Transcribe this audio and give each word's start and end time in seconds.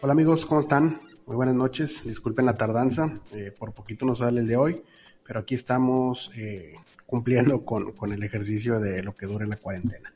Hola 0.00 0.12
amigos, 0.12 0.44
¿cómo 0.44 0.60
están? 0.60 1.00
Muy 1.26 1.36
buenas 1.36 1.54
noches. 1.54 2.02
Disculpen 2.04 2.44
la 2.44 2.54
tardanza, 2.54 3.14
eh, 3.32 3.52
por 3.56 3.72
poquito 3.72 4.04
nos 4.04 4.18
sale 4.18 4.40
el 4.40 4.46
de 4.46 4.56
hoy, 4.56 4.82
pero 5.26 5.40
aquí 5.40 5.54
estamos 5.54 6.30
eh, 6.36 6.74
cumpliendo 7.06 7.64
con, 7.64 7.92
con, 7.92 8.12
el 8.12 8.22
ejercicio 8.22 8.80
de 8.80 9.02
lo 9.02 9.14
que 9.14 9.26
dure 9.26 9.46
la 9.46 9.56
cuarentena. 9.56 10.12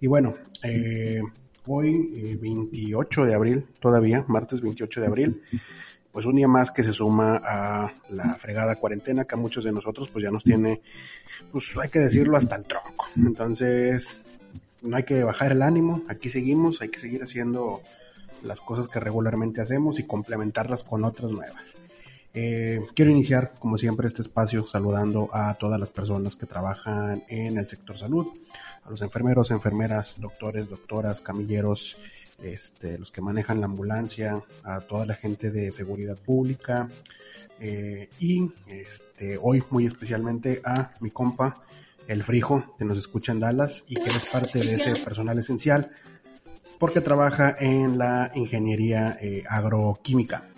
Y 0.00 0.06
bueno, 0.06 0.34
eh, 0.62 1.20
hoy 1.66 2.36
28 2.40 3.24
de 3.24 3.34
abril, 3.34 3.66
todavía, 3.80 4.24
martes 4.28 4.60
28 4.60 5.00
de 5.00 5.06
abril, 5.06 5.42
pues 6.12 6.26
un 6.26 6.36
día 6.36 6.46
más 6.46 6.70
que 6.70 6.82
se 6.82 6.92
suma 6.92 7.40
a 7.42 7.92
la 8.10 8.34
fregada 8.34 8.76
cuarentena 8.76 9.24
que 9.24 9.34
a 9.34 9.38
muchos 9.38 9.64
de 9.64 9.72
nosotros 9.72 10.08
pues 10.10 10.22
ya 10.22 10.30
nos 10.30 10.44
tiene, 10.44 10.82
pues 11.50 11.74
hay 11.82 11.88
que 11.88 12.00
decirlo 12.00 12.36
hasta 12.36 12.54
el 12.54 12.66
tronco. 12.66 13.06
Entonces, 13.16 14.22
no 14.82 14.96
hay 14.96 15.04
que 15.04 15.24
bajar 15.24 15.52
el 15.52 15.62
ánimo, 15.62 16.02
aquí 16.08 16.28
seguimos, 16.28 16.80
hay 16.82 16.90
que 16.90 17.00
seguir 17.00 17.22
haciendo 17.22 17.82
las 18.42 18.60
cosas 18.60 18.88
que 18.88 19.00
regularmente 19.00 19.60
hacemos 19.60 19.98
y 19.98 20.04
complementarlas 20.04 20.84
con 20.84 21.04
otras 21.04 21.30
nuevas. 21.30 21.76
Eh, 22.34 22.80
quiero 22.94 23.10
iniciar, 23.10 23.52
como 23.58 23.76
siempre, 23.76 24.08
este 24.08 24.22
espacio 24.22 24.66
saludando 24.66 25.28
a 25.32 25.52
todas 25.54 25.78
las 25.78 25.90
personas 25.90 26.36
que 26.36 26.46
trabajan 26.46 27.24
en 27.28 27.58
el 27.58 27.68
sector 27.68 27.98
salud, 27.98 28.26
a 28.84 28.90
los 28.90 29.02
enfermeros, 29.02 29.50
enfermeras, 29.50 30.16
doctores, 30.18 30.70
doctoras, 30.70 31.20
camilleros, 31.20 31.98
este, 32.42 32.98
los 32.98 33.12
que 33.12 33.20
manejan 33.20 33.60
la 33.60 33.66
ambulancia, 33.66 34.42
a 34.64 34.80
toda 34.80 35.04
la 35.04 35.14
gente 35.14 35.50
de 35.50 35.70
seguridad 35.72 36.16
pública 36.16 36.88
eh, 37.64 38.08
y 38.18 38.50
este, 38.66 39.38
hoy 39.40 39.62
muy 39.70 39.86
especialmente 39.86 40.60
a 40.64 40.92
mi 40.98 41.10
compa, 41.10 41.62
el 42.08 42.24
Frijo, 42.24 42.74
que 42.76 42.84
nos 42.84 42.98
escucha 42.98 43.30
en 43.30 43.38
Dallas 43.38 43.84
y 43.86 43.94
que 43.94 44.10
es 44.10 44.30
parte 44.30 44.58
de 44.58 44.74
ese 44.74 44.96
personal 44.96 45.38
esencial 45.38 45.92
porque 46.82 47.00
trabaja 47.00 47.54
en 47.60 47.96
la 47.96 48.32
ingeniería 48.34 49.16
eh, 49.20 49.44
agroquímica. 49.48 50.48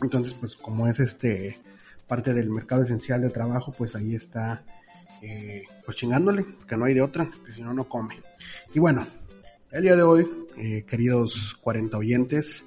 Entonces, 0.00 0.32
pues 0.34 0.54
como 0.54 0.86
es 0.86 1.00
este 1.00 1.58
parte 2.06 2.32
del 2.34 2.50
mercado 2.50 2.84
esencial 2.84 3.20
de 3.20 3.30
trabajo, 3.30 3.72
pues 3.76 3.96
ahí 3.96 4.14
está 4.14 4.62
eh, 5.22 5.64
pues 5.84 5.96
chingándole, 5.96 6.46
que 6.68 6.76
no 6.76 6.84
hay 6.84 6.94
de 6.94 7.02
otra, 7.02 7.28
que 7.44 7.52
si 7.52 7.62
no, 7.62 7.74
no 7.74 7.88
come. 7.88 8.14
Y 8.74 8.78
bueno, 8.78 9.08
el 9.72 9.82
día 9.82 9.96
de 9.96 10.04
hoy, 10.04 10.30
eh, 10.56 10.84
queridos 10.86 11.58
40 11.60 11.98
oyentes, 11.98 12.64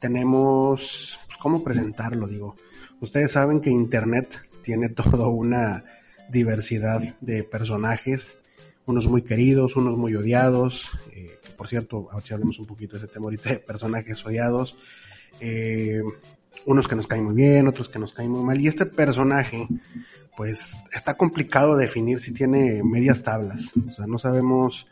tenemos, 0.00 1.20
pues 1.26 1.38
cómo 1.38 1.62
presentarlo, 1.62 2.26
digo. 2.26 2.56
Ustedes 3.00 3.30
saben 3.30 3.60
que 3.60 3.70
Internet 3.70 4.42
tiene 4.60 4.88
toda 4.88 5.28
una 5.28 5.84
diversidad 6.28 7.00
de 7.20 7.44
personajes, 7.44 8.40
unos 8.90 9.08
muy 9.08 9.22
queridos, 9.22 9.76
unos 9.76 9.96
muy 9.96 10.14
odiados, 10.14 10.90
eh, 11.12 11.38
por 11.56 11.68
cierto, 11.68 12.08
a 12.10 12.16
ver 12.16 12.24
si 12.24 12.34
hablemos 12.34 12.58
un 12.58 12.66
poquito 12.66 12.96
de 12.96 13.04
ese 13.04 13.12
tema 13.12 13.24
ahorita 13.24 13.50
de 13.50 13.58
personajes 13.60 14.24
odiados, 14.26 14.76
eh, 15.40 16.02
unos 16.66 16.88
que 16.88 16.96
nos 16.96 17.06
caen 17.06 17.24
muy 17.24 17.34
bien, 17.34 17.68
otros 17.68 17.88
que 17.88 17.98
nos 17.98 18.12
caen 18.12 18.30
muy 18.30 18.42
mal, 18.42 18.60
y 18.60 18.66
este 18.66 18.86
personaje, 18.86 19.66
pues 20.36 20.80
está 20.92 21.14
complicado 21.14 21.76
definir 21.76 22.18
si 22.20 22.32
tiene 22.32 22.82
medias 22.82 23.22
tablas, 23.22 23.72
o 23.88 23.92
sea, 23.92 24.06
no 24.06 24.18
sabemos 24.18 24.86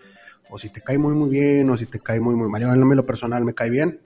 o 0.50 0.58
si 0.58 0.70
te 0.70 0.80
cae 0.80 0.96
muy 0.96 1.14
muy 1.14 1.28
bien 1.28 1.68
o 1.68 1.76
si 1.76 1.86
te 1.86 2.00
cae 2.00 2.20
muy 2.20 2.34
muy 2.34 2.48
mal. 2.48 2.62
Yo 2.62 2.72
en 2.72 2.96
lo 2.96 3.04
personal 3.04 3.44
me 3.44 3.52
cae 3.52 3.68
bien, 3.68 4.00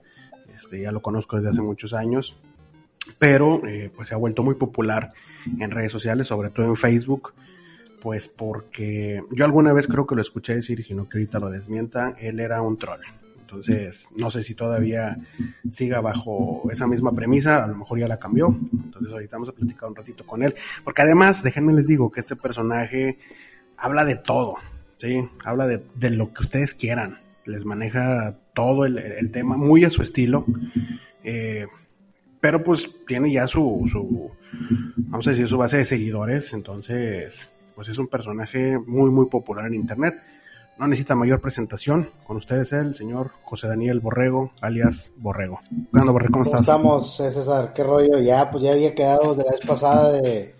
este, 0.53 0.81
ya 0.81 0.91
lo 0.91 1.01
conozco 1.01 1.37
desde 1.37 1.49
hace 1.49 1.61
muchos 1.61 1.93
años, 1.93 2.37
pero 3.19 3.65
eh, 3.65 3.91
pues 3.95 4.09
se 4.09 4.15
ha 4.15 4.17
vuelto 4.17 4.43
muy 4.43 4.55
popular 4.55 5.13
en 5.59 5.71
redes 5.71 5.91
sociales, 5.91 6.27
sobre 6.27 6.49
todo 6.49 6.65
en 6.65 6.75
Facebook, 6.75 7.33
pues 8.03 8.27
porque 8.27 9.21
yo 9.31 9.45
alguna 9.45 9.71
vez 9.71 9.87
creo 9.87 10.05
que 10.05 10.13
lo 10.13 10.21
escuché 10.21 10.55
decir, 10.55 10.77
y 10.77 10.83
si 10.83 10.93
no 10.93 11.07
que 11.07 11.19
ahorita 11.19 11.39
lo 11.39 11.49
desmienta, 11.49 12.13
él 12.19 12.41
era 12.41 12.61
un 12.61 12.77
troll. 12.77 12.99
Entonces, 13.39 14.09
no 14.17 14.29
sé 14.29 14.43
si 14.43 14.55
todavía 14.55 15.17
siga 15.71 16.01
bajo 16.01 16.69
esa 16.69 16.85
misma 16.85 17.13
premisa, 17.13 17.63
a 17.63 17.67
lo 17.67 17.77
mejor 17.77 17.99
ya 17.99 18.07
la 18.09 18.19
cambió. 18.19 18.59
Entonces, 18.73 19.13
ahorita 19.13 19.37
vamos 19.37 19.49
a 19.49 19.53
platicar 19.53 19.87
un 19.87 19.95
ratito 19.95 20.25
con 20.25 20.43
él. 20.43 20.53
Porque 20.83 21.01
además, 21.01 21.43
déjenme 21.43 21.71
les 21.71 21.87
digo 21.87 22.11
que 22.11 22.19
este 22.19 22.35
personaje 22.35 23.19
habla 23.77 24.03
de 24.03 24.17
todo, 24.17 24.55
¿sí? 24.97 25.21
Habla 25.45 25.67
de, 25.67 25.85
de 25.95 26.09
lo 26.09 26.33
que 26.33 26.41
ustedes 26.41 26.73
quieran. 26.73 27.19
Les 27.45 27.63
maneja 27.63 28.37
todo 28.53 28.83
el, 28.83 28.97
el 28.97 29.31
tema, 29.31 29.55
muy 29.55 29.85
a 29.85 29.89
su 29.89 30.01
estilo. 30.01 30.45
Eh, 31.23 31.67
pero 32.41 32.61
pues 32.61 33.05
tiene 33.07 33.31
ya 33.31 33.47
su, 33.47 33.83
su, 33.89 34.29
vamos 34.97 35.25
a 35.25 35.29
decir, 35.29 35.47
su 35.47 35.57
base 35.57 35.77
de 35.77 35.85
seguidores. 35.85 36.51
Entonces, 36.51 37.52
pues 37.75 37.89
es 37.89 37.97
un 37.97 38.07
personaje 38.07 38.77
muy, 38.85 39.09
muy 39.09 39.27
popular 39.27 39.67
en 39.67 39.75
Internet. 39.75 40.15
No 40.77 40.87
necesita 40.87 41.15
mayor 41.15 41.39
presentación. 41.39 42.09
Con 42.23 42.37
ustedes 42.37 42.71
el 42.73 42.95
señor 42.95 43.31
José 43.41 43.67
Daniel 43.67 43.99
Borrego, 43.99 44.51
alias 44.61 45.13
Borrego. 45.17 45.61
¿Cómo, 45.91 46.11
Borrego, 46.11 46.31
¿cómo 46.31 46.45
estás? 46.45 46.61
estamos, 46.61 47.19
eh, 47.19 47.31
César? 47.31 47.73
¿Qué 47.73 47.83
rollo? 47.83 48.19
Ya, 48.19 48.49
pues 48.49 48.63
ya 48.63 48.71
había 48.71 48.95
quedado 48.95 49.35
de 49.35 49.43
la 49.43 49.51
vez 49.51 49.65
pasada 49.65 50.11
de 50.13 50.55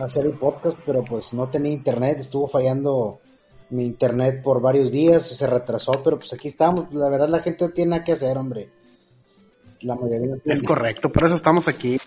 hacer 0.00 0.26
el 0.26 0.32
podcast, 0.32 0.80
pero 0.84 1.04
pues 1.04 1.32
no 1.32 1.48
tenía 1.48 1.72
internet, 1.72 2.18
estuvo 2.18 2.46
fallando 2.46 3.20
mi 3.70 3.86
internet 3.86 4.42
por 4.42 4.60
varios 4.60 4.90
días, 4.90 5.22
se 5.22 5.46
retrasó, 5.46 5.92
pero 6.02 6.18
pues 6.18 6.32
aquí 6.32 6.48
estamos. 6.48 6.92
La 6.92 7.08
verdad 7.08 7.28
la 7.28 7.40
gente 7.40 7.68
tiene 7.70 7.90
nada 7.90 8.04
que 8.04 8.12
hacer, 8.12 8.36
hombre. 8.36 8.70
La 9.82 9.94
mayoría 9.94 10.36
Es 10.44 10.62
correcto, 10.62 11.10
por 11.10 11.24
eso 11.24 11.36
estamos 11.36 11.66
aquí 11.68 11.98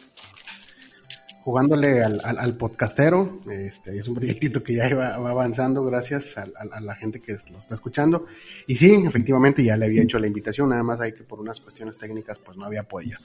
jugándole 1.43 2.01
al, 2.01 2.21
al, 2.23 2.55
podcastero. 2.55 3.41
Este, 3.51 3.97
es 3.97 4.07
un 4.07 4.15
proyectito 4.15 4.63
que 4.63 4.75
ya 4.75 4.95
va, 4.95 5.15
avanzando 5.15 5.83
gracias 5.83 6.37
a, 6.37 6.43
a, 6.43 6.79
la 6.79 6.95
gente 6.95 7.19
que 7.19 7.35
lo 7.51 7.59
está 7.59 7.73
escuchando. 7.73 8.25
Y 8.65 8.75
sí, 8.75 9.03
efectivamente 9.05 9.63
ya 9.63 9.75
le 9.75 9.85
había 9.85 10.03
hecho 10.03 10.19
la 10.19 10.27
invitación, 10.27 10.69
nada 10.69 10.83
más 10.83 11.01
hay 11.01 11.11
que 11.11 11.23
por 11.23 11.39
unas 11.39 11.59
cuestiones 11.59 11.97
técnicas 11.97 12.39
pues 12.39 12.57
no 12.57 12.65
había 12.65 12.83
podido. 12.83 13.19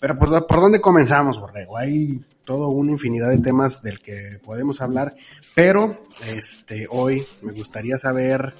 Pero 0.00 0.18
pues, 0.18 0.30
¿por 0.42 0.60
dónde 0.60 0.80
comenzamos, 0.80 1.38
Borrego? 1.38 1.78
Hay 1.78 2.20
toda 2.44 2.68
una 2.68 2.90
infinidad 2.90 3.30
de 3.30 3.38
temas 3.38 3.82
del 3.82 4.00
que 4.00 4.40
podemos 4.42 4.80
hablar, 4.80 5.14
pero 5.54 6.02
este, 6.26 6.88
hoy 6.90 7.24
me 7.42 7.52
gustaría 7.52 7.98
saber 7.98 8.52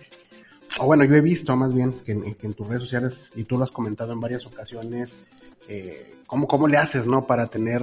o 0.78 0.86
bueno, 0.86 1.04
yo 1.04 1.14
he 1.14 1.20
visto 1.20 1.56
más 1.56 1.74
bien 1.74 1.92
que 2.04 2.12
en, 2.12 2.34
que 2.34 2.46
en, 2.46 2.54
tus 2.54 2.66
redes 2.68 2.82
sociales, 2.82 3.28
y 3.34 3.44
tú 3.44 3.58
lo 3.58 3.64
has 3.64 3.72
comentado 3.72 4.12
en 4.12 4.20
varias 4.20 4.46
ocasiones, 4.46 5.16
eh, 5.68 6.14
¿cómo, 6.26 6.46
¿cómo 6.46 6.68
le 6.68 6.76
haces, 6.76 7.06
no? 7.06 7.26
Para 7.26 7.46
tener, 7.46 7.82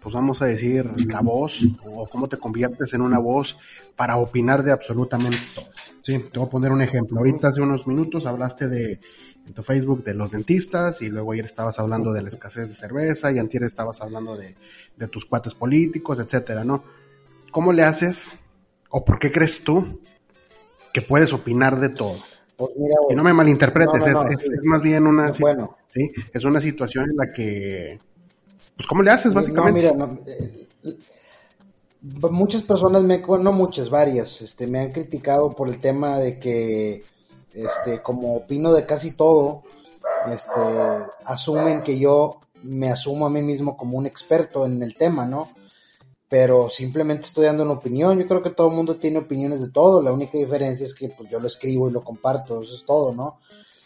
pues 0.00 0.14
vamos 0.14 0.42
a 0.42 0.46
decir, 0.46 0.90
la 1.06 1.20
voz, 1.20 1.64
o 1.84 2.06
cómo 2.06 2.28
te 2.28 2.36
conviertes 2.36 2.92
en 2.94 3.00
una 3.00 3.18
voz 3.18 3.58
para 3.96 4.16
opinar 4.16 4.62
de 4.62 4.72
absolutamente 4.72 5.38
todo. 5.54 5.66
Sí, 6.00 6.18
te 6.18 6.38
voy 6.38 6.46
a 6.46 6.50
poner 6.50 6.72
un 6.72 6.82
ejemplo. 6.82 7.18
Ahorita 7.18 7.48
hace 7.48 7.62
unos 7.62 7.86
minutos 7.86 8.26
hablaste 8.26 8.68
de, 8.68 9.00
en 9.46 9.52
tu 9.54 9.62
Facebook 9.62 10.04
de 10.04 10.14
los 10.14 10.32
dentistas, 10.32 11.00
y 11.02 11.08
luego 11.08 11.32
ayer 11.32 11.46
estabas 11.46 11.78
hablando 11.78 12.12
de 12.12 12.22
la 12.22 12.28
escasez 12.28 12.68
de 12.68 12.74
cerveza, 12.74 13.32
y 13.32 13.38
antier 13.38 13.62
estabas 13.62 14.00
hablando 14.00 14.36
de, 14.36 14.54
de 14.96 15.08
tus 15.08 15.24
cuates 15.24 15.54
políticos, 15.54 16.18
etcétera, 16.18 16.64
¿no? 16.64 16.84
¿Cómo 17.50 17.72
le 17.72 17.82
haces, 17.82 18.40
o 18.90 19.04
por 19.04 19.18
qué 19.18 19.32
crees 19.32 19.64
tú 19.64 20.00
que 20.92 21.02
puedes 21.02 21.32
opinar 21.32 21.80
de 21.80 21.90
todo. 21.90 22.16
Pues 22.56 22.70
y 23.10 23.14
no 23.14 23.24
me 23.24 23.32
malinterpretes, 23.32 24.06
es, 24.06 24.50
es, 24.50 24.64
más 24.66 24.82
bien 24.82 25.06
una, 25.06 25.32
bueno. 25.40 25.76
¿sí? 25.88 26.12
es 26.32 26.44
una 26.44 26.60
situación 26.60 27.10
en 27.10 27.16
la 27.16 27.32
que, 27.32 27.98
pues, 28.76 28.86
¿cómo 28.86 29.02
le 29.02 29.10
haces 29.10 29.34
básicamente? 29.34 29.92
mira, 29.92 30.08
eh, 30.36 30.68
muchas 32.02 32.62
personas, 32.62 33.02
me, 33.02 33.18
no 33.18 33.52
muchas, 33.52 33.90
varias, 33.90 34.42
este, 34.42 34.66
me 34.66 34.80
han 34.80 34.92
criticado 34.92 35.50
por 35.50 35.68
el 35.68 35.78
tema 35.78 36.18
de 36.18 36.38
que, 36.38 37.04
este, 37.52 38.00
como 38.00 38.36
opino 38.36 38.72
de 38.72 38.86
casi 38.86 39.12
todo, 39.12 39.62
este, 40.30 40.60
asumen 41.24 41.82
que 41.82 41.98
yo 41.98 42.40
me 42.62 42.90
asumo 42.90 43.26
a 43.26 43.30
mí 43.30 43.42
mismo 43.42 43.76
como 43.76 43.98
un 43.98 44.06
experto 44.06 44.66
en 44.66 44.82
el 44.82 44.94
tema, 44.94 45.26
¿no? 45.26 45.48
Pero 46.32 46.70
simplemente 46.70 47.26
estoy 47.26 47.44
dando 47.44 47.62
una 47.62 47.74
opinión. 47.74 48.18
Yo 48.18 48.26
creo 48.26 48.40
que 48.40 48.48
todo 48.48 48.68
el 48.68 48.74
mundo 48.74 48.96
tiene 48.96 49.18
opiniones 49.18 49.60
de 49.60 49.68
todo, 49.68 50.00
la 50.00 50.12
única 50.12 50.38
diferencia 50.38 50.86
es 50.86 50.94
que 50.94 51.10
pues, 51.10 51.28
yo 51.28 51.38
lo 51.38 51.46
escribo 51.46 51.90
y 51.90 51.92
lo 51.92 52.02
comparto, 52.02 52.62
eso 52.62 52.74
es 52.74 52.86
todo, 52.86 53.14
¿no? 53.14 53.38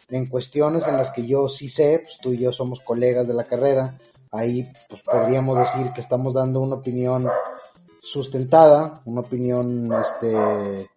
En 0.09 0.27
cuestiones 0.27 0.87
en 0.87 0.97
las 0.97 1.11
que 1.11 1.27
yo 1.27 1.49
sí 1.49 1.69
sé, 1.69 2.03
pues 2.05 2.19
tú 2.23 2.33
y 2.33 2.39
yo 2.39 2.53
somos 2.53 2.79
colegas 2.79 3.27
de 3.27 3.35
la 3.35 3.43
carrera, 3.43 3.99
ahí 4.31 4.65
pues 4.89 5.03
podríamos 5.03 5.59
decir 5.59 5.93
que 5.93 6.01
estamos 6.01 6.35
dando 6.35 6.61
una 6.61 6.77
opinión 6.77 7.29
sustentada, 8.01 9.03
una 9.07 9.23
opinión 9.23 9.93
este, 9.93 10.89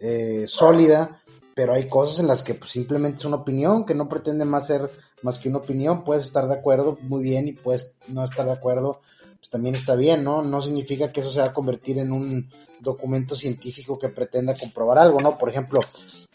eh, 0.00 0.44
sólida, 0.48 1.22
pero 1.54 1.74
hay 1.74 1.86
cosas 1.86 2.18
en 2.18 2.26
las 2.26 2.42
que 2.42 2.54
pues, 2.54 2.72
simplemente 2.72 3.18
es 3.18 3.24
una 3.24 3.36
opinión 3.36 3.86
que 3.86 3.94
no 3.94 4.08
pretende 4.08 4.44
más 4.44 4.66
ser 4.66 4.90
más 5.22 5.38
que 5.38 5.48
una 5.48 5.58
opinión, 5.58 6.02
puedes 6.02 6.24
estar 6.24 6.48
de 6.48 6.54
acuerdo 6.54 6.98
muy 7.02 7.22
bien 7.22 7.46
y 7.46 7.52
puedes 7.52 7.92
no 8.08 8.24
estar 8.24 8.44
de 8.44 8.52
acuerdo 8.52 9.02
pues, 9.44 9.50
también 9.50 9.74
está 9.74 9.94
bien, 9.94 10.24
¿no? 10.24 10.42
No 10.42 10.62
significa 10.62 11.12
que 11.12 11.20
eso 11.20 11.30
se 11.30 11.40
va 11.40 11.48
a 11.48 11.52
convertir 11.52 11.98
en 11.98 12.12
un 12.12 12.48
documento 12.80 13.34
científico 13.34 13.98
que 13.98 14.08
pretenda 14.08 14.54
comprobar 14.54 14.98
algo, 14.98 15.20
¿no? 15.20 15.36
Por 15.36 15.50
ejemplo, 15.50 15.80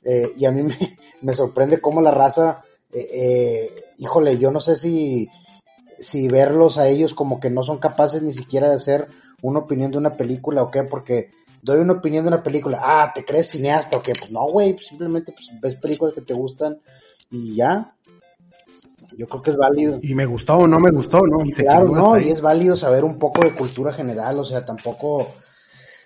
eh, 0.04 0.30
y 0.38 0.46
a 0.46 0.52
mí 0.52 0.62
me, 1.22 1.34
sorprende 1.34 1.82
cómo 1.82 2.04
la 2.04 2.12
raza, 2.12 2.54
eh, 2.94 3.08
eh, 3.12 3.70
híjole, 3.98 4.38
yo 4.38 4.52
no 4.52 4.60
sé 4.60 4.76
si, 4.76 5.28
si 6.00 6.28
verlos 6.28 6.78
a 6.78 6.88
ellos 6.88 7.16
como 7.16 7.40
que 7.40 7.50
no 7.50 7.64
son 7.64 7.80
capaces 7.80 8.22
ni 8.22 8.32
siquiera 8.32 8.70
de 8.70 8.76
hacer 8.76 9.08
una 9.42 9.60
opinión 9.60 9.90
de 9.90 9.98
una 9.98 10.14
película 10.14 10.62
o 10.62 10.70
qué, 10.70 10.84
porque 10.84 11.32
doy 11.64 11.80
una 11.80 11.94
opinión 11.94 12.26
de 12.26 12.28
una 12.28 12.44
película, 12.44 12.80
ah, 12.80 13.12
¿te 13.12 13.26
crees 13.26 13.50
cineasta 13.50 13.98
o 13.98 14.04
qué? 14.04 14.14
Pues 14.20 14.32
no, 14.32 14.46
güey, 14.46 14.78
simplemente 14.78 15.32
pues, 15.32 15.50
ves 15.60 15.74
películas 15.74 16.14
que 16.14 16.22
te 16.22 16.36
gustan 16.36 16.80
y 17.32 17.56
ya. 17.56 17.96
Yo 19.20 19.28
creo 19.28 19.42
que 19.42 19.50
es 19.50 19.58
válido. 19.58 20.00
Y 20.02 20.16
me 20.16 20.26
gustó 20.26 20.60
o 20.60 20.68
no 20.68 20.80
me 20.80 20.92
gustó, 20.92 21.20
¿no? 21.28 21.44
Y 21.44 21.52
se 21.52 21.66
claro, 21.66 21.90
no, 21.90 22.18
y 22.18 22.30
es 22.30 22.40
válido 22.40 22.78
saber 22.78 23.04
un 23.04 23.20
poco 23.20 23.42
de 23.42 23.54
cultura 23.54 23.92
general, 23.92 24.40
o 24.40 24.46
sea, 24.46 24.64
tampoco 24.64 25.28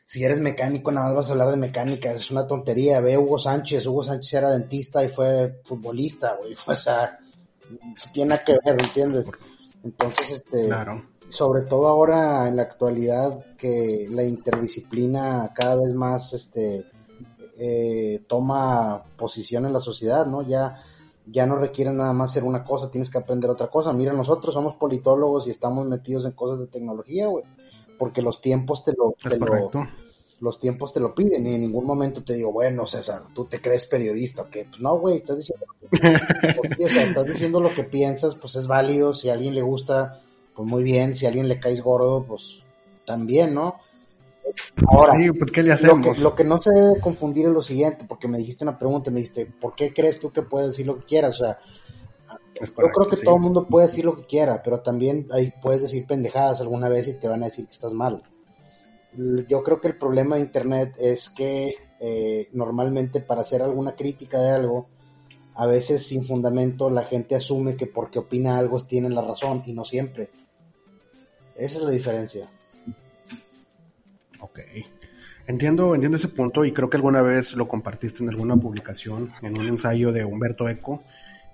si 0.03 0.23
eres 0.23 0.39
mecánico 0.39 0.91
nada 0.91 1.05
más 1.05 1.17
vas 1.17 1.29
a 1.29 1.33
hablar 1.33 1.51
de 1.51 1.57
mecánica, 1.57 2.11
es 2.11 2.31
una 2.31 2.47
tontería. 2.47 3.01
Ve 3.01 3.15
Hugo 3.15 3.37
Sánchez, 3.37 3.85
Hugo 3.85 4.03
Sánchez 4.03 4.33
era 4.33 4.49
dentista 4.49 5.03
y 5.03 5.09
fue 5.09 5.61
futbolista, 5.63 6.37
güey, 6.39 6.53
o 6.65 6.75
sea, 6.75 7.19
tiene 8.11 8.41
que 8.43 8.53
ver, 8.65 8.81
¿entiendes? 8.81 9.27
Entonces, 9.83 10.31
este, 10.31 10.65
claro. 10.65 11.05
sobre 11.27 11.61
todo 11.67 11.89
ahora 11.89 12.47
en 12.47 12.55
la 12.55 12.63
actualidad 12.63 13.45
que 13.55 14.07
la 14.09 14.23
interdisciplina 14.23 15.51
cada 15.53 15.75
vez 15.75 15.93
más, 15.93 16.33
este, 16.33 16.87
eh, 17.59 18.23
toma 18.25 19.03
posición 19.15 19.67
en 19.67 19.73
la 19.73 19.79
sociedad, 19.79 20.25
¿no? 20.25 20.41
Ya 20.41 20.81
ya 21.25 21.45
no 21.45 21.55
requiere 21.55 21.91
nada 21.91 22.13
más 22.13 22.33
ser 22.33 22.43
una 22.43 22.63
cosa, 22.63 22.91
tienes 22.91 23.09
que 23.09 23.17
aprender 23.17 23.49
otra 23.49 23.67
cosa. 23.67 23.93
Mira, 23.93 24.13
nosotros 24.13 24.53
somos 24.53 24.75
politólogos 24.75 25.47
y 25.47 25.51
estamos 25.51 25.87
metidos 25.87 26.25
en 26.25 26.31
cosas 26.31 26.59
de 26.59 26.67
tecnología, 26.67 27.27
güey, 27.27 27.43
porque 27.97 28.21
los 28.21 28.41
tiempos 28.41 28.83
te 28.83 28.93
lo, 28.93 29.15
te 29.21 29.37
lo 29.37 29.71
los 30.43 30.59
tiempos 30.59 30.91
te 30.91 30.99
lo 30.99 31.15
piden 31.15 31.47
y 31.47 31.53
en 31.53 31.61
ningún 31.61 31.85
momento 31.85 32.21
te 32.21 32.33
digo, 32.33 32.51
bueno, 32.51 32.85
César, 32.85 33.23
tú 33.33 33.45
te 33.45 33.61
crees 33.61 33.85
periodista, 33.85 34.49
que 34.49 34.65
pues 34.65 34.81
no, 34.81 34.99
güey, 34.99 35.15
estás 35.15 35.37
diciendo, 35.37 35.65
estás 36.79 37.25
diciendo 37.25 37.61
lo 37.61 37.73
que 37.73 37.85
piensas, 37.85 38.35
pues 38.35 38.57
es 38.57 38.67
válido, 38.67 39.13
si 39.13 39.29
a 39.29 39.33
alguien 39.33 39.55
le 39.55 39.61
gusta, 39.61 40.21
pues 40.53 40.69
muy 40.69 40.83
bien, 40.83 41.15
si 41.15 41.25
a 41.25 41.29
alguien 41.29 41.47
le 41.47 41.61
caes 41.61 41.81
gordo, 41.81 42.25
pues 42.27 42.61
también, 43.05 43.53
¿no? 43.53 43.75
Ahora, 44.87 45.13
sí, 45.13 45.31
pues 45.31 45.51
¿qué 45.51 45.63
le 45.63 45.71
hacemos? 45.71 46.19
Lo 46.19 46.35
que, 46.35 46.43
no 46.43 46.61
se 46.61 46.73
debe 46.73 46.99
confundir 46.99 47.47
es 47.47 47.53
lo 47.53 47.61
siguiente, 47.61 48.05
porque 48.07 48.27
me 48.27 48.37
dijiste 48.37 48.63
una 48.63 48.77
pregunta, 48.77 49.11
me 49.11 49.19
dijiste, 49.19 49.45
¿por 49.45 49.75
qué 49.75 49.93
crees 49.93 50.19
tú 50.19 50.31
que 50.31 50.41
puedes 50.41 50.69
decir 50.69 50.85
lo 50.87 50.97
que 50.97 51.05
quieras? 51.05 51.35
O 51.35 51.45
sea, 51.45 51.59
yo 52.59 52.89
creo 52.89 53.07
que 53.07 53.17
todo 53.17 53.35
el 53.35 53.41
mundo 53.41 53.67
puede 53.67 53.87
decir 53.87 54.05
lo 54.05 54.15
que 54.15 54.25
quiera, 54.25 54.61
pero 54.61 54.81
también 54.81 55.27
ahí 55.31 55.53
puedes 55.61 55.81
decir 55.81 56.05
pendejadas 56.05 56.61
alguna 56.61 56.89
vez 56.89 57.07
y 57.07 57.13
te 57.13 57.27
van 57.27 57.41
a 57.41 57.45
decir 57.45 57.65
que 57.65 57.71
estás 57.71 57.93
mal. 57.93 58.23
Yo 59.47 59.63
creo 59.63 59.79
que 59.79 59.87
el 59.87 59.97
problema 59.97 60.35
de 60.35 60.41
Internet 60.41 60.95
es 60.97 61.29
que 61.29 61.75
eh, 61.99 62.49
normalmente 62.53 63.19
para 63.19 63.41
hacer 63.41 63.61
alguna 63.61 63.95
crítica 63.95 64.39
de 64.39 64.51
algo, 64.51 64.87
a 65.55 65.67
veces 65.67 66.05
sin 66.05 66.23
fundamento 66.23 66.89
la 66.89 67.03
gente 67.03 67.35
asume 67.35 67.75
que 67.75 67.85
porque 67.85 68.19
opina 68.19 68.57
algo 68.57 68.79
tienen 68.81 69.13
la 69.13 69.21
razón 69.21 69.63
y 69.65 69.73
no 69.73 69.85
siempre. 69.85 70.31
Esa 71.55 71.77
es 71.77 71.83
la 71.83 71.91
diferencia. 71.91 72.49
Ok. 74.43 74.59
Entiendo, 75.47 75.95
entiendo 75.95 76.17
ese 76.17 76.27
punto 76.27 76.65
y 76.65 76.73
creo 76.73 76.89
que 76.89 76.97
alguna 76.97 77.21
vez 77.21 77.53
lo 77.55 77.65
compartiste 77.65 78.23
en 78.23 78.29
alguna 78.29 78.57
publicación, 78.57 79.31
en 79.41 79.57
un 79.57 79.67
ensayo 79.67 80.11
de 80.11 80.25
Humberto 80.25 80.67
Eco, 80.67 81.01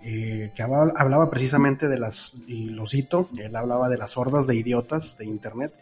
eh, 0.02 0.52
que 0.56 0.64
hablaba, 0.64 1.30
precisamente 1.30 1.88
de 1.88 2.00
las, 2.00 2.34
y 2.48 2.70
lo 2.70 2.88
cito, 2.88 3.30
él 3.38 3.56
hablaba 3.56 3.90
de 3.90 3.98
las 3.98 4.18
hordas 4.18 4.48
de 4.48 4.56
idiotas 4.56 5.18
de 5.18 5.26
Internet 5.26 5.74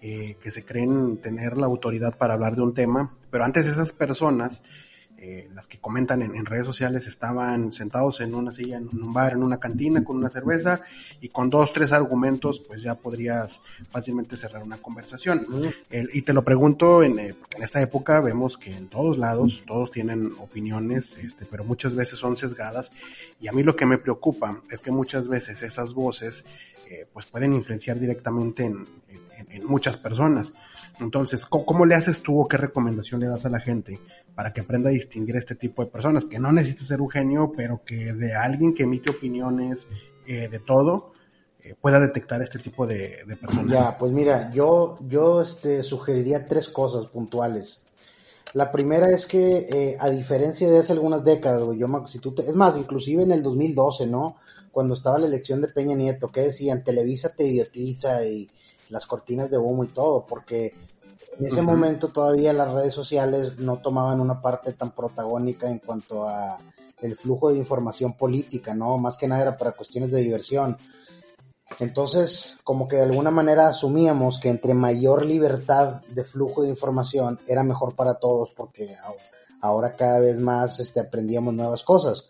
eh, 0.00 0.36
que 0.40 0.52
se 0.52 0.64
creen 0.64 1.18
tener 1.18 1.56
la 1.56 1.66
autoridad 1.66 2.16
para 2.16 2.34
hablar 2.34 2.54
de 2.54 2.62
un 2.62 2.72
tema, 2.72 3.16
pero 3.30 3.44
antes 3.44 3.66
esas 3.66 3.92
personas 3.92 4.62
eh, 5.26 5.48
las 5.54 5.66
que 5.66 5.78
comentan 5.78 6.20
en, 6.20 6.44
redes 6.44 6.66
sociales 6.66 7.06
estaban 7.06 7.72
sentados 7.72 8.20
en 8.20 8.34
una 8.34 8.52
silla, 8.52 8.76
en 8.76 8.90
un 8.92 9.10
bar, 9.14 9.32
en 9.32 9.42
una 9.42 9.56
cantina, 9.56 10.04
con 10.04 10.18
una 10.18 10.28
cerveza 10.28 10.82
y 11.18 11.30
con 11.30 11.48
dos, 11.48 11.72
tres 11.72 11.92
argumentos, 11.92 12.60
pues 12.60 12.82
ya 12.82 12.94
podrías 12.94 13.62
fácilmente 13.90 14.36
cerrar 14.36 14.62
una 14.62 14.76
conversación. 14.76 15.46
y 15.90 16.20
te 16.20 16.34
lo 16.34 16.44
pregunto, 16.44 17.02
en, 17.02 17.18
eh, 17.18 17.34
porque 17.40 17.56
en 17.56 17.62
esta 17.62 17.80
época 17.80 18.20
vemos 18.20 18.58
que 18.58 18.76
en 18.76 18.88
todos 18.88 19.16
lados 19.16 19.62
todos 19.66 19.90
tienen 19.90 20.34
opiniones, 20.40 21.16
este, 21.16 21.46
pero 21.46 21.64
muchas 21.64 21.94
veces 21.94 22.18
son 22.18 22.36
sesgadas 22.36 22.92
y 23.40 23.48
a 23.48 23.52
mí 23.52 23.62
lo 23.62 23.74
que 23.74 23.86
me 23.86 23.96
preocupa 23.96 24.60
es 24.70 24.82
que 24.82 24.90
muchas 24.90 25.26
veces 25.26 25.62
esas 25.62 25.94
voces 25.94 26.44
eh, 26.90 27.06
pues 27.14 27.24
pueden 27.24 27.54
influenciar 27.54 27.98
directamente 27.98 28.66
en, 28.66 28.86
en 29.38 29.64
muchas 29.64 29.96
personas. 29.96 30.52
Entonces, 31.00 31.46
¿cómo, 31.46 31.86
le 31.86 31.94
haces 31.94 32.22
tú 32.22 32.40
o 32.40 32.48
qué 32.48 32.56
recomendación 32.56 33.20
le 33.20 33.26
das 33.26 33.44
a 33.44 33.50
la 33.50 33.60
gente 33.60 34.00
para 34.34 34.52
que 34.52 34.60
aprenda 34.60 34.90
a 34.90 34.92
distinguir 34.92 35.36
este 35.36 35.54
tipo 35.54 35.84
de 35.84 35.90
personas? 35.90 36.24
Que 36.24 36.38
no 36.38 36.52
necesita 36.52 36.84
ser 36.84 37.00
un 37.00 37.10
genio, 37.10 37.52
pero 37.56 37.82
que 37.84 38.12
de 38.12 38.34
alguien 38.34 38.74
que 38.74 38.84
emite 38.84 39.10
opiniones 39.10 39.86
eh, 40.26 40.48
de 40.48 40.58
todo, 40.58 41.12
eh, 41.64 41.74
pueda 41.80 41.98
detectar 41.98 42.42
este 42.42 42.58
tipo 42.58 42.86
de, 42.86 43.24
personas. 43.40 43.72
Ya, 43.72 43.96
pues 43.96 44.12
mira, 44.12 44.52
yo, 44.52 44.98
yo 45.08 45.40
este, 45.40 45.82
sugeriría 45.82 46.46
tres 46.46 46.68
cosas 46.68 47.06
puntuales. 47.06 47.80
La 48.52 48.70
primera 48.70 49.10
es 49.10 49.26
que, 49.26 49.66
eh, 49.70 49.96
a 49.98 50.10
diferencia 50.10 50.70
de 50.70 50.78
hace 50.78 50.92
algunas 50.92 51.24
décadas, 51.24 51.62
yo 51.76 51.88
si 52.06 52.18
tú 52.18 52.34
es 52.46 52.54
más, 52.54 52.76
inclusive 52.76 53.22
en 53.22 53.32
el 53.32 53.42
2012, 53.42 54.06
¿no? 54.06 54.36
Cuando 54.70 54.94
estaba 54.94 55.18
la 55.18 55.26
elección 55.26 55.60
de 55.60 55.68
Peña 55.68 55.96
Nieto, 55.96 56.28
¿qué 56.28 56.42
decían? 56.42 56.84
Televisa 56.84 57.34
te 57.34 57.46
idiotiza 57.46 58.24
y 58.24 58.48
las 58.90 59.06
cortinas 59.06 59.50
de 59.50 59.58
humo 59.58 59.84
y 59.84 59.88
todo, 59.88 60.26
porque 60.26 60.74
en 61.38 61.46
ese 61.46 61.62
momento 61.62 62.08
todavía 62.08 62.52
las 62.52 62.72
redes 62.72 62.94
sociales 62.94 63.58
no 63.58 63.78
tomaban 63.78 64.20
una 64.20 64.40
parte 64.40 64.72
tan 64.72 64.92
protagónica 64.92 65.68
en 65.68 65.78
cuanto 65.78 66.28
a 66.28 66.58
el 67.00 67.16
flujo 67.16 67.50
de 67.50 67.58
información 67.58 68.14
política, 68.14 68.74
¿no? 68.74 68.96
Más 68.98 69.16
que 69.16 69.28
nada 69.28 69.42
era 69.42 69.56
para 69.56 69.72
cuestiones 69.72 70.10
de 70.10 70.20
diversión. 70.20 70.76
Entonces, 71.80 72.56
como 72.62 72.86
que 72.86 72.96
de 72.96 73.02
alguna 73.02 73.30
manera 73.30 73.68
asumíamos 73.68 74.38
que 74.38 74.48
entre 74.48 74.74
mayor 74.74 75.24
libertad 75.24 76.02
de 76.08 76.24
flujo 76.24 76.62
de 76.62 76.68
información 76.68 77.40
era 77.46 77.62
mejor 77.62 77.94
para 77.94 78.14
todos 78.14 78.50
porque 78.52 78.96
ahora 79.60 79.96
cada 79.96 80.20
vez 80.20 80.38
más 80.38 80.78
este, 80.78 81.00
aprendíamos 81.00 81.54
nuevas 81.54 81.82
cosas. 81.82 82.28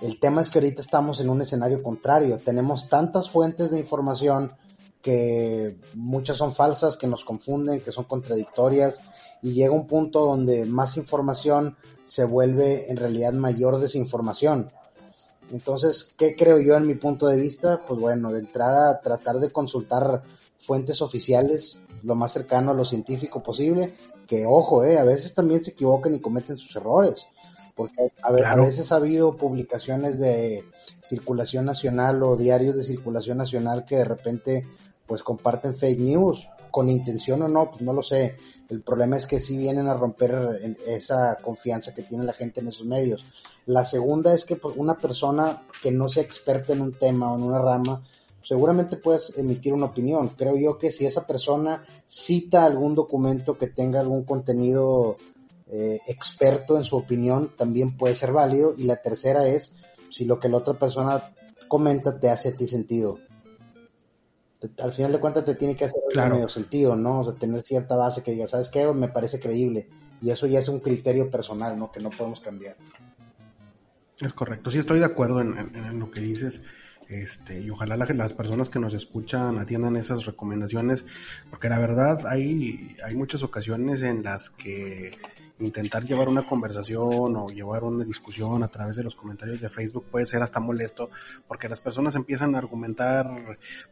El 0.00 0.20
tema 0.20 0.42
es 0.42 0.50
que 0.50 0.58
ahorita 0.58 0.80
estamos 0.80 1.20
en 1.20 1.30
un 1.30 1.40
escenario 1.40 1.82
contrario. 1.82 2.38
Tenemos 2.38 2.88
tantas 2.88 3.30
fuentes 3.30 3.70
de 3.70 3.80
información 3.80 4.52
que 5.04 5.76
muchas 5.94 6.38
son 6.38 6.54
falsas, 6.54 6.96
que 6.96 7.06
nos 7.06 7.26
confunden, 7.26 7.82
que 7.82 7.92
son 7.92 8.04
contradictorias 8.04 8.96
y 9.42 9.52
llega 9.52 9.70
un 9.70 9.86
punto 9.86 10.20
donde 10.20 10.64
más 10.64 10.96
información 10.96 11.76
se 12.06 12.24
vuelve 12.24 12.90
en 12.90 12.96
realidad 12.96 13.34
mayor 13.34 13.78
desinformación. 13.78 14.72
Entonces, 15.52 16.14
¿qué 16.16 16.34
creo 16.34 16.58
yo 16.58 16.74
en 16.76 16.86
mi 16.86 16.94
punto 16.94 17.26
de 17.26 17.36
vista? 17.36 17.84
Pues 17.86 18.00
bueno, 18.00 18.32
de 18.32 18.38
entrada 18.38 19.02
tratar 19.02 19.36
de 19.40 19.50
consultar 19.50 20.22
fuentes 20.58 21.02
oficiales 21.02 21.80
lo 22.02 22.14
más 22.14 22.32
cercano 22.32 22.70
a 22.70 22.74
lo 22.74 22.86
científico 22.86 23.42
posible, 23.42 23.92
que 24.26 24.46
ojo, 24.46 24.84
eh, 24.84 24.98
a 24.98 25.04
veces 25.04 25.34
también 25.34 25.62
se 25.62 25.72
equivocan 25.72 26.14
y 26.14 26.20
cometen 26.20 26.56
sus 26.56 26.74
errores, 26.76 27.26
porque 27.74 28.10
a, 28.22 28.28
a 28.28 28.56
veces 28.56 28.90
ha 28.90 28.96
habido 28.96 29.36
publicaciones 29.36 30.18
de 30.18 30.64
circulación 31.02 31.66
nacional 31.66 32.22
o 32.22 32.38
diarios 32.38 32.74
de 32.74 32.84
circulación 32.84 33.36
nacional 33.36 33.84
que 33.84 33.96
de 33.96 34.04
repente 34.04 34.62
pues 35.06 35.22
comparten 35.22 35.74
fake 35.74 36.00
news, 36.00 36.48
con 36.70 36.90
intención 36.90 37.40
o 37.42 37.48
no, 37.48 37.70
pues 37.70 37.82
no 37.82 37.92
lo 37.92 38.02
sé. 38.02 38.34
El 38.68 38.82
problema 38.82 39.16
es 39.16 39.26
que 39.26 39.38
sí 39.38 39.56
vienen 39.56 39.86
a 39.86 39.94
romper 39.94 40.76
esa 40.86 41.36
confianza 41.40 41.94
que 41.94 42.02
tiene 42.02 42.24
la 42.24 42.32
gente 42.32 42.60
en 42.60 42.66
esos 42.66 42.84
medios. 42.84 43.24
La 43.66 43.84
segunda 43.84 44.34
es 44.34 44.44
que 44.44 44.56
pues, 44.56 44.76
una 44.76 44.98
persona 44.98 45.62
que 45.80 45.92
no 45.92 46.08
sea 46.08 46.24
experta 46.24 46.72
en 46.72 46.80
un 46.80 46.92
tema 46.92 47.32
o 47.32 47.36
en 47.36 47.44
una 47.44 47.60
rama, 47.60 48.02
seguramente 48.42 48.96
puedes 48.96 49.38
emitir 49.38 49.72
una 49.72 49.86
opinión. 49.86 50.30
Creo 50.30 50.56
yo 50.56 50.76
que 50.76 50.90
si 50.90 51.06
esa 51.06 51.26
persona 51.26 51.80
cita 52.06 52.64
algún 52.64 52.96
documento 52.96 53.56
que 53.56 53.68
tenga 53.68 54.00
algún 54.00 54.24
contenido 54.24 55.16
eh, 55.68 56.00
experto 56.08 56.76
en 56.76 56.84
su 56.84 56.96
opinión, 56.96 57.52
también 57.56 57.96
puede 57.96 58.16
ser 58.16 58.32
válido. 58.32 58.74
Y 58.76 58.82
la 58.82 58.96
tercera 58.96 59.46
es 59.46 59.74
si 60.10 60.24
lo 60.24 60.40
que 60.40 60.48
la 60.48 60.56
otra 60.56 60.74
persona 60.74 61.22
comenta 61.68 62.18
te 62.18 62.30
hace 62.30 62.48
a 62.48 62.56
ti 62.56 62.66
sentido 62.66 63.18
al 64.82 64.92
final 64.92 65.12
de 65.12 65.20
cuentas 65.20 65.44
te 65.44 65.54
tiene 65.54 65.76
que 65.76 65.84
hacer 65.84 66.00
medio 66.14 66.48
sentido, 66.48 66.96
¿no? 66.96 67.20
O 67.20 67.24
sea, 67.24 67.34
tener 67.34 67.62
cierta 67.62 67.96
base 67.96 68.22
que 68.22 68.32
diga, 68.32 68.46
¿sabes 68.46 68.68
qué? 68.68 68.86
Me 68.92 69.08
parece 69.08 69.40
creíble. 69.40 69.88
Y 70.22 70.30
eso 70.30 70.46
ya 70.46 70.58
es 70.58 70.68
un 70.68 70.80
criterio 70.80 71.30
personal, 71.30 71.78
¿no? 71.78 71.92
Que 71.92 72.00
no 72.00 72.10
podemos 72.10 72.40
cambiar. 72.40 72.76
Es 74.20 74.32
correcto, 74.32 74.70
sí 74.70 74.78
estoy 74.78 75.00
de 75.00 75.04
acuerdo 75.04 75.40
en, 75.40 75.98
lo 75.98 76.10
que 76.10 76.20
dices. 76.20 76.62
Este, 77.08 77.60
y 77.60 77.68
ojalá 77.68 77.96
las 77.96 78.32
personas 78.32 78.70
que 78.70 78.78
nos 78.78 78.94
escuchan 78.94 79.58
atiendan 79.58 79.96
esas 79.96 80.24
recomendaciones, 80.24 81.04
porque 81.50 81.68
la 81.68 81.78
verdad 81.78 82.26
hay, 82.26 82.96
hay 83.04 83.14
muchas 83.14 83.42
ocasiones 83.42 84.00
en 84.00 84.22
las 84.22 84.48
que 84.48 85.18
intentar 85.60 86.04
llevar 86.04 86.28
una 86.28 86.46
conversación 86.46 87.36
o 87.36 87.48
llevar 87.48 87.84
una 87.84 88.04
discusión 88.04 88.62
a 88.62 88.68
través 88.68 88.96
de 88.96 89.04
los 89.04 89.14
comentarios 89.14 89.60
de 89.60 89.68
Facebook 89.68 90.06
puede 90.10 90.26
ser 90.26 90.42
hasta 90.42 90.58
molesto 90.58 91.10
porque 91.46 91.68
las 91.68 91.80
personas 91.80 92.16
empiezan 92.16 92.54
a 92.54 92.58
argumentar, 92.58 93.26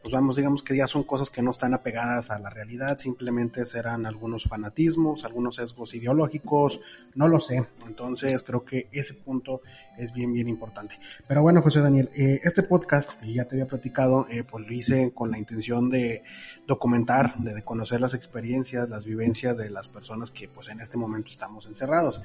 pues 0.02 0.12
vamos, 0.12 0.36
digamos 0.36 0.62
que 0.62 0.76
ya 0.76 0.86
son 0.86 1.04
cosas 1.04 1.30
que 1.30 1.42
no 1.42 1.52
están 1.52 1.74
apegadas 1.74 2.30
a 2.30 2.38
la 2.38 2.50
realidad, 2.50 2.98
simplemente 2.98 3.64
serán 3.64 4.06
algunos 4.06 4.44
fanatismos, 4.44 5.24
algunos 5.24 5.56
sesgos 5.56 5.94
ideológicos, 5.94 6.80
no 7.14 7.28
lo 7.28 7.40
sé. 7.40 7.68
Entonces 7.86 8.42
creo 8.42 8.64
que 8.64 8.88
ese 8.92 9.14
punto 9.14 9.62
es 9.96 10.12
bien, 10.12 10.32
bien 10.32 10.48
importante. 10.48 10.98
Pero 11.26 11.42
bueno, 11.42 11.62
José 11.62 11.80
Daniel, 11.80 12.10
eh, 12.16 12.40
este 12.44 12.62
podcast, 12.62 13.10
ya 13.22 13.44
te 13.44 13.56
había 13.56 13.66
platicado, 13.66 14.26
eh, 14.30 14.44
pues 14.44 14.66
lo 14.66 14.72
hice 14.72 15.12
con 15.12 15.30
la 15.30 15.38
intención 15.38 15.90
de 15.90 16.22
documentar, 16.66 17.36
de, 17.38 17.62
conocer 17.62 18.00
las 18.00 18.14
experiencias, 18.14 18.88
las 18.88 19.04
vivencias 19.04 19.56
de 19.56 19.70
las 19.70 19.88
personas 19.88 20.30
que 20.30 20.48
pues 20.48 20.68
en 20.68 20.80
este 20.80 20.96
momento 20.96 21.30
estamos 21.30 21.66
encerrados. 21.66 22.20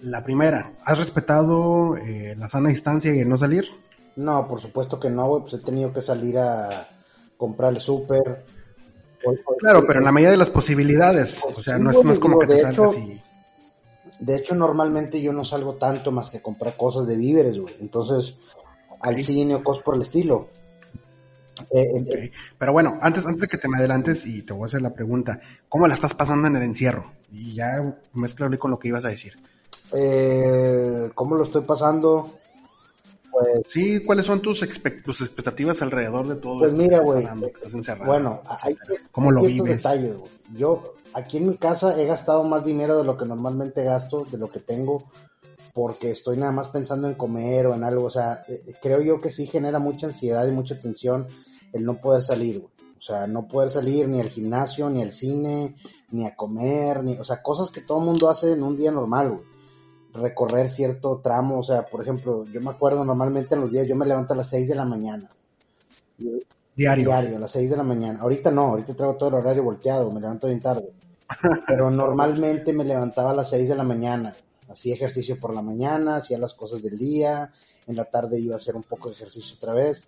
La 0.00 0.24
primera, 0.24 0.72
¿has 0.84 0.98
respetado 0.98 1.96
eh, 1.96 2.34
la 2.36 2.48
sana 2.48 2.70
distancia 2.70 3.14
y 3.14 3.20
el 3.20 3.28
no 3.28 3.38
salir? 3.38 3.64
No, 4.16 4.46
por 4.46 4.60
supuesto 4.60 5.00
que 5.00 5.08
no, 5.08 5.26
güey, 5.28 5.42
pues 5.42 5.54
he 5.54 5.58
tenido 5.58 5.92
que 5.92 6.02
salir 6.02 6.38
a 6.38 6.68
comprar 7.36 7.72
el 7.72 7.80
súper. 7.80 8.44
Claro, 9.58 9.84
pero 9.86 10.00
en 10.00 10.04
la 10.04 10.12
medida 10.12 10.30
de 10.30 10.36
las 10.36 10.50
posibilidades, 10.50 11.40
pues 11.42 11.58
o 11.58 11.62
sea, 11.62 11.78
no, 11.78 11.90
es, 11.90 12.18
como 12.18 12.38
que 12.38 12.48
te 12.48 12.58
salgas 12.58 12.96
y... 12.98 13.22
De 14.22 14.36
hecho, 14.36 14.54
normalmente 14.54 15.20
yo 15.20 15.32
no 15.32 15.44
salgo 15.44 15.74
tanto 15.74 16.12
más 16.12 16.30
que 16.30 16.38
a 16.38 16.42
comprar 16.42 16.76
cosas 16.76 17.08
de 17.08 17.16
víveres, 17.16 17.58
güey. 17.58 17.74
Entonces, 17.80 18.36
al 19.00 19.18
cine 19.18 19.56
o 19.56 19.64
cosas 19.64 19.82
por 19.82 19.96
el 19.96 20.02
estilo. 20.02 20.48
Eh, 21.70 22.30
pero 22.56 22.72
bueno, 22.72 22.96
antes, 23.00 23.26
antes 23.26 23.40
de 23.40 23.48
que 23.48 23.58
te 23.58 23.68
me 23.68 23.78
adelantes 23.78 24.24
y 24.26 24.42
te 24.42 24.52
voy 24.52 24.62
a 24.62 24.66
hacer 24.66 24.80
la 24.80 24.94
pregunta, 24.94 25.40
¿cómo 25.68 25.88
la 25.88 25.94
estás 25.94 26.14
pasando 26.14 26.46
en 26.46 26.54
el 26.54 26.62
encierro? 26.62 27.12
Y 27.32 27.54
ya 27.54 27.96
mezclable 28.12 28.58
con 28.58 28.70
lo 28.70 28.78
que 28.78 28.88
ibas 28.88 29.04
a 29.04 29.08
decir. 29.08 29.34
Eh, 29.92 31.10
¿Cómo 31.16 31.34
lo 31.34 31.42
estoy 31.42 31.62
pasando? 31.62 32.38
Pues, 33.42 33.62
sí, 33.66 34.02
¿cuáles 34.04 34.26
son 34.26 34.40
tus, 34.40 34.62
expectativas 34.62 35.82
alrededor 35.82 36.28
de 36.28 36.36
todo 36.36 36.58
Pues 36.60 36.72
mira, 36.72 37.00
güey. 37.00 37.26
Bueno, 38.04 38.42
hay, 38.44 38.76
¿Cómo 39.10 39.30
lo 39.30 39.42
vives? 39.42 39.82
detalles, 39.82 40.16
güey. 40.16 40.30
Yo, 40.54 40.94
aquí 41.14 41.38
en 41.38 41.48
mi 41.48 41.56
casa 41.56 42.00
he 42.00 42.06
gastado 42.06 42.44
más 42.44 42.64
dinero 42.64 42.98
de 42.98 43.04
lo 43.04 43.16
que 43.16 43.24
normalmente 43.24 43.82
gasto, 43.84 44.26
de 44.30 44.38
lo 44.38 44.50
que 44.50 44.60
tengo, 44.60 45.04
porque 45.72 46.10
estoy 46.10 46.36
nada 46.36 46.52
más 46.52 46.68
pensando 46.68 47.08
en 47.08 47.14
comer 47.14 47.66
o 47.66 47.74
en 47.74 47.84
algo. 47.84 48.04
O 48.04 48.10
sea, 48.10 48.44
eh, 48.48 48.74
creo 48.80 49.00
yo 49.00 49.20
que 49.20 49.30
sí 49.30 49.46
genera 49.46 49.78
mucha 49.78 50.06
ansiedad 50.06 50.46
y 50.46 50.52
mucha 50.52 50.78
tensión 50.78 51.26
el 51.72 51.84
no 51.84 52.00
poder 52.00 52.22
salir, 52.22 52.60
güey. 52.60 52.72
O 52.98 53.04
sea, 53.04 53.26
no 53.26 53.48
poder 53.48 53.68
salir 53.68 54.08
ni 54.08 54.20
al 54.20 54.28
gimnasio, 54.28 54.88
ni 54.88 55.02
al 55.02 55.12
cine, 55.12 55.74
ni 56.10 56.24
a 56.24 56.36
comer, 56.36 57.02
ni, 57.02 57.18
o 57.18 57.24
sea, 57.24 57.42
cosas 57.42 57.70
que 57.70 57.80
todo 57.80 57.98
el 57.98 58.04
mundo 58.04 58.30
hace 58.30 58.52
en 58.52 58.62
un 58.62 58.76
día 58.76 58.92
normal, 58.92 59.30
güey 59.30 59.51
recorrer 60.12 60.68
cierto 60.68 61.20
tramo, 61.22 61.60
o 61.60 61.64
sea, 61.64 61.86
por 61.86 62.02
ejemplo, 62.02 62.44
yo 62.46 62.60
me 62.60 62.70
acuerdo 62.70 63.04
normalmente 63.04 63.54
en 63.54 63.62
los 63.62 63.70
días, 63.70 63.86
yo 63.86 63.96
me 63.96 64.06
levanto 64.06 64.34
a 64.34 64.36
las 64.36 64.48
6 64.48 64.68
de 64.68 64.74
la 64.74 64.84
mañana. 64.84 65.30
Diario. 66.74 67.06
Diario, 67.06 67.36
a 67.36 67.40
las 67.40 67.50
6 67.50 67.70
de 67.70 67.76
la 67.76 67.82
mañana. 67.82 68.20
Ahorita 68.20 68.50
no, 68.50 68.62
ahorita 68.62 68.94
traigo 68.94 69.16
todo 69.16 69.30
el 69.30 69.34
horario 69.36 69.62
volteado, 69.62 70.10
me 70.10 70.20
levanto 70.20 70.46
bien 70.46 70.60
tarde. 70.60 70.92
Pero 71.66 71.90
normalmente 71.90 72.72
me 72.72 72.84
levantaba 72.84 73.30
a 73.30 73.34
las 73.34 73.50
6 73.50 73.68
de 73.68 73.76
la 73.76 73.84
mañana. 73.84 74.34
Hacía 74.68 74.94
ejercicio 74.94 75.38
por 75.38 75.54
la 75.54 75.62
mañana, 75.62 76.16
hacía 76.16 76.38
las 76.38 76.54
cosas 76.54 76.82
del 76.82 76.98
día, 76.98 77.52
en 77.86 77.96
la 77.96 78.04
tarde 78.04 78.40
iba 78.40 78.54
a 78.54 78.56
hacer 78.56 78.74
un 78.74 78.82
poco 78.82 79.08
de 79.08 79.16
ejercicio 79.16 79.56
otra 79.56 79.74
vez. 79.74 80.02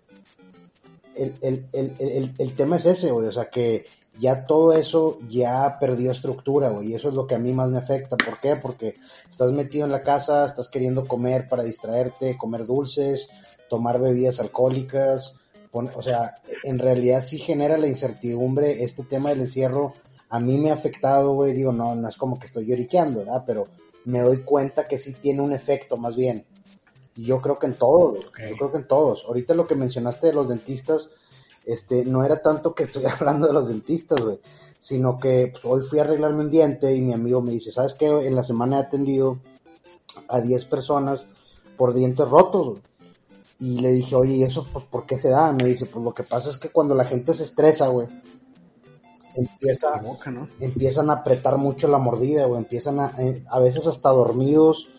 El, 1.15 1.35
el, 1.41 1.65
el, 1.71 2.33
el 2.37 2.53
tema 2.55 2.75
es 2.77 2.85
ese, 2.87 3.11
güey, 3.11 3.27
o 3.27 3.31
sea 3.31 3.49
que 3.49 3.85
ya 4.19 4.45
todo 4.45 4.73
eso 4.73 5.19
ya 5.29 5.77
perdió 5.79 6.11
estructura, 6.11 6.69
güey, 6.69 6.91
y 6.91 6.95
eso 6.95 7.09
es 7.09 7.15
lo 7.15 7.27
que 7.27 7.35
a 7.35 7.39
mí 7.39 7.53
más 7.53 7.69
me 7.69 7.77
afecta. 7.77 8.15
¿Por 8.17 8.39
qué? 8.39 8.55
Porque 8.55 8.95
estás 9.29 9.51
metido 9.51 9.85
en 9.85 9.91
la 9.91 10.03
casa, 10.03 10.45
estás 10.45 10.67
queriendo 10.67 11.05
comer 11.05 11.47
para 11.47 11.63
distraerte, 11.63 12.37
comer 12.37 12.65
dulces, 12.65 13.29
tomar 13.69 13.99
bebidas 13.99 14.39
alcohólicas, 14.39 15.35
o 15.95 16.01
sea, 16.01 16.35
en 16.63 16.79
realidad 16.79 17.21
sí 17.21 17.37
genera 17.37 17.77
la 17.77 17.87
incertidumbre 17.87 18.83
este 18.83 19.03
tema 19.03 19.29
del 19.29 19.41
encierro. 19.41 19.93
A 20.29 20.39
mí 20.39 20.57
me 20.57 20.71
ha 20.71 20.73
afectado, 20.73 21.33
güey, 21.33 21.53
digo, 21.53 21.73
no, 21.73 21.95
no 21.95 22.07
es 22.07 22.15
como 22.15 22.39
que 22.39 22.45
estoy 22.45 22.65
lloriqueando, 22.65 23.19
¿verdad? 23.19 23.43
Pero 23.45 23.67
me 24.05 24.21
doy 24.21 24.39
cuenta 24.39 24.87
que 24.87 24.97
sí 24.97 25.13
tiene 25.13 25.41
un 25.41 25.51
efecto 25.51 25.97
más 25.97 26.15
bien. 26.15 26.45
Y 27.17 27.25
yo 27.25 27.41
creo 27.41 27.59
que 27.59 27.67
en 27.67 27.73
todos, 27.73 28.25
yo 28.25 28.55
creo 28.55 28.71
que 28.71 28.77
en 28.77 28.87
todos. 28.87 29.25
Ahorita 29.25 29.53
lo 29.53 29.67
que 29.67 29.75
mencionaste 29.75 30.27
de 30.27 30.33
los 30.33 30.47
dentistas, 30.47 31.11
este, 31.65 32.05
no 32.05 32.23
era 32.23 32.41
tanto 32.41 32.73
que 32.73 32.83
estoy 32.83 33.03
hablando 33.19 33.47
de 33.47 33.53
los 33.53 33.67
dentistas, 33.67 34.21
güey, 34.21 34.39
sino 34.79 35.17
que 35.17 35.51
pues, 35.51 35.65
hoy 35.65 35.81
fui 35.81 35.99
a 35.99 36.03
arreglarme 36.03 36.43
un 36.43 36.49
diente 36.49 36.93
y 36.93 37.01
mi 37.01 37.13
amigo 37.13 37.41
me 37.41 37.51
dice, 37.51 37.71
¿sabes 37.71 37.95
qué? 37.95 38.07
En 38.07 38.35
la 38.35 38.43
semana 38.43 38.77
he 38.77 38.81
atendido 38.81 39.39
a 40.27 40.39
10 40.39 40.65
personas 40.65 41.27
por 41.77 41.93
dientes 41.93 42.27
rotos, 42.27 42.67
güey. 42.67 42.81
Y 43.57 43.79
le 43.79 43.89
dije, 43.91 44.15
oye, 44.15 44.33
¿y 44.33 44.43
eso 44.43 44.67
pues 44.71 44.83
por 44.83 45.05
qué 45.05 45.17
se 45.17 45.29
da? 45.29 45.51
Me 45.53 45.63
dice, 45.63 45.85
pues 45.85 46.03
lo 46.03 46.13
que 46.13 46.23
pasa 46.23 46.49
es 46.49 46.57
que 46.57 46.69
cuando 46.69 46.93
la 46.93 47.05
gente 47.05 47.33
se 47.33 47.43
estresa, 47.43 47.87
güey, 47.87 48.07
empieza, 49.35 50.01
empiezan 50.59 51.09
a 51.09 51.13
apretar 51.13 51.57
mucho 51.57 51.87
la 51.87 51.97
mordida, 51.97 52.45
güey, 52.45 52.59
empiezan 52.59 52.99
a, 52.99 53.11
eh, 53.17 53.43
a 53.49 53.59
veces 53.59 53.87
hasta 53.87 54.09
dormidos, 54.09 54.89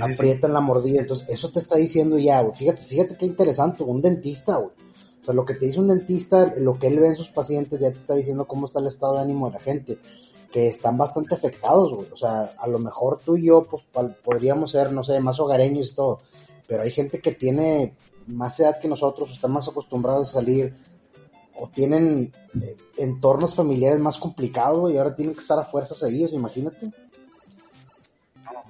aprietan 0.00 0.52
la 0.52 0.60
mordida, 0.60 1.00
entonces 1.00 1.28
eso 1.28 1.50
te 1.50 1.58
está 1.58 1.76
diciendo 1.76 2.18
ya, 2.18 2.40
güey, 2.42 2.54
fíjate, 2.54 2.82
fíjate 2.82 3.16
qué 3.16 3.26
interesante, 3.26 3.82
un 3.82 4.02
dentista, 4.02 4.56
güey, 4.56 4.72
o 5.24 5.26
sea, 5.26 5.34
lo 5.34 5.46
que 5.46 5.54
te 5.54 5.64
dice 5.64 5.80
un 5.80 5.88
dentista, 5.88 6.52
lo 6.58 6.78
que 6.78 6.88
él 6.88 7.00
ve 7.00 7.06
en 7.06 7.14
sus 7.14 7.30
pacientes, 7.30 7.80
ya 7.80 7.90
te 7.90 7.96
está 7.96 8.14
diciendo 8.14 8.46
cómo 8.46 8.66
está 8.66 8.80
el 8.80 8.88
estado 8.88 9.14
de 9.14 9.22
ánimo 9.22 9.46
de 9.46 9.54
la 9.54 9.60
gente, 9.60 9.98
que 10.52 10.66
están 10.68 10.98
bastante 10.98 11.34
afectados, 11.34 11.94
güey. 11.94 12.08
O 12.12 12.16
sea, 12.16 12.52
a 12.58 12.68
lo 12.68 12.78
mejor 12.78 13.20
tú 13.24 13.38
y 13.38 13.46
yo, 13.46 13.62
pues, 13.62 13.84
podríamos 14.22 14.72
ser, 14.72 14.92
no 14.92 15.02
sé, 15.02 15.18
más 15.20 15.40
hogareños 15.40 15.90
y 15.90 15.94
todo, 15.94 16.20
pero 16.66 16.82
hay 16.82 16.90
gente 16.90 17.22
que 17.22 17.32
tiene 17.32 17.94
más 18.26 18.60
edad 18.60 18.78
que 18.78 18.86
nosotros, 18.86 19.30
están 19.30 19.52
más 19.52 19.66
acostumbrados 19.66 20.28
a 20.28 20.32
salir, 20.32 20.76
o 21.58 21.68
tienen 21.68 22.30
eh, 22.60 22.76
entornos 22.98 23.54
familiares 23.54 24.00
más 24.00 24.18
complicados, 24.18 24.92
y 24.92 24.98
ahora 24.98 25.14
tienen 25.14 25.34
que 25.34 25.40
estar 25.40 25.58
a 25.58 25.64
fuerzas 25.64 26.02
ellos, 26.02 26.34
imagínate 26.34 26.92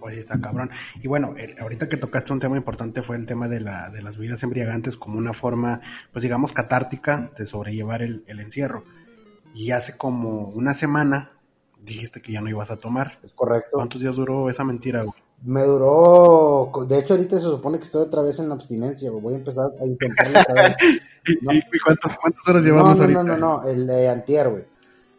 pues 0.04 0.18
está 0.18 0.38
cabrón. 0.38 0.68
Y 1.02 1.08
bueno, 1.08 1.34
ahorita 1.58 1.88
que 1.88 1.96
tocaste 1.96 2.34
un 2.34 2.38
tema 2.38 2.58
importante 2.58 3.00
fue 3.00 3.16
el 3.16 3.25
tema 3.25 3.49
de, 3.49 3.61
la, 3.61 3.88
de 3.88 4.02
las 4.02 4.18
bebidas 4.18 4.42
embriagantes 4.42 4.99
como 4.99 5.16
una 5.16 5.32
forma, 5.32 5.80
pues 6.12 6.23
digamos, 6.23 6.52
catártica 6.52 7.30
de 7.38 7.46
sobrellevar 7.46 8.02
el, 8.02 8.23
encierro. 8.26 8.84
Y 9.54 9.70
hace 9.70 9.96
como 9.96 10.50
una 10.50 10.75
semana 10.75 11.32
dijiste 11.80 12.20
que 12.20 12.32
ya 12.32 12.42
no 12.42 12.50
ibas 12.50 12.70
a 12.70 12.76
tomar. 12.76 13.18
Es 13.23 13.32
correcto. 13.32 13.70
¿Cuántos 13.73 14.02
días 14.02 14.16
duró 14.16 14.50
esa 14.50 14.62
mentira, 14.62 15.06
Me 15.42 15.62
duró, 15.62 16.70
de 16.87 16.99
hecho 16.99 17.14
ahorita 17.14 17.37
se 17.37 17.42
supone 17.44 17.78
que 17.78 17.84
estoy 17.84 18.02
otra 18.02 18.20
vez 18.20 18.38
en 18.40 18.52
abstinencia, 18.52 19.11
Voy 19.11 19.32
a 19.32 19.37
empezar 19.38 19.70
a 19.80 19.87
intentarlo 19.87 20.38
otra 20.38 20.68
vez. 20.68 20.76
¿Y 21.73 21.78
cuántas, 21.82 22.14
cuántas 22.16 22.46
horas 22.46 22.62
llevamos 22.62 22.99
no, 22.99 23.04
ahorita? 23.04 23.23
No, 23.23 23.38
no, 23.38 23.62
no, 23.62 23.66
el 23.66 23.87
de 23.87 24.11
antier, 24.11 24.50
güey. 24.50 24.64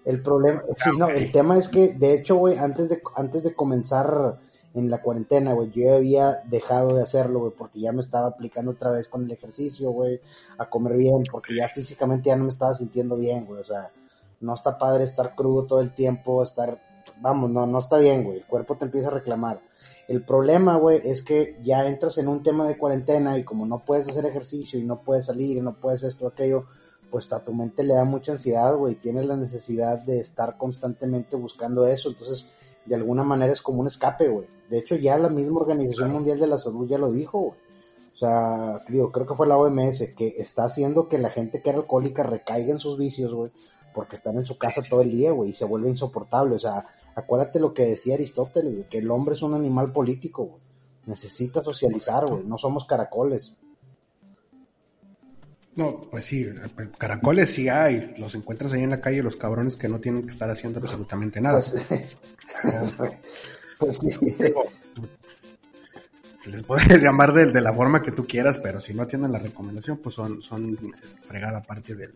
El 0.05 0.21
problema, 0.21 0.61
sí, 0.75 0.91
no, 0.95 1.09
el 1.09 1.31
tema 1.31 1.57
es 1.57 1.69
que, 1.69 1.95
de 1.95 2.13
hecho, 2.13 2.35
güey, 2.35 2.59
antes 2.59 2.89
de, 2.89 3.01
antes 3.15 3.41
de 3.41 3.55
comenzar 3.55 4.44
en 4.75 4.89
la 4.89 5.01
cuarentena, 5.01 5.53
güey. 5.53 5.71
Yo 5.71 5.95
había 5.95 6.41
dejado 6.45 6.95
de 6.95 7.03
hacerlo, 7.03 7.39
güey, 7.39 7.53
porque 7.57 7.79
ya 7.79 7.91
me 7.91 8.01
estaba 8.01 8.27
aplicando 8.27 8.71
otra 8.71 8.91
vez 8.91 9.07
con 9.07 9.23
el 9.23 9.31
ejercicio, 9.31 9.89
güey, 9.91 10.19
a 10.57 10.69
comer 10.69 10.97
bien, 10.97 11.23
porque 11.31 11.55
ya 11.55 11.67
físicamente 11.67 12.27
ya 12.27 12.35
no 12.35 12.43
me 12.43 12.49
estaba 12.49 12.73
sintiendo 12.73 13.15
bien, 13.17 13.45
güey. 13.45 13.61
O 13.61 13.63
sea, 13.63 13.91
no 14.41 14.53
está 14.53 14.77
padre 14.77 15.03
estar 15.03 15.33
crudo 15.35 15.65
todo 15.65 15.81
el 15.81 15.93
tiempo, 15.93 16.43
estar, 16.43 16.81
vamos, 17.21 17.49
no, 17.49 17.65
no 17.65 17.79
está 17.79 17.97
bien, 17.97 18.23
güey. 18.23 18.39
El 18.39 18.45
cuerpo 18.45 18.77
te 18.77 18.85
empieza 18.85 19.07
a 19.07 19.11
reclamar. 19.11 19.61
El 20.07 20.23
problema, 20.23 20.75
güey, 20.77 21.01
es 21.03 21.23
que 21.23 21.57
ya 21.63 21.87
entras 21.87 22.17
en 22.17 22.27
un 22.27 22.43
tema 22.43 22.67
de 22.67 22.77
cuarentena 22.77 23.37
y 23.37 23.43
como 23.43 23.65
no 23.65 23.83
puedes 23.85 24.07
hacer 24.09 24.25
ejercicio 24.25 24.79
y 24.79 24.83
no 24.83 25.01
puedes 25.01 25.25
salir 25.25 25.57
y 25.57 25.61
no 25.61 25.79
puedes 25.79 26.03
esto, 26.03 26.27
aquello, 26.27 26.59
pues 27.09 27.31
a 27.31 27.43
tu 27.43 27.53
mente 27.53 27.83
le 27.83 27.93
da 27.93 28.03
mucha 28.03 28.33
ansiedad, 28.33 28.75
güey. 28.75 28.95
Tienes 28.95 29.25
la 29.25 29.37
necesidad 29.37 29.99
de 29.99 30.19
estar 30.19 30.57
constantemente 30.57 31.35
buscando 31.37 31.87
eso. 31.87 32.09
Entonces, 32.09 32.47
de 32.85 32.95
alguna 32.95 33.23
manera 33.23 33.51
es 33.51 33.61
como 33.61 33.81
un 33.81 33.87
escape, 33.87 34.27
güey. 34.27 34.47
De 34.69 34.79
hecho, 34.79 34.95
ya 34.95 35.17
la 35.17 35.29
misma 35.29 35.61
Organización 35.61 36.11
Mundial 36.11 36.39
de 36.39 36.47
la 36.47 36.57
Salud 36.57 36.87
ya 36.87 36.97
lo 36.97 37.11
dijo, 37.11 37.39
güey. 37.39 37.59
O 38.13 38.17
sea, 38.17 38.81
digo, 38.87 39.11
creo 39.11 39.25
que 39.25 39.35
fue 39.35 39.45
la 39.45 39.57
OMS 39.57 40.13
que 40.15 40.35
está 40.37 40.63
haciendo 40.63 41.09
que 41.09 41.17
la 41.17 41.29
gente 41.29 41.61
que 41.61 41.69
era 41.69 41.79
alcohólica 41.79 42.23
recaiga 42.23 42.71
en 42.71 42.79
sus 42.79 42.97
vicios, 42.97 43.33
güey, 43.33 43.51
porque 43.93 44.15
están 44.15 44.37
en 44.37 44.45
su 44.45 44.57
casa 44.57 44.81
todo 44.89 45.01
el 45.01 45.11
día, 45.11 45.31
güey, 45.31 45.49
y 45.49 45.53
se 45.53 45.65
vuelve 45.65 45.89
insoportable. 45.89 46.55
O 46.55 46.59
sea, 46.59 46.85
acuérdate 47.13 47.59
lo 47.59 47.73
que 47.73 47.85
decía 47.85 48.15
Aristóteles, 48.15 48.73
güey, 48.73 48.89
que 48.89 48.99
el 48.99 49.11
hombre 49.11 49.33
es 49.33 49.41
un 49.41 49.53
animal 49.53 49.91
político, 49.91 50.45
güey. 50.45 50.61
Necesita 51.07 51.61
socializar, 51.61 52.25
güey, 52.25 52.43
no 52.45 52.57
somos 52.57 52.85
caracoles. 52.85 53.55
No, 55.75 56.01
pues 56.09 56.25
sí, 56.25 56.47
caracoles 56.97 57.49
sí 57.51 57.67
hay, 57.67 58.13
los 58.17 58.33
encuentras 58.33 58.73
ahí 58.73 58.83
en 58.83 58.91
la 58.91 59.01
calle, 59.01 59.21
los 59.21 59.35
cabrones 59.35 59.75
que 59.75 59.89
no 59.89 59.99
tienen 59.99 60.23
que 60.23 60.29
estar 60.29 60.49
haciendo 60.49 60.79
absolutamente 60.79 61.41
nada. 61.41 61.61
Pues, 63.77 63.99
pues 63.99 63.99
sí. 63.99 64.53
Les 66.49 66.63
puedes 66.63 67.01
llamar 67.01 67.33
de, 67.33 67.51
de, 67.51 67.59
la 67.59 67.73
forma 67.73 68.01
que 68.01 68.11
tú 68.11 68.25
quieras, 68.25 68.59
pero 68.59 68.79
si 68.79 68.93
no 68.93 69.03
atienden 69.03 69.31
la 69.31 69.39
recomendación, 69.39 69.97
pues 69.97 70.15
son, 70.15 70.41
son 70.41 70.77
fregada 71.21 71.61
parte 71.61 71.95
del, 71.95 72.11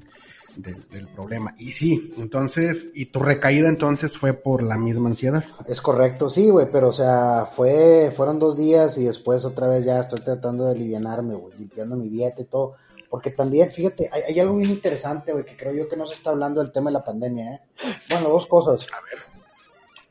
del, 0.56 1.08
problema. 1.08 1.54
Y 1.58 1.72
sí, 1.72 2.14
entonces, 2.18 2.90
¿y 2.94 3.08
tu 3.08 3.20
recaída 3.20 3.70
entonces 3.70 4.18
fue 4.18 4.34
por 4.34 4.64
la 4.64 4.78
misma 4.78 5.10
ansiedad? 5.10 5.44
Es 5.68 5.82
correcto, 5.82 6.30
sí, 6.30 6.50
güey, 6.50 6.70
pero 6.72 6.90
o 6.90 6.94
sea, 6.94 7.46
fue, 7.46 8.12
fueron 8.16 8.40
dos 8.40 8.56
días 8.58 8.98
y 8.98 9.06
después 9.06 9.46
otra 9.46 9.68
vez 9.68 9.86
ya 9.86 10.02
estoy 10.02 10.22
tratando 10.22 10.66
de 10.66 10.72
alivianarme, 10.72 11.36
güey, 11.36 11.58
limpiando 11.58 11.96
mi 11.96 12.10
dieta 12.10 12.42
y 12.42 12.46
todo 12.46 12.76
porque 13.10 13.32
también, 13.32 13.72
fíjate, 13.72 14.10
hay, 14.12 14.40
algo 14.40 14.58
bien 14.58 14.70
interesante, 14.70 15.32
güey, 15.32 15.44
que 15.44 15.58
creo 15.58 15.74
yo 15.74 15.90
que 15.90 15.98
no 15.98 16.06
se 16.06 16.14
está 16.14 16.30
hablando 16.30 16.62
del 16.62 16.72
tema 16.72 16.90
de 16.90 16.94
la 16.94 17.04
pandemia, 17.04 17.54
¿eh? 17.54 17.62
Bueno, 18.10 18.30
dos 18.30 18.46
cosas. 18.46 18.88
A 18.94 19.02
ver. 19.02 19.20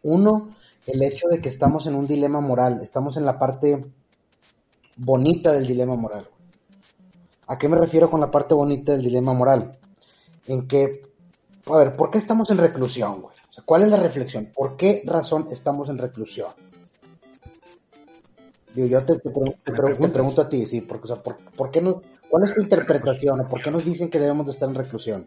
Uno, 0.02 0.50
el 0.86 1.02
hecho 1.02 1.28
de 1.28 1.40
que 1.40 1.48
estamos 1.48 1.86
en 1.86 1.94
un 1.94 2.06
dilema 2.06 2.40
moral, 2.40 2.80
estamos 2.82 3.16
en 3.16 3.24
la 3.24 3.38
parte 3.38 3.84
bonita 4.96 5.52
del 5.52 5.66
dilema 5.66 5.94
moral. 5.94 6.28
¿A 7.46 7.56
qué 7.56 7.68
me 7.68 7.78
refiero 7.78 8.10
con 8.10 8.20
la 8.20 8.30
parte 8.30 8.54
bonita 8.54 8.92
del 8.92 9.02
dilema 9.02 9.32
moral? 9.32 9.78
En 10.46 10.66
que, 10.66 11.06
a 11.66 11.76
ver, 11.78 11.94
¿por 11.94 12.10
qué 12.10 12.18
estamos 12.18 12.50
en 12.50 12.58
reclusión, 12.58 13.22
güey? 13.22 13.36
O 13.48 13.52
sea, 13.52 13.64
¿cuál 13.64 13.82
es 13.82 13.90
la 13.90 13.96
reflexión? 13.96 14.50
¿Por 14.52 14.76
qué 14.76 15.02
razón 15.06 15.46
estamos 15.50 15.88
en 15.88 15.98
reclusión? 15.98 16.48
Yo 18.86 19.04
te, 19.04 19.18
pregunto 19.18 20.42
a 20.42 20.48
ti, 20.48 20.66
sí, 20.66 20.82
porque, 20.82 21.04
o 21.04 21.06
sea, 21.06 21.22
¿por, 21.22 21.70
qué 21.70 21.80
no, 21.80 22.02
¿cuál 22.28 22.44
es 22.44 22.54
tu 22.54 22.60
interpretación 22.60 23.40
o 23.40 23.48
por 23.48 23.62
qué 23.62 23.70
nos 23.70 23.84
dicen 23.84 24.10
que 24.10 24.18
debemos 24.18 24.46
de 24.46 24.52
estar 24.52 24.68
en 24.68 24.74
reclusión? 24.74 25.26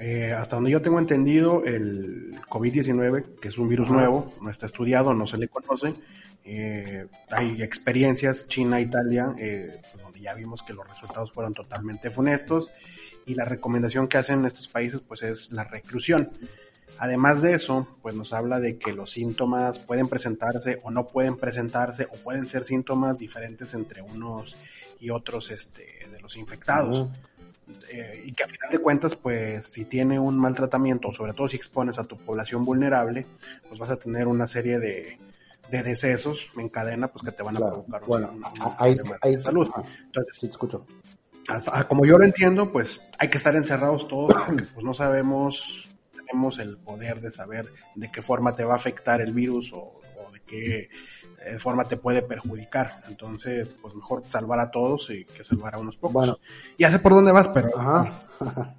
Eh, 0.00 0.32
hasta 0.32 0.56
donde 0.56 0.70
yo 0.70 0.80
tengo 0.80 0.98
entendido, 0.98 1.64
el 1.64 2.40
COVID-19, 2.48 3.40
que 3.40 3.48
es 3.48 3.58
un 3.58 3.68
virus 3.68 3.90
nuevo, 3.90 4.32
no 4.40 4.48
está 4.48 4.66
estudiado, 4.66 5.12
no 5.12 5.26
se 5.26 5.38
le 5.38 5.48
conoce. 5.48 5.94
Eh, 6.44 7.06
hay 7.30 7.62
experiencias, 7.62 8.46
China, 8.46 8.80
Italia, 8.80 9.34
eh, 9.38 9.80
donde 10.00 10.20
ya 10.20 10.34
vimos 10.34 10.62
que 10.62 10.72
los 10.72 10.88
resultados 10.88 11.32
fueron 11.32 11.52
totalmente 11.52 12.10
funestos 12.10 12.70
y 13.26 13.34
la 13.34 13.44
recomendación 13.44 14.08
que 14.08 14.18
hacen 14.18 14.44
estos 14.46 14.68
países 14.68 15.00
pues 15.00 15.22
es 15.22 15.52
la 15.52 15.64
reclusión. 15.64 16.30
Además 16.98 17.42
de 17.42 17.52
eso, 17.52 17.86
pues 18.02 18.14
nos 18.14 18.32
habla 18.32 18.60
de 18.60 18.78
que 18.78 18.92
los 18.92 19.12
síntomas 19.12 19.78
pueden 19.78 20.08
presentarse 20.08 20.80
o 20.82 20.90
no 20.90 21.06
pueden 21.06 21.36
presentarse 21.36 22.08
o 22.10 22.16
pueden 22.16 22.46
ser 22.46 22.64
síntomas 22.64 23.18
diferentes 23.18 23.74
entre 23.74 24.02
unos 24.02 24.56
y 25.00 25.10
otros 25.10 25.50
este, 25.50 26.08
de 26.10 26.20
los 26.20 26.36
infectados. 26.36 27.08
Eh, 27.90 28.22
y 28.24 28.32
que 28.32 28.44
a 28.44 28.48
final 28.48 28.70
de 28.70 28.78
cuentas, 28.78 29.14
pues 29.14 29.66
si 29.66 29.84
tiene 29.84 30.18
un 30.18 30.38
maltratamiento, 30.38 31.12
sobre 31.12 31.34
todo 31.34 31.48
si 31.48 31.56
expones 31.56 31.98
a 31.98 32.04
tu 32.04 32.16
población 32.16 32.64
vulnerable, 32.64 33.26
pues 33.66 33.78
vas 33.78 33.90
a 33.90 33.96
tener 33.96 34.26
una 34.26 34.46
serie 34.46 34.78
de, 34.78 35.18
de 35.70 35.82
decesos 35.82 36.50
en 36.56 36.68
cadena, 36.68 37.08
pues 37.08 37.22
que 37.22 37.32
te 37.32 37.42
van 37.42 37.56
a 37.56 37.60
provocar 37.60 38.02
un, 38.02 38.08
problema 38.08 39.18
de 39.22 39.40
salud. 39.40 39.68
Entonces, 40.06 40.36
sí, 40.40 40.46
escucho. 40.46 40.86
como 41.88 42.06
yo 42.06 42.16
lo 42.16 42.24
entiendo, 42.24 42.72
pues 42.72 43.02
hay 43.18 43.28
que 43.28 43.38
estar 43.38 43.54
encerrados 43.54 44.08
todos 44.08 44.34
porque 44.46 44.64
pues 44.64 44.84
no 44.84 44.94
sabemos, 44.94 45.87
tenemos 46.28 46.58
el 46.58 46.76
poder 46.78 47.20
de 47.20 47.30
saber 47.30 47.72
de 47.94 48.10
qué 48.10 48.22
forma 48.22 48.54
te 48.54 48.64
va 48.64 48.74
a 48.74 48.76
afectar 48.76 49.20
el 49.20 49.32
virus 49.32 49.72
o 49.72 50.00
de 50.32 50.40
qué 50.40 50.88
de 51.44 51.60
forma 51.60 51.84
te 51.84 51.96
puede 51.96 52.22
perjudicar. 52.22 53.02
Entonces, 53.08 53.74
pues 53.80 53.94
mejor 53.94 54.22
salvar 54.28 54.60
a 54.60 54.70
todos 54.70 55.10
y 55.10 55.24
que 55.24 55.44
salvar 55.44 55.74
a 55.74 55.78
unos 55.78 55.96
pocos. 55.96 56.12
Bueno, 56.12 56.38
ya 56.78 56.90
sé 56.90 56.98
por 56.98 57.14
dónde 57.14 57.32
vas, 57.32 57.48
pero... 57.48 57.70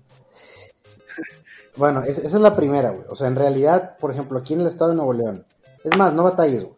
bueno, 1.77 2.03
esa 2.03 2.21
es 2.21 2.33
la 2.33 2.55
primera, 2.55 2.89
güey. 2.91 3.05
O 3.09 3.15
sea, 3.15 3.27
en 3.27 3.35
realidad, 3.35 3.97
por 3.97 4.11
ejemplo, 4.11 4.39
aquí 4.39 4.53
en 4.53 4.61
el 4.61 4.67
estado 4.67 4.91
de 4.91 4.97
Nuevo 4.97 5.13
León, 5.13 5.45
es 5.83 5.97
más, 5.97 6.13
no 6.13 6.23
batalles, 6.23 6.63
güey. 6.63 6.75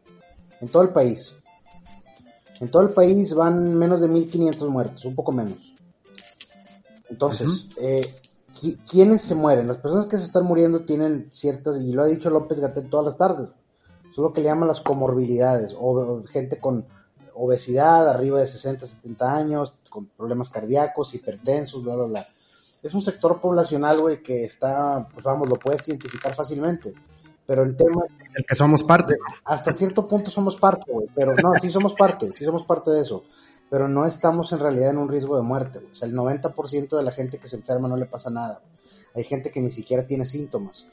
En 0.61 0.67
todo 0.69 0.83
el 0.83 0.89
país. 0.89 1.35
En 2.59 2.69
todo 2.69 2.83
el 2.83 2.89
país 2.89 3.33
van 3.33 3.75
menos 3.75 4.01
de 4.01 4.07
1500 4.07 4.69
muertos, 4.69 5.05
un 5.05 5.15
poco 5.15 5.31
menos. 5.31 5.73
Entonces, 7.09 7.67
eh, 7.77 8.01
¿quiénes 8.89 9.21
se 9.21 9.35
mueren? 9.35 9.67
Las 9.67 9.77
personas 9.77 10.05
que 10.05 10.17
se 10.17 10.25
están 10.25 10.45
muriendo 10.45 10.81
tienen 10.81 11.29
ciertas, 11.31 11.77
y 11.81 11.91
lo 11.91 12.03
ha 12.03 12.07
dicho 12.07 12.29
López 12.29 12.59
Gatel 12.59 12.89
todas 12.89 13.05
las 13.05 13.17
tardes, 13.17 13.51
son 14.13 14.25
lo 14.25 14.33
que 14.33 14.41
le 14.41 14.47
llaman 14.47 14.67
las 14.67 14.81
comorbilidades, 14.81 15.75
o 15.79 16.23
gente 16.25 16.59
con 16.59 16.85
obesidad, 17.33 18.09
arriba 18.09 18.39
de 18.39 18.47
60, 18.47 18.85
70 18.85 19.35
años, 19.35 19.73
con 19.89 20.07
problemas 20.07 20.49
cardíacos, 20.49 21.13
hipertensos, 21.13 21.83
bla, 21.83 21.95
bla, 21.95 22.05
bla. 22.05 22.25
Es 22.83 22.93
un 22.93 23.01
sector 23.01 23.39
poblacional, 23.39 23.99
güey, 23.99 24.21
que 24.21 24.43
está, 24.43 25.07
pues 25.13 25.23
vamos, 25.23 25.47
lo 25.47 25.55
puedes 25.55 25.87
identificar 25.87 26.35
fácilmente. 26.35 26.93
Pero 27.45 27.63
en 27.63 27.75
temas... 27.75 28.09
El 28.33 28.45
que 28.45 28.55
somos 28.55 28.83
parte. 28.83 29.17
Hasta 29.45 29.73
cierto 29.73 30.07
punto 30.07 30.31
somos 30.31 30.55
parte, 30.55 30.91
güey. 30.91 31.07
Pero 31.13 31.31
no, 31.43 31.53
sí 31.61 31.69
somos 31.69 31.93
parte, 31.93 32.31
sí 32.33 32.45
somos 32.45 32.63
parte 32.63 32.91
de 32.91 33.01
eso. 33.01 33.23
Pero 33.71 33.87
no 33.87 34.05
estamos 34.05 34.51
en 34.51 34.59
realidad 34.59 34.91
en 34.91 34.99
un 34.99 35.09
riesgo 35.09 35.35
de 35.35 35.41
muerte, 35.41 35.79
güey. 35.79 35.91
O 35.91 35.95
sea, 35.95 36.07
el 36.07 36.13
90% 36.13 36.95
de 36.95 37.03
la 37.03 37.11
gente 37.11 37.39
que 37.39 37.47
se 37.47 37.55
enferma 37.55 37.87
no 37.87 37.97
le 37.97 38.05
pasa 38.05 38.29
nada. 38.29 38.61
Hay 39.15 39.23
gente 39.23 39.49
que 39.49 39.61
ni 39.61 39.71
siquiera 39.71 40.05
tiene 40.05 40.25
síntomas 40.25 40.87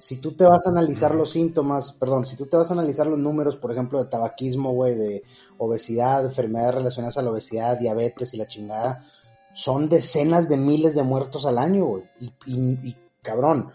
si 0.00 0.16
tú 0.16 0.32
te 0.32 0.44
vas 0.44 0.66
a 0.66 0.70
analizar 0.70 1.14
los 1.14 1.30
síntomas, 1.30 1.92
perdón, 1.92 2.24
si 2.24 2.34
tú 2.34 2.46
te 2.46 2.56
vas 2.56 2.70
a 2.70 2.72
analizar 2.72 3.06
los 3.06 3.18
números, 3.18 3.56
por 3.56 3.70
ejemplo, 3.70 4.02
de 4.02 4.08
tabaquismo, 4.08 4.72
güey, 4.72 4.94
de 4.94 5.22
obesidad, 5.58 6.24
enfermedades 6.24 6.76
relacionadas 6.76 7.18
a 7.18 7.22
la 7.22 7.30
obesidad, 7.30 7.78
diabetes 7.78 8.32
y 8.32 8.38
la 8.38 8.46
chingada, 8.46 9.04
son 9.52 9.90
decenas 9.90 10.48
de 10.48 10.56
miles 10.56 10.94
de 10.94 11.02
muertos 11.02 11.44
al 11.44 11.58
año, 11.58 11.84
güey. 11.84 12.04
Y, 12.18 12.32
y, 12.46 12.96
cabrón, 13.20 13.72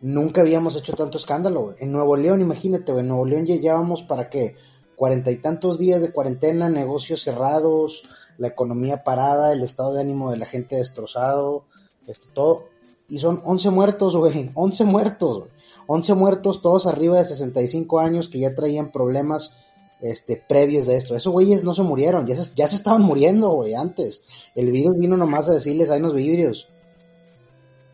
nunca 0.00 0.40
habíamos 0.40 0.74
hecho 0.74 0.94
tanto 0.94 1.16
escándalo, 1.16 1.62
güey. 1.62 1.76
En 1.78 1.92
Nuevo 1.92 2.16
León, 2.16 2.40
imagínate, 2.40 2.90
en 2.90 3.06
Nuevo 3.06 3.24
León 3.24 3.46
ya 3.46 3.54
llevamos 3.54 4.02
para 4.02 4.28
qué, 4.28 4.56
cuarenta 4.96 5.30
y 5.30 5.36
tantos 5.36 5.78
días 5.78 6.00
de 6.00 6.12
cuarentena, 6.12 6.68
negocios 6.68 7.22
cerrados, 7.22 8.02
la 8.38 8.48
economía 8.48 9.04
parada, 9.04 9.52
el 9.52 9.62
estado 9.62 9.94
de 9.94 10.00
ánimo 10.00 10.30
de 10.30 10.38
la 10.38 10.46
gente 10.46 10.76
destrozado, 10.76 11.64
este, 12.06 12.28
todo 12.32 12.76
y 13.08 13.18
son 13.18 13.40
11 13.44 13.70
muertos, 13.70 14.16
güey. 14.16 14.50
11 14.54 14.84
muertos, 14.84 15.38
güey. 15.38 15.50
11 15.86 16.14
muertos, 16.14 16.62
todos 16.62 16.86
arriba 16.86 17.18
de 17.18 17.24
65 17.24 18.00
años 18.00 18.28
que 18.28 18.40
ya 18.40 18.54
traían 18.54 18.90
problemas 18.90 19.56
este, 20.00 20.42
previos 20.48 20.86
de 20.86 20.96
esto. 20.96 21.14
Esos 21.14 21.32
güeyes 21.32 21.62
no 21.62 21.74
se 21.74 21.82
murieron, 21.82 22.26
ya 22.26 22.36
se, 22.36 22.52
ya 22.54 22.66
se 22.66 22.76
estaban 22.76 23.02
muriendo, 23.02 23.50
güey, 23.50 23.74
antes. 23.74 24.20
El 24.54 24.72
virus 24.72 24.98
vino 24.98 25.16
nomás 25.16 25.48
a 25.48 25.54
decirles, 25.54 25.90
hay 25.90 26.00
unos 26.00 26.14
vidrios. 26.14 26.68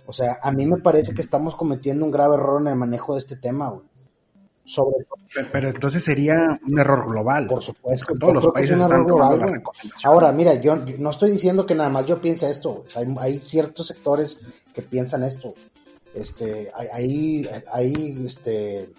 O 0.07 0.13
sea, 0.13 0.39
a 0.43 0.51
mí 0.53 0.67
me 0.67 0.79
parece 0.79 1.15
que 1.15 1.23
estamos 1.23 1.55
cometiendo 1.55 2.05
un 2.05 2.11
grave 2.11 2.35
error 2.35 2.61
en 2.61 2.69
el 2.69 2.77
manejo 2.77 3.13
de 3.13 3.21
este 3.21 3.37
tema, 3.37 3.69
güey. 3.69 3.92
Sobre 4.65 5.07
pero, 5.51 5.71
entonces 5.71 6.05
sería 6.05 6.61
un 6.69 6.79
error 6.79 7.09
global. 7.09 7.47
Por 7.47 7.63
supuesto. 7.63 8.15
Todos 8.19 8.35
los 8.35 8.49
países 8.49 8.79
están 8.79 9.05
global, 9.05 9.63
Ahora, 10.05 10.31
mira, 10.33 10.55
yo, 10.55 10.77
no 10.99 11.11
estoy 11.11 11.31
diciendo 11.31 11.65
que 11.65 11.75
nada 11.75 11.89
más 11.89 12.07
yo 12.07 12.21
piense 12.21 12.51
esto. 12.51 12.85
Hay, 12.95 13.07
hay, 13.19 13.39
ciertos 13.39 13.87
sectores 13.87 14.41
que 14.75 14.83
piensan 14.83 15.25
esto. 15.25 15.55
Este, 16.15 16.71
hay, 16.75 17.43
hay, 17.73 18.25
este, 18.27 18.91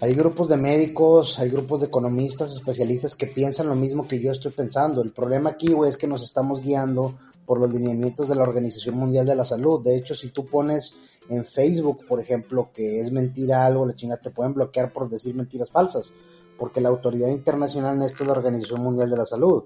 hay 0.00 0.14
grupos 0.14 0.48
de 0.48 0.56
médicos, 0.56 1.38
hay 1.40 1.50
grupos 1.50 1.80
de 1.80 1.86
economistas, 1.88 2.52
especialistas 2.52 3.16
que 3.16 3.26
piensan 3.26 3.68
lo 3.68 3.74
mismo 3.74 4.06
que 4.06 4.20
yo 4.20 4.30
estoy 4.30 4.52
pensando. 4.52 5.02
El 5.02 5.10
problema 5.10 5.50
aquí, 5.50 5.72
güey, 5.72 5.90
es 5.90 5.96
que 5.96 6.06
nos 6.06 6.22
estamos 6.22 6.60
guiando 6.60 7.14
por 7.46 7.60
los 7.60 7.72
lineamientos 7.72 8.28
de 8.28 8.34
la 8.34 8.42
Organización 8.42 8.96
Mundial 8.96 9.26
de 9.26 9.36
la 9.36 9.44
Salud. 9.44 9.82
De 9.82 9.96
hecho, 9.96 10.14
si 10.14 10.30
tú 10.30 10.46
pones 10.46 10.94
en 11.28 11.44
Facebook, 11.44 12.06
por 12.06 12.20
ejemplo, 12.20 12.70
que 12.72 13.00
es 13.00 13.10
mentira 13.10 13.64
algo, 13.64 13.86
la 13.86 13.94
chinga 13.94 14.16
te 14.16 14.30
pueden 14.30 14.54
bloquear 14.54 14.92
por 14.92 15.08
decir 15.08 15.34
mentiras 15.34 15.70
falsas, 15.70 16.12
porque 16.58 16.80
la 16.80 16.88
autoridad 16.88 17.28
internacional 17.28 17.96
en 17.96 18.02
esto 18.02 18.22
es 18.22 18.28
la 18.28 18.34
Organización 18.34 18.80
Mundial 18.80 19.10
de 19.10 19.16
la 19.16 19.26
Salud. 19.26 19.64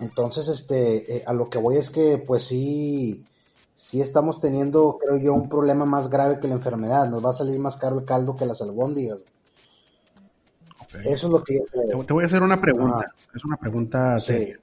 Entonces, 0.00 0.48
este, 0.48 1.16
eh, 1.16 1.24
a 1.26 1.32
lo 1.32 1.48
que 1.50 1.58
voy 1.58 1.76
es 1.76 1.90
que, 1.90 2.18
pues 2.18 2.44
sí, 2.44 3.24
sí 3.74 4.00
estamos 4.00 4.38
teniendo, 4.38 4.98
creo 4.98 5.18
yo, 5.18 5.34
un 5.34 5.48
problema 5.48 5.84
más 5.84 6.08
grave 6.08 6.40
que 6.40 6.48
la 6.48 6.54
enfermedad. 6.54 7.08
Nos 7.08 7.24
va 7.24 7.30
a 7.30 7.34
salir 7.34 7.58
más 7.58 7.76
caro 7.76 7.98
el 7.98 8.04
caldo 8.04 8.36
que 8.36 8.46
las 8.46 8.62
albóndigas. 8.62 9.18
Eso 11.04 11.26
es 11.26 11.32
lo 11.32 11.44
que 11.44 11.60
yo 11.90 12.04
Te 12.04 12.12
voy 12.14 12.22
a 12.22 12.26
hacer 12.26 12.42
una 12.42 12.58
pregunta, 12.58 13.12
es 13.34 13.44
una 13.44 13.56
pregunta 13.56 14.18
seria. 14.20 14.58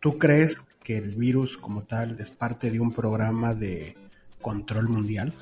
¿Tú 0.00 0.18
crees 0.18 0.62
que 0.82 0.96
el 0.96 1.14
virus 1.14 1.58
como 1.58 1.82
tal 1.82 2.18
es 2.20 2.30
parte 2.30 2.70
de 2.70 2.80
un 2.80 2.92
programa 2.92 3.54
de 3.54 3.96
control 4.40 4.88
mundial? 4.88 5.32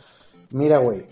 Mira, 0.51 0.79
güey, 0.79 1.07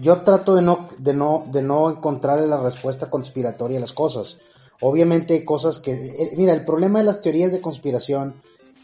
yo 0.00 0.22
trato 0.22 0.54
de 0.54 0.62
no, 0.62 0.88
de 0.98 1.12
no, 1.12 1.44
de 1.50 1.62
no 1.62 1.90
encontrarle 1.90 2.46
la 2.46 2.62
respuesta 2.62 3.10
conspiratoria 3.10 3.78
a 3.78 3.80
las 3.80 3.92
cosas. 3.92 4.38
Obviamente 4.80 5.34
hay 5.34 5.44
cosas 5.44 5.78
que... 5.78 5.92
Eh, 5.92 6.34
mira, 6.36 6.52
el 6.52 6.64
problema 6.64 7.00
de 7.00 7.06
las 7.06 7.20
teorías 7.20 7.50
de 7.50 7.60
conspiración 7.60 8.34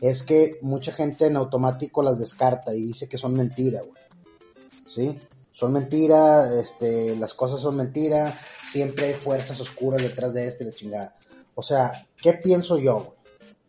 es 0.01 0.23
que 0.23 0.59
mucha 0.62 0.92
gente 0.92 1.27
en 1.27 1.37
automático 1.37 2.03
las 2.03 2.18
descarta 2.18 2.75
y 2.75 2.83
dice 2.83 3.09
que 3.09 3.18
son 3.18 3.35
mentira, 3.35 3.83
güey. 3.83 4.03
¿Sí? 4.88 5.18
Son 5.53 5.73
mentira, 5.73 6.59
este, 6.59 7.14
las 7.16 7.35
cosas 7.35 7.61
son 7.61 7.77
mentira, 7.77 8.35
siempre 8.70 9.07
hay 9.07 9.14
fuerzas 9.14 9.61
oscuras 9.61 10.03
detrás 10.03 10.35
de 10.35 10.49
esto 10.49 10.64
y 10.64 10.66
la 10.66 10.73
chingada. 10.73 11.16
O 11.55 11.62
sea, 11.62 11.92
¿qué 12.16 12.33
pienso 12.33 12.79
yo, 12.79 12.94
güey? 13.01 13.19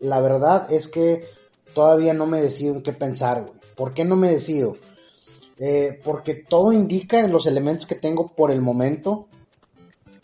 La 0.01 0.19
verdad 0.19 0.71
es 0.71 0.87
que 0.87 1.25
todavía 1.73 2.13
no 2.13 2.25
me 2.25 2.41
decido 2.41 2.75
en 2.75 2.81
qué 2.81 2.91
pensar, 2.91 3.43
güey. 3.43 3.59
¿Por 3.75 3.93
qué 3.93 4.03
no 4.03 4.15
me 4.15 4.29
decido? 4.29 4.75
Eh, 5.57 5.99
porque 6.03 6.33
todo 6.33 6.73
indica 6.73 7.19
en 7.19 7.31
los 7.31 7.45
elementos 7.45 7.85
que 7.85 7.95
tengo 7.95 8.27
por 8.27 8.51
el 8.51 8.61
momento, 8.61 9.27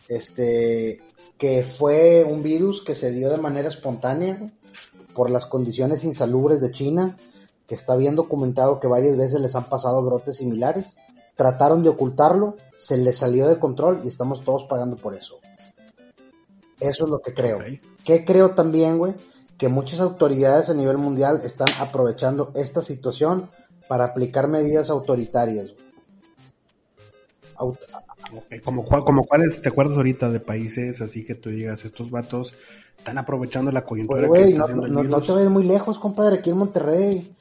este, 0.07 1.01
que 1.37 1.63
fue 1.63 2.23
un 2.23 2.41
virus 2.41 2.83
que 2.83 2.95
se 2.95 3.11
dio 3.11 3.29
de 3.29 3.37
manera 3.37 3.69
espontánea 3.69 4.47
por 5.13 5.29
las 5.29 5.45
condiciones 5.45 6.03
insalubres 6.03 6.59
de 6.59 6.71
China, 6.71 7.17
que 7.67 7.75
está 7.75 7.95
bien 7.95 8.15
documentado 8.15 8.79
que 8.79 8.87
varias 8.87 9.15
veces 9.15 9.39
les 9.41 9.55
han 9.55 9.65
pasado 9.65 10.03
brotes 10.03 10.37
similares. 10.37 10.95
Trataron 11.35 11.83
de 11.83 11.89
ocultarlo, 11.89 12.55
se 12.75 12.97
les 12.97 13.17
salió 13.17 13.47
de 13.47 13.59
control 13.59 14.01
y 14.03 14.07
estamos 14.07 14.43
todos 14.43 14.63
pagando 14.63 14.95
por 14.97 15.13
eso. 15.13 15.39
Eso 16.79 17.05
es 17.05 17.09
lo 17.09 17.19
que 17.21 17.33
creo. 17.33 17.59
¿Qué 18.03 18.25
creo 18.25 18.55
también, 18.55 18.97
güey? 18.97 19.13
Que 19.57 19.69
muchas 19.69 19.99
autoridades 19.99 20.69
a 20.69 20.73
nivel 20.73 20.97
mundial 20.97 21.41
están 21.43 21.67
aprovechando 21.79 22.51
esta 22.55 22.81
situación 22.81 23.49
para 23.87 24.05
aplicar 24.05 24.47
medidas 24.47 24.89
autoritarias. 24.89 25.73
como, 28.63 28.85
como 28.85 29.23
cuáles 29.25 29.61
te 29.61 29.69
acuerdas 29.69 29.97
ahorita 29.97 30.29
de 30.29 30.39
países 30.39 31.01
así 31.01 31.25
que 31.25 31.35
tú 31.35 31.49
digas, 31.49 31.85
estos 31.85 32.11
vatos 32.11 32.53
están 32.97 33.17
aprovechando 33.17 33.71
la 33.71 33.85
coyuntura 33.85 34.27
pues, 34.27 34.55
no, 34.55 35.21
te 35.21 35.31
vayas 35.31 35.49
muy 35.49 35.63
lejos, 35.63 35.97
compadre, 35.97 36.37
aquí 36.37 36.49
en 36.49 36.57
Monterrey. 36.57 37.33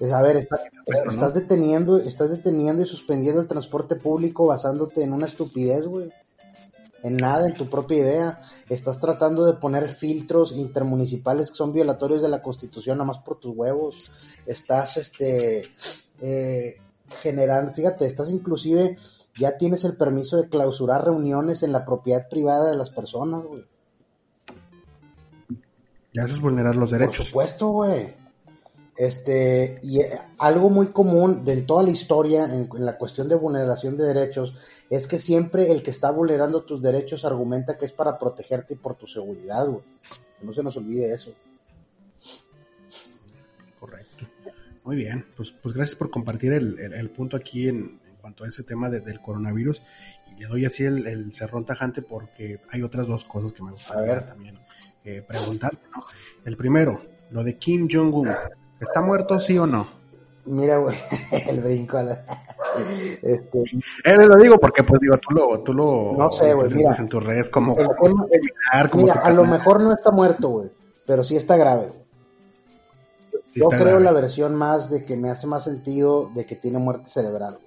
Es, 0.00 0.12
a 0.12 0.20
ver, 0.22 0.36
estás 0.36 1.34
deteniendo, 1.34 1.98
estás 1.98 2.28
deteniendo 2.28 2.82
y 2.82 2.86
suspendiendo 2.86 3.40
el 3.40 3.46
transporte 3.46 3.94
público 3.94 4.46
basándote 4.46 5.02
en 5.02 5.12
una 5.12 5.26
estupidez, 5.26 5.86
güey. 5.86 6.10
En 7.04 7.18
nada, 7.18 7.46
en 7.46 7.54
tu 7.54 7.68
propia 7.68 7.98
idea. 7.98 8.40
Estás 8.68 8.98
tratando 8.98 9.44
de 9.44 9.52
poner 9.52 9.88
filtros 9.88 10.52
intermunicipales 10.52 11.50
que 11.50 11.56
son 11.56 11.72
violatorios 11.72 12.22
de 12.22 12.30
la 12.30 12.42
Constitución 12.42 12.96
nada 12.98 13.08
más 13.08 13.18
por 13.18 13.38
tus 13.38 13.54
huevos. 13.54 14.10
Estás, 14.46 14.96
este, 14.96 15.62
eh, 16.22 16.80
generando, 17.22 17.70
fíjate, 17.70 18.06
estás 18.06 18.30
inclusive, 18.30 18.96
ya 19.38 19.58
tienes 19.58 19.84
el 19.84 19.98
permiso 19.98 20.38
de 20.38 20.48
clausurar 20.48 21.04
reuniones 21.04 21.62
en 21.62 21.72
la 21.72 21.84
propiedad 21.84 22.26
privada 22.28 22.70
de 22.70 22.76
las 22.76 22.88
personas, 22.88 23.42
güey. 23.42 23.66
Ya 26.14 26.22
eso 26.22 26.34
es 26.34 26.40
vulnerar 26.40 26.74
los 26.76 26.90
derechos. 26.90 27.18
Por 27.18 27.26
supuesto, 27.26 27.68
güey. 27.68 28.14
Este, 28.96 29.80
y 29.82 30.00
eh, 30.00 30.18
algo 30.38 30.70
muy 30.70 30.86
común 30.86 31.44
de 31.44 31.62
toda 31.62 31.82
la 31.82 31.90
historia 31.90 32.44
en, 32.44 32.68
la 32.78 32.96
cuestión 32.96 33.28
de 33.28 33.34
vulneración 33.34 33.96
de 33.96 34.04
derechos 34.04 34.54
es 34.94 35.06
que 35.06 35.18
siempre 35.18 35.70
el 35.70 35.82
que 35.82 35.90
está 35.90 36.10
vulnerando 36.10 36.64
tus 36.64 36.80
derechos 36.80 37.24
argumenta 37.24 37.76
que 37.76 37.84
es 37.84 37.92
para 37.92 38.18
protegerte 38.18 38.74
y 38.74 38.76
por 38.76 38.94
tu 38.96 39.06
seguridad, 39.06 39.66
güey. 39.66 39.84
No 40.42 40.52
se 40.52 40.62
nos 40.62 40.76
olvide 40.76 41.12
eso. 41.12 41.32
Correcto. 43.80 44.26
Muy 44.84 44.96
bien, 44.96 45.26
pues, 45.36 45.50
pues 45.50 45.74
gracias 45.74 45.96
por 45.96 46.10
compartir 46.10 46.52
el, 46.52 47.10
punto 47.10 47.36
aquí 47.36 47.68
en, 47.68 47.98
cuanto 48.20 48.44
a 48.44 48.48
ese 48.48 48.62
tema 48.62 48.90
del 48.90 49.20
coronavirus. 49.20 49.82
Y 50.36 50.40
le 50.40 50.46
doy 50.46 50.64
así 50.64 50.84
el, 50.84 51.32
cerrón 51.32 51.64
tajante 51.64 52.02
porque 52.02 52.60
hay 52.70 52.82
otras 52.82 53.06
dos 53.06 53.24
cosas 53.24 53.52
que 53.52 53.62
me 53.62 53.70
gustaría 53.70 54.24
también 54.26 54.58
eh, 55.04 55.24
preguntarte, 55.26 55.86
¿no? 55.94 56.04
El 56.44 56.56
primero, 56.56 57.02
lo 57.30 57.42
de 57.42 57.58
Kim 57.58 57.88
Jong-un 57.90 58.28
¿Está 58.80 59.00
muerto, 59.00 59.40
sí 59.40 59.56
o 59.58 59.66
no? 59.66 59.88
Mira, 60.46 60.78
güey, 60.78 60.96
el 61.48 61.60
brinco 61.60 61.98
a 61.98 62.02
la... 62.02 62.24
Este... 63.22 63.62
Eh, 64.04 64.26
lo 64.26 64.36
digo 64.36 64.58
porque, 64.58 64.82
pues, 64.82 65.00
digo, 65.00 65.16
tú 65.18 65.32
lo, 65.32 65.60
tú 65.60 65.72
lo 65.72 66.12
no 66.18 66.30
sé, 66.30 66.52
güey, 66.54 66.68
mira, 66.74 66.90
en 66.98 67.08
tus 67.08 67.24
redes 67.24 67.48
como, 67.48 67.76
mira, 68.94 69.14
a 69.14 69.30
lo 69.30 69.44
mejor 69.44 69.80
no 69.80 69.94
está 69.94 70.10
muerto, 70.10 70.48
güey, 70.48 70.70
pero 71.06 71.22
sí 71.22 71.36
está 71.36 71.56
grave, 71.56 71.92
Yo 73.52 73.68
creo 73.68 74.00
la 74.00 74.10
versión 74.10 74.56
más 74.56 74.90
de 74.90 75.04
que 75.04 75.16
me 75.16 75.30
hace 75.30 75.46
más 75.46 75.64
sentido 75.64 76.30
de 76.34 76.44
que 76.44 76.56
tiene 76.56 76.78
muerte 76.78 77.06
cerebral, 77.06 77.58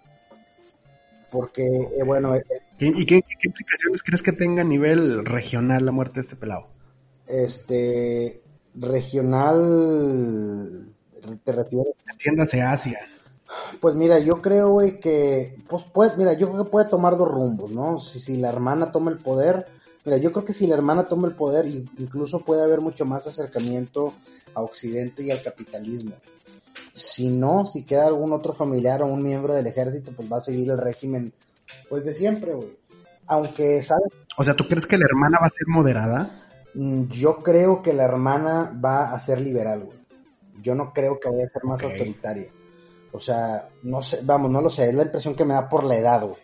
Porque, 1.32 1.66
eh, 1.66 2.04
bueno... 2.06 2.36
Eh, 2.36 2.44
¿Y 2.80 3.06
qué, 3.06 3.22
qué, 3.22 3.48
implicaciones 3.48 4.04
crees 4.04 4.22
que 4.22 4.34
tenga 4.34 4.62
a 4.62 4.66
nivel 4.66 5.26
regional 5.26 5.86
la 5.86 5.94
muerte 5.94 6.16
de 6.16 6.22
este 6.22 6.36
pelado? 6.36 6.68
Este... 7.28 8.44
Regional 8.76 10.97
te 11.44 11.52
refieres. 11.52 11.94
Entiéndase 12.10 12.62
Asia. 12.62 13.00
Pues 13.80 13.96
mira, 13.96 14.20
yo 14.20 14.42
creo, 14.42 14.70
güey, 14.70 15.00
que, 15.00 15.58
pues, 15.68 15.84
pues, 15.94 16.18
mira, 16.18 16.34
yo 16.34 16.52
creo 16.52 16.66
que 16.66 16.72
puede 16.72 16.90
tomar 16.90 17.18
dos 17.18 17.28
rumbos, 17.28 17.72
¿no? 17.72 18.00
Si, 18.00 18.20
si 18.20 18.38
la 18.38 18.50
hermana 18.50 18.92
toma 18.92 19.12
el 19.12 19.18
poder, 19.18 19.68
mira, 20.06 20.18
yo 20.18 20.32
creo 20.32 20.44
que 20.46 20.54
si 20.54 20.68
la 20.68 20.76
hermana 20.76 21.06
toma 21.06 21.28
el 21.28 21.36
poder, 21.36 21.66
incluso 21.68 22.40
puede 22.40 22.64
haber 22.64 22.82
mucho 22.82 23.06
más 23.06 23.26
acercamiento 23.28 24.14
a 24.54 24.62
Occidente 24.62 25.24
y 25.24 25.32
al 25.32 25.42
capitalismo. 25.42 26.14
Si 26.94 27.30
no, 27.30 27.66
si 27.66 27.84
queda 27.84 28.08
algún 28.08 28.34
otro 28.34 28.54
familiar 28.54 29.02
o 29.02 29.08
un 29.08 29.24
miembro 29.24 29.54
del 29.54 29.68
ejército, 29.68 30.12
pues 30.16 30.32
va 30.32 30.38
a 30.38 30.42
seguir 30.42 30.70
el 30.70 30.78
régimen, 30.78 31.32
pues 31.90 32.04
de 32.04 32.14
siempre, 32.14 32.54
güey. 32.54 32.78
Aunque, 33.28 33.82
¿sabes? 33.84 34.08
O 34.38 34.44
sea, 34.44 34.54
¿tú 34.54 34.68
crees 34.68 34.88
que 34.88 34.98
la 34.98 35.06
hermana 35.06 35.38
va 35.42 35.48
a 35.48 35.52
ser 35.52 35.68
moderada? 35.68 36.30
Mm, 36.74 37.08
yo 37.10 37.38
creo 37.38 37.82
que 37.82 37.94
la 37.94 38.06
hermana 38.06 38.78
va 38.84 39.14
a 39.14 39.20
ser 39.20 39.42
liberal, 39.42 39.84
güey 39.84 40.07
yo 40.62 40.76
no 40.76 40.94
creo 40.94 41.20
que 41.20 41.30
vaya 41.30 41.46
a 41.46 41.50
ser 41.50 41.64
más 41.64 41.84
autoritaria. 41.84 42.50
O 43.12 43.20
sea, 43.20 43.70
no 43.84 44.02
sé, 44.02 44.20
vamos, 44.24 44.52
no 44.52 44.62
lo 44.62 44.70
sé, 44.70 44.90
es 44.90 44.96
la 44.96 45.04
impresión 45.04 45.36
que 45.36 45.46
me 45.46 45.54
da 45.54 45.68
por 45.68 45.84
la 45.84 45.98
edad, 45.98 46.24
güey. 46.24 46.38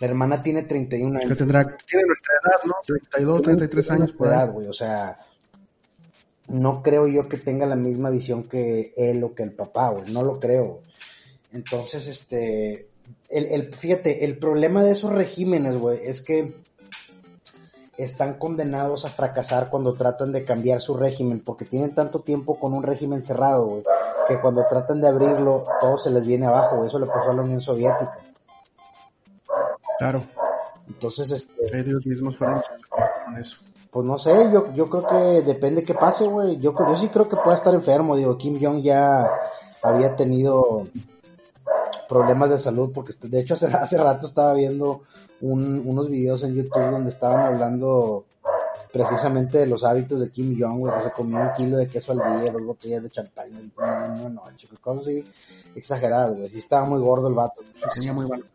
La 0.00 0.06
hermana 0.06 0.42
tiene 0.42 0.62
31 0.62 1.18
años. 1.18 1.36
tendrá, 1.36 1.66
tiene 1.66 2.06
nuestra 2.06 2.34
edad, 2.44 2.60
¿no? 2.66 2.74
32, 2.86 3.42
33 3.42 3.90
años. 3.90 4.12
Por 4.12 4.28
edad, 4.28 4.52
güey, 4.52 4.68
o 4.68 4.72
sea, 4.72 5.18
no 6.48 6.82
creo 6.82 7.08
yo 7.08 7.28
que 7.28 7.36
tenga 7.36 7.66
la 7.66 7.76
misma 7.76 8.10
visión 8.10 8.44
que 8.44 8.92
él 8.96 9.24
o 9.24 9.34
que 9.34 9.42
el 9.42 9.52
papá, 9.52 9.90
güey, 9.90 10.12
no 10.12 10.22
lo 10.22 10.38
creo. 10.38 10.82
Entonces, 11.52 12.06
este, 12.06 12.88
el, 13.28 13.46
el, 13.46 13.74
fíjate, 13.74 14.24
el 14.24 14.38
problema 14.38 14.84
de 14.84 14.92
esos 14.92 15.12
regímenes, 15.12 15.74
güey, 15.76 15.98
es 16.02 16.22
que 16.22 16.54
están 17.98 18.34
condenados 18.34 19.04
a 19.04 19.08
fracasar 19.08 19.68
cuando 19.68 19.94
tratan 19.94 20.30
de 20.30 20.44
cambiar 20.44 20.80
su 20.80 20.94
régimen, 20.96 21.40
porque 21.40 21.64
tienen 21.64 21.92
tanto 21.92 22.20
tiempo 22.20 22.58
con 22.58 22.72
un 22.72 22.84
régimen 22.84 23.24
cerrado, 23.24 23.66
güey, 23.66 23.82
que 24.28 24.40
cuando 24.40 24.64
tratan 24.70 25.00
de 25.00 25.08
abrirlo, 25.08 25.64
todo 25.80 25.98
se 25.98 26.10
les 26.10 26.24
viene 26.24 26.46
abajo, 26.46 26.84
Eso 26.84 26.98
le 27.00 27.06
pasó 27.06 27.30
a 27.30 27.34
la 27.34 27.42
Unión 27.42 27.60
Soviética. 27.60 28.16
Claro. 29.98 30.22
Entonces, 30.86 31.30
este... 31.32 31.80
Ellos 31.80 32.06
mismos 32.06 32.36
fueron 32.36 32.62
con 33.26 33.36
eso. 33.36 33.58
Pues 33.90 34.06
no 34.06 34.16
sé, 34.16 34.48
yo, 34.52 34.72
yo 34.74 34.88
creo 34.88 35.06
que 35.06 35.42
depende 35.42 35.82
qué 35.82 35.94
pase, 35.94 36.26
güey. 36.26 36.58
Yo, 36.60 36.72
yo 36.78 36.96
sí 36.96 37.08
creo 37.08 37.28
que 37.28 37.36
pueda 37.36 37.56
estar 37.56 37.74
enfermo. 37.74 38.16
Digo, 38.16 38.38
Kim 38.38 38.58
Jong 38.62 38.80
ya 38.80 39.28
había 39.82 40.14
tenido 40.14 40.86
problemas 42.08 42.50
de 42.50 42.58
salud, 42.58 42.90
porque 42.92 43.12
de 43.20 43.40
hecho 43.40 43.54
hace, 43.54 43.66
hace 43.72 43.98
rato 43.98 44.26
estaba 44.26 44.54
viendo 44.54 45.02
unos 45.40 46.10
videos 46.10 46.42
en 46.42 46.54
YouTube 46.54 46.90
donde 46.90 47.10
estaban 47.10 47.40
hablando 47.46 48.24
precisamente 48.92 49.58
de 49.58 49.66
los 49.66 49.84
hábitos 49.84 50.20
de 50.20 50.30
Kim 50.30 50.56
Jong, 50.58 50.92
que 50.94 51.02
se 51.02 51.12
comía 51.12 51.40
un 51.40 51.52
kilo 51.52 51.76
de 51.76 51.88
queso 51.88 52.12
al 52.12 52.40
día, 52.40 52.52
dos 52.52 52.64
botellas 52.64 53.02
de 53.02 53.10
champaña 53.10 53.60
en 53.60 53.70
una 53.76 54.28
noche, 54.28 54.66
cosas 54.80 55.06
así 55.06 55.24
exageradas, 55.74 56.34
güey. 56.34 56.48
Sí 56.48 56.58
estaba 56.58 56.86
muy 56.86 57.00
gordo 57.00 57.28
el 57.28 57.34
vato. 57.34 57.62
Tenía 57.94 58.12
muy 58.12 58.26
malos 58.26 58.46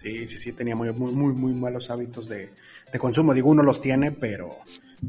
Sí, 0.00 0.26
sí, 0.26 0.38
sí, 0.38 0.52
tenía 0.52 0.74
muy, 0.74 0.90
muy, 0.92 1.34
muy, 1.34 1.52
malos 1.52 1.90
hábitos 1.90 2.26
de, 2.26 2.50
consumo. 2.98 3.34
Digo, 3.34 3.50
uno 3.50 3.62
los 3.62 3.82
tiene, 3.82 4.12
pero 4.12 4.56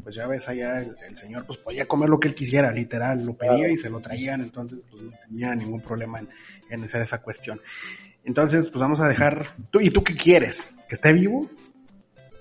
pues 0.04 0.16
ya 0.16 0.28
ves 0.28 0.50
allá 0.50 0.80
el, 0.80 1.18
señor 1.18 1.46
pues 1.46 1.60
podía 1.60 1.86
comer 1.86 2.10
lo 2.10 2.20
que 2.20 2.28
él 2.28 2.36
quisiera, 2.36 2.72
literal, 2.74 3.26
lo 3.26 3.34
pedía 3.34 3.70
y 3.70 3.78
se 3.78 3.90
lo 3.90 4.02
traían, 4.02 4.42
entonces 4.42 4.86
pues 4.90 5.04
no 5.04 5.12
tenía 5.28 5.56
ningún 5.56 5.82
problema 5.82 6.20
en, 6.20 6.28
en 6.72 6.84
hacer 6.84 7.02
esa 7.02 7.22
cuestión. 7.22 7.62
Entonces, 8.24 8.70
pues 8.70 8.82
vamos 8.82 9.00
a 9.02 9.08
dejar. 9.08 9.46
¿Tú, 9.70 9.80
¿Y 9.80 9.90
tú 9.90 10.04
qué 10.04 10.16
quieres? 10.16 10.76
¿Que 10.88 10.96
esté 10.96 11.14
vivo? 11.14 11.50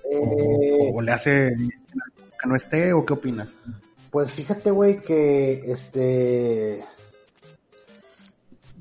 Eh, 0.09 0.91
¿O, 0.93 1.01
le 1.01 1.11
hace 1.11 1.55
que 1.55 2.49
no 2.49 2.55
esté? 2.55 2.93
¿O 2.93 3.05
qué 3.05 3.13
opinas? 3.13 3.55
Pues 4.09 4.31
fíjate, 4.31 4.71
güey, 4.71 5.01
que 5.01 5.71
este. 5.71 6.83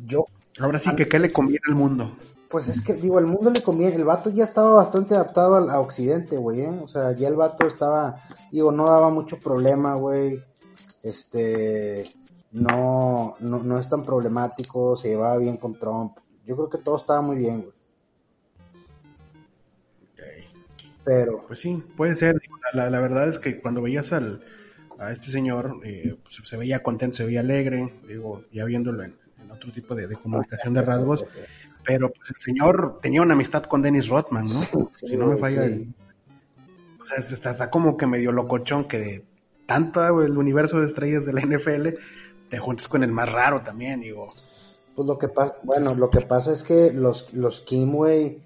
Yo. 0.04 0.26
Ahora 0.58 0.78
sí, 0.78 0.94
que 0.94 1.08
¿qué 1.08 1.18
le 1.18 1.32
conviene 1.32 1.62
al 1.68 1.74
mundo? 1.74 2.16
Pues 2.50 2.68
es 2.68 2.82
que, 2.82 2.94
digo, 2.94 3.18
el 3.18 3.26
mundo 3.26 3.50
le 3.50 3.62
conviene. 3.62 3.94
El 3.94 4.04
vato 4.04 4.30
ya 4.30 4.44
estaba 4.44 4.72
bastante 4.72 5.14
adaptado 5.14 5.56
a, 5.56 5.80
Occidente, 5.80 6.36
güey, 6.36 6.62
¿eh? 6.62 6.80
O 6.82 6.88
sea, 6.88 7.12
ya 7.12 7.28
el 7.28 7.36
vato 7.36 7.66
estaba. 7.66 8.16
Digo, 8.50 8.72
no 8.72 8.86
daba 8.86 9.08
mucho 9.08 9.38
problema, 9.38 9.94
güey. 9.94 10.42
Este. 11.02 12.02
No, 12.52 13.36
no, 13.40 13.58
no 13.62 13.78
es 13.78 13.88
tan 13.88 14.04
problemático, 14.04 14.96
se 14.96 15.08
llevaba 15.08 15.38
bien 15.38 15.56
con 15.56 15.78
Trump 15.78 16.18
yo 16.50 16.56
creo 16.56 16.70
que 16.70 16.78
todo 16.78 16.96
estaba 16.96 17.20
muy 17.20 17.36
bien, 17.36 17.62
güey. 17.62 17.74
Pero. 21.04 21.44
Pues 21.46 21.60
sí, 21.60 21.82
puede 21.96 22.16
ser. 22.16 22.40
La, 22.72 22.88
verdad 23.00 23.28
es 23.28 23.38
que 23.38 23.60
cuando 23.60 23.80
veías 23.80 24.12
al, 24.12 24.44
a 24.98 25.12
este 25.12 25.30
señor, 25.30 25.80
eh, 25.84 26.16
pues 26.22 26.40
se 26.44 26.56
veía 26.56 26.82
contento, 26.82 27.16
se 27.16 27.24
veía 27.24 27.40
alegre, 27.40 27.94
digo, 28.06 28.44
ya 28.50 28.64
viéndolo 28.64 29.04
en, 29.04 29.16
otro 29.48 29.70
tipo 29.72 29.94
de, 29.94 30.08
comunicación 30.16 30.74
de 30.74 30.82
rasgos. 30.82 31.24
Pero 31.84 32.10
pues 32.10 32.30
el 32.30 32.36
señor 32.36 32.98
tenía 33.00 33.22
una 33.22 33.34
amistad 33.34 33.62
con 33.62 33.82
Dennis 33.82 34.08
Rothman, 34.08 34.46
¿no? 34.46 34.60
si 34.92 35.16
no 35.16 35.28
me 35.28 35.36
falla 35.36 35.62
O 37.00 37.04
sea, 37.06 37.18
está, 37.18 37.70
como 37.70 37.96
que 37.96 38.06
medio 38.06 38.32
locochón 38.32 38.84
que 38.86 38.98
de 38.98 39.24
tanto 39.66 40.22
el 40.22 40.36
universo 40.36 40.80
de 40.80 40.86
estrellas 40.86 41.24
de 41.26 41.32
la 41.32 41.42
NFL 41.42 41.96
te 42.50 42.58
juntes 42.58 42.88
con 42.88 43.02
el 43.02 43.12
más 43.12 43.32
raro 43.32 43.62
también, 43.62 44.00
digo. 44.00 44.34
Pues 44.94 45.06
lo 45.06 45.16
que 45.16 45.28
pasa, 45.28 45.54
bueno, 45.62 45.94
lo 45.94 46.10
que 46.10 46.20
pasa 46.20 46.52
es 46.52 46.64
que 46.64 46.92
los, 46.92 47.32
los 47.32 47.60
Kimway 47.60 48.42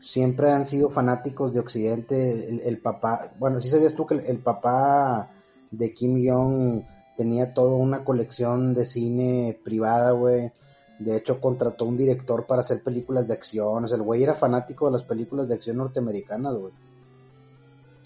siempre 0.00 0.52
han 0.52 0.64
sido 0.64 0.88
fanáticos 0.88 1.52
de 1.52 1.60
Occidente. 1.60 2.66
El, 2.66 2.78
papá, 2.78 3.32
bueno, 3.38 3.60
sí 3.60 3.68
sabías 3.68 3.94
tú 3.94 4.06
que 4.06 4.14
el, 4.14 4.38
papá 4.38 5.28
de 5.70 5.92
Kim 5.92 6.24
Jong 6.24 6.82
tenía 7.16 7.52
toda 7.52 7.74
una 7.74 8.04
colección 8.04 8.72
de 8.72 8.86
cine 8.86 9.58
privada, 9.62 10.12
güey. 10.12 10.52
De 11.00 11.16
hecho, 11.16 11.40
contrató 11.40 11.84
un 11.84 11.96
director 11.96 12.46
para 12.46 12.60
hacer 12.60 12.82
películas 12.82 13.26
de 13.26 13.34
acción. 13.34 13.84
O 13.84 13.88
sea, 13.88 13.96
el 13.96 14.02
güey 14.02 14.22
era 14.22 14.34
fanático 14.34 14.86
de 14.86 14.92
las 14.92 15.02
películas 15.02 15.48
de 15.48 15.54
acción 15.54 15.76
norteamericanas, 15.76 16.54
güey. 16.54 16.72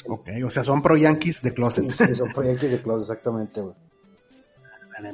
Ok, 0.09 0.29
o 0.45 0.51
sea, 0.51 0.65
son 0.65 0.83
pro 0.83 0.97
yankees 0.97 1.43
de 1.43 1.55
closet. 1.55 1.91
Sí, 1.91 2.15
son 2.15 2.31
pro 2.33 2.43
yankees 2.43 2.71
de 2.71 2.83
closet, 2.83 3.03
exactamente, 3.03 3.61
güey 3.61 3.75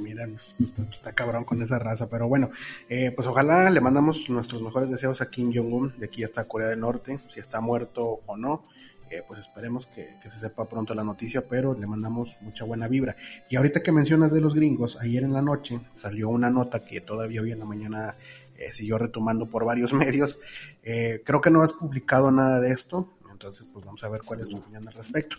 mira, 0.01 0.29
pues, 0.29 0.55
está, 0.91 1.13
cabrón 1.13 1.45
con 1.45 1.63
esa 1.63 1.79
raza. 1.79 2.09
Pero 2.09 2.29
bueno, 2.29 2.51
eh, 2.89 3.13
pues 3.15 3.27
ojalá 3.29 3.71
le 3.71 3.81
mandamos 3.81 4.29
nuestros 4.31 4.63
mejores 4.63 4.91
deseos 4.91 5.21
a 5.21 5.31
Kim 5.31 5.53
Jong-un, 5.55 5.99
de 5.99 6.07
aquí 6.07 6.25
hasta 6.25 6.45
Corea 6.45 6.69
del 6.69 6.81
Norte, 6.81 7.21
si 7.29 7.41
está 7.41 7.61
muerto 7.61 8.21
o 8.27 8.37
no. 8.37 8.65
Eh, 9.11 9.23
pues 9.27 9.41
esperemos 9.41 9.87
que, 9.87 10.19
se 10.23 10.39
sepa 10.39 10.69
pronto 10.69 10.95
la 10.95 11.03
noticia, 11.03 11.49
pero 11.49 11.75
le 11.75 11.87
mandamos 11.87 12.37
mucha 12.43 12.65
buena 12.65 12.89
vibra. 12.89 13.17
Y 13.49 13.57
ahorita 13.57 13.83
que 13.83 13.91
mencionas 13.91 14.33
de 14.33 14.43
los 14.43 14.55
gringos, 14.55 14.99
ayer 15.01 15.23
en 15.23 15.33
la 15.33 15.41
noche 15.41 15.81
salió 15.95 16.29
una 16.29 16.51
nota 16.51 16.85
que 16.85 17.01
todavía 17.01 17.41
hoy 17.41 17.53
en 17.53 17.59
la 17.61 17.65
mañana 17.65 18.17
eh, 18.59 18.71
siguió 18.71 18.99
retomando 18.99 19.47
por 19.47 19.65
varios 19.65 19.93
medios. 19.95 20.39
Creo 20.83 21.41
que 21.41 21.51
no 21.51 21.63
has 21.63 21.73
publicado 21.73 22.31
nada 22.31 22.61
de 22.61 22.71
esto, 22.73 23.15
entonces 23.31 23.69
pues 23.73 23.85
vamos 23.85 24.03
a 24.05 24.09
ver 24.11 24.23
cuál 24.23 24.41
es 24.41 24.49
tu 24.49 24.59
opinión 24.59 24.87
al 24.87 24.95
respecto. 24.95 25.37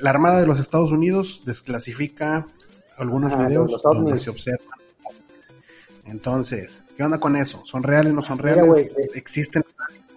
La 0.00 0.10
Armada 0.10 0.40
de 0.40 0.46
los 0.46 0.58
Estados 0.58 0.90
Unidos 0.90 1.42
desclasifica 1.46 2.48
algunos 2.96 3.32
Ah, 3.34 3.46
videos 3.46 3.80
donde 3.82 4.18
se 4.18 4.30
observan. 4.30 4.78
Entonces, 6.06 6.84
¿qué 6.96 7.02
onda 7.02 7.18
con 7.18 7.34
eso? 7.36 7.62
¿Son 7.64 7.82
reales, 7.82 8.12
no 8.12 8.20
son 8.22 8.36
Mira, 8.38 8.54
reales? 8.56 8.68
güey, 8.68 8.84
eh, 8.84 9.10
¿Existen? 9.14 9.62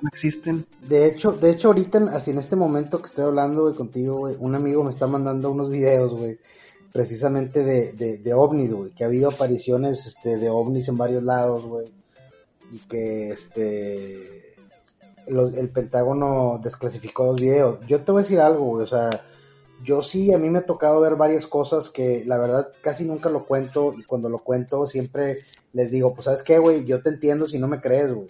¿No 0.01 0.09
existen? 0.09 0.65
De 0.87 1.07
hecho, 1.07 1.31
de 1.31 1.49
hecho 1.49 1.69
ahorita, 1.69 1.97
así 2.13 2.31
en 2.31 2.37
este 2.39 2.55
momento 2.55 2.99
que 3.01 3.07
estoy 3.07 3.23
hablando, 3.25 3.63
güey, 3.63 3.73
contigo, 3.73 4.17
güey, 4.17 4.35
un 4.39 4.53
amigo 4.53 4.83
me 4.83 4.89
está 4.91 5.07
mandando 5.07 5.49
unos 5.49 5.69
videos, 5.69 6.13
güey, 6.13 6.37
precisamente 6.91 7.63
de, 7.63 7.93
de, 7.93 8.17
de 8.17 8.33
ovnis, 8.33 8.73
güey, 8.73 8.91
que 8.91 9.05
ha 9.05 9.07
habido 9.07 9.29
apariciones, 9.29 10.05
este, 10.05 10.37
de 10.37 10.49
ovnis 10.49 10.87
en 10.89 10.97
varios 10.97 11.23
lados, 11.23 11.65
güey, 11.65 11.87
y 12.71 12.79
que, 12.79 13.29
este, 13.29 14.55
lo- 15.27 15.47
el 15.47 15.69
Pentágono 15.69 16.59
desclasificó 16.61 17.27
los 17.27 17.41
videos. 17.41 17.79
Yo 17.87 18.01
te 18.01 18.11
voy 18.11 18.19
a 18.19 18.23
decir 18.23 18.39
algo, 18.41 18.65
güey, 18.65 18.83
o 18.83 18.87
sea, 18.87 19.09
yo 19.83 20.01
sí, 20.01 20.33
a 20.33 20.37
mí 20.37 20.49
me 20.49 20.59
ha 20.59 20.65
tocado 20.65 20.99
ver 21.01 21.15
varias 21.15 21.45
cosas 21.45 21.89
que 21.89 22.23
la 22.25 22.37
verdad 22.37 22.69
casi 22.81 23.05
nunca 23.05 23.29
lo 23.29 23.45
cuento 23.45 23.93
y 23.97 24.03
cuando 24.03 24.29
lo 24.29 24.39
cuento 24.39 24.85
siempre 24.85 25.39
les 25.73 25.91
digo, 25.91 26.13
pues 26.13 26.25
sabes 26.25 26.43
qué, 26.43 26.57
güey, 26.57 26.85
yo 26.85 27.01
te 27.01 27.09
entiendo 27.09 27.47
si 27.47 27.59
no 27.59 27.67
me 27.67 27.79
crees, 27.81 28.11
güey. 28.13 28.27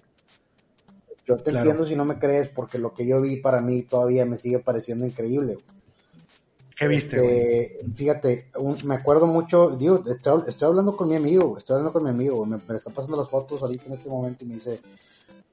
Yo 1.26 1.36
te 1.38 1.52
Claro. 1.52 1.60
entiendo 1.60 1.86
si 1.88 1.96
no 1.96 2.06
me 2.06 2.20
crees 2.20 2.50
porque 2.50 2.78
lo 2.80 2.94
que 2.94 3.06
yo 3.06 3.22
vi 3.22 3.38
para 3.38 3.60
mí 3.62 3.84
todavía 3.84 4.26
me 4.26 4.38
sigue 4.38 4.60
pareciendo 4.60 5.06
increíble. 5.06 5.54
güey. 5.56 5.66
¿Qué 6.78 6.88
viste, 6.88 7.20
güey? 7.20 7.38
Este, 7.40 7.86
fíjate, 7.96 8.52
un- 8.60 8.78
me 8.86 8.96
acuerdo 8.96 9.26
mucho, 9.26 9.70
digo, 9.72 10.04
estoy, 10.06 10.44
estoy 10.48 10.68
hablando 10.68 10.96
con 10.96 11.10
mi 11.10 11.16
amigo, 11.16 11.48
güey, 11.48 11.58
estoy 11.58 11.74
hablando 11.74 11.92
con 11.92 12.04
mi 12.04 12.10
amigo, 12.12 12.38
güey, 12.38 12.50
me, 12.52 12.58
me 12.68 12.76
está 12.76 12.92
pasando 12.92 13.18
las 13.18 13.30
fotos 13.30 13.62
ahorita 13.62 13.86
en 13.88 13.94
este 13.94 14.10
momento 14.10 14.44
y 14.44 14.48
me 14.48 14.54
dice, 14.56 14.80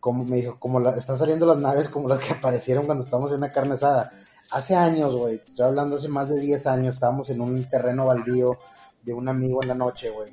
como 0.00 0.22
me 0.24 0.36
dijo, 0.36 0.58
como 0.60 0.80
la, 0.80 0.90
están 0.90 1.16
saliendo 1.16 1.46
las 1.46 1.56
naves 1.56 1.88
como 1.88 2.08
las 2.08 2.20
que 2.20 2.34
aparecieron 2.34 2.84
cuando 2.84 3.04
estábamos 3.04 3.32
en 3.32 3.38
una 3.38 3.50
carne 3.52 3.72
asada. 3.72 4.12
Hace 4.54 4.76
años, 4.76 5.16
güey, 5.16 5.42
estoy 5.44 5.66
hablando 5.66 5.96
hace 5.96 6.06
más 6.06 6.28
de 6.28 6.38
10 6.38 6.66
años, 6.68 6.94
estábamos 6.94 7.28
en 7.28 7.40
un 7.40 7.68
terreno 7.68 8.06
baldío 8.06 8.56
de 9.02 9.12
un 9.12 9.28
amigo 9.28 9.58
en 9.60 9.68
la 9.68 9.74
noche, 9.74 10.10
güey. 10.10 10.32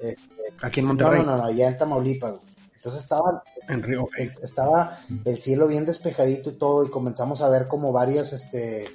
Este, 0.00 0.52
Aquí 0.60 0.80
en 0.80 0.86
Monterrey. 0.86 1.20
no, 1.20 1.26
no, 1.26 1.36
no, 1.36 1.44
allá 1.44 1.68
en 1.68 1.78
Tamaulipas, 1.78 2.32
güey. 2.32 2.54
Entonces 2.74 3.02
estaba 3.04 3.44
En 3.68 3.80
Río, 3.80 4.08
estaba 4.42 4.98
el 5.24 5.38
cielo 5.38 5.68
bien 5.68 5.86
despejadito 5.86 6.50
y 6.50 6.58
todo 6.58 6.84
y 6.84 6.90
comenzamos 6.90 7.42
a 7.42 7.48
ver 7.48 7.66
como 7.66 7.92
varias 7.92 8.34
este 8.34 8.86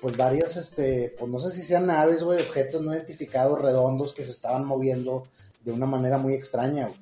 pues 0.00 0.16
varias 0.16 0.56
este 0.56 1.14
pues 1.18 1.30
no 1.30 1.38
sé 1.38 1.50
si 1.50 1.60
sean 1.60 1.84
naves 1.84 2.22
güey 2.22 2.40
objetos 2.40 2.80
no 2.80 2.94
identificados 2.94 3.60
redondos 3.60 4.14
que 4.14 4.24
se 4.24 4.30
estaban 4.30 4.64
moviendo 4.64 5.24
de 5.62 5.72
una 5.72 5.84
manera 5.84 6.16
muy 6.16 6.32
extraña 6.32 6.86
güey. 6.86 6.98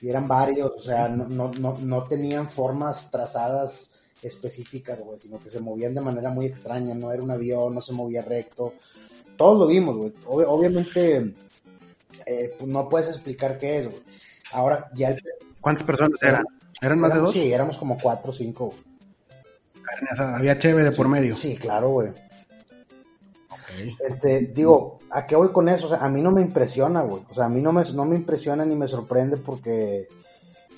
y 0.00 0.08
eran 0.08 0.26
varios 0.26 0.72
o 0.76 0.80
sea 0.80 1.06
no, 1.06 1.28
no, 1.28 1.52
no, 1.60 1.78
no 1.78 2.02
tenían 2.02 2.48
formas 2.48 3.08
trazadas 3.08 3.92
específicas 4.22 5.00
güey 5.00 5.18
sino 5.18 5.38
que 5.38 5.50
se 5.50 5.60
movían 5.60 5.94
de 5.94 6.00
manera 6.00 6.30
muy 6.30 6.46
extraña 6.46 6.94
no 6.94 7.12
era 7.12 7.22
un 7.22 7.30
avión 7.30 7.74
no 7.74 7.80
se 7.80 7.92
movía 7.92 8.22
recto 8.22 8.74
todos 9.36 9.58
lo 9.58 9.66
vimos 9.66 9.96
güey 9.96 10.12
Ob- 10.26 10.46
obviamente 10.48 11.34
eh, 12.26 12.54
pues 12.58 12.68
no 12.70 12.88
puedes 12.88 13.08
explicar 13.08 13.58
qué 13.58 13.78
es 13.78 13.86
güey 13.88 14.02
ahora 14.52 14.90
ya 14.94 15.08
el 15.10 15.16
¿Cuántas 15.60 15.84
personas 15.84 16.22
eran? 16.22 16.44
¿Eran 16.80 17.00
más 17.00 17.12
de 17.14 17.20
dos? 17.20 17.32
Sí, 17.32 17.52
éramos 17.52 17.76
como 17.76 17.96
cuatro 18.00 18.30
o 18.30 18.32
cinco. 18.34 18.66
güey. 18.66 18.78
Había 20.18 20.56
cheve 20.56 20.84
de 20.84 20.92
por 20.92 21.08
medio. 21.08 21.34
Sí, 21.34 21.56
claro, 21.56 21.90
güey. 21.90 22.12
Este, 24.08 24.40
digo, 24.54 24.98
¿a 25.10 25.26
qué 25.26 25.36
voy 25.36 25.50
con 25.50 25.68
eso? 25.68 25.86
O 25.86 25.88
sea, 25.90 25.98
a 25.98 26.08
mí 26.08 26.20
no 26.22 26.30
me 26.30 26.42
impresiona, 26.42 27.02
güey. 27.02 27.24
O 27.30 27.34
sea, 27.34 27.46
a 27.46 27.48
mí 27.48 27.60
no 27.60 27.72
me, 27.72 27.82
no 27.92 28.04
me 28.04 28.16
impresiona 28.16 28.64
ni 28.64 28.74
me 28.76 28.88
sorprende 28.88 29.36
porque 29.36 30.08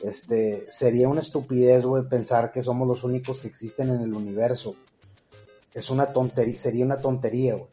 este, 0.02 0.66
sería 0.70 1.08
una 1.08 1.20
estupidez, 1.20 1.84
güey, 1.84 2.08
pensar 2.08 2.52
que 2.52 2.62
somos 2.62 2.86
los 2.88 3.04
únicos 3.04 3.40
que 3.40 3.48
existen 3.48 3.90
en 3.90 4.00
el 4.00 4.14
universo. 4.14 4.74
Es 5.74 5.90
una 5.90 6.12
tontería, 6.12 6.58
sería 6.58 6.84
una 6.84 6.98
tontería, 6.98 7.54
güey. 7.54 7.68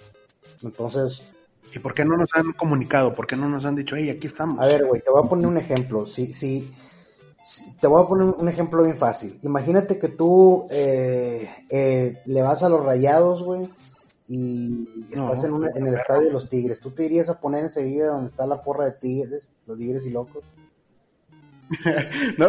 Entonces, 0.64 1.32
¿Y 1.74 1.80
por 1.80 1.94
qué 1.94 2.06
no 2.06 2.16
nos 2.16 2.30
han 2.34 2.54
comunicado? 2.54 3.14
¿Por 3.14 3.28
qué 3.28 3.36
no 3.36 3.50
nos 3.50 3.66
han 3.66 3.76
dicho, 3.76 3.96
hey, 3.98 4.10
aquí 4.10 4.28
estamos? 4.28 4.60
A 4.60 4.66
ver, 4.68 4.86
güey, 4.86 5.02
te 5.02 5.12
voy 5.12 5.22
a 5.24 5.30
poner 5.30 5.48
un 5.48 5.58
ejemplo. 5.58 6.06
Si, 6.06 6.32
si, 6.34 6.72
si- 7.46 7.74
te 7.78 7.88
voy 7.88 8.02
a 8.02 8.08
poner 8.08 8.30
un 8.30 8.48
ejemplo 8.48 8.84
bien 8.84 8.96
fácil. 8.96 9.38
Imagínate 9.44 10.00
que 10.00 10.08
tú 10.08 10.66
eh, 10.70 11.50
eh, 11.70 12.22
le 12.26 12.42
vas 12.42 12.64
a 12.64 12.70
los 12.70 12.84
rayados, 12.86 13.44
güey, 13.44 13.70
y 14.28 14.88
No, 15.14 15.26
estás 15.26 15.44
en, 15.46 15.54
una- 15.54 15.72
en 15.76 15.88
el 15.88 15.94
estadio 15.96 16.28
de 16.28 16.32
los 16.34 16.48
Tigres. 16.50 16.80
¿Tú 16.80 16.92
te 16.92 17.04
irías 17.06 17.30
a 17.30 17.40
poner 17.40 17.66
enseguida 17.66 18.08
donde 18.08 18.30
está 18.30 18.48
la 18.48 18.62
porra 18.64 18.86
de 18.86 18.94
Tigres, 18.94 19.48
los 19.66 19.78
Tigres 19.78 20.06
y 20.06 20.10
locos? 20.10 20.44
No, 22.38 22.48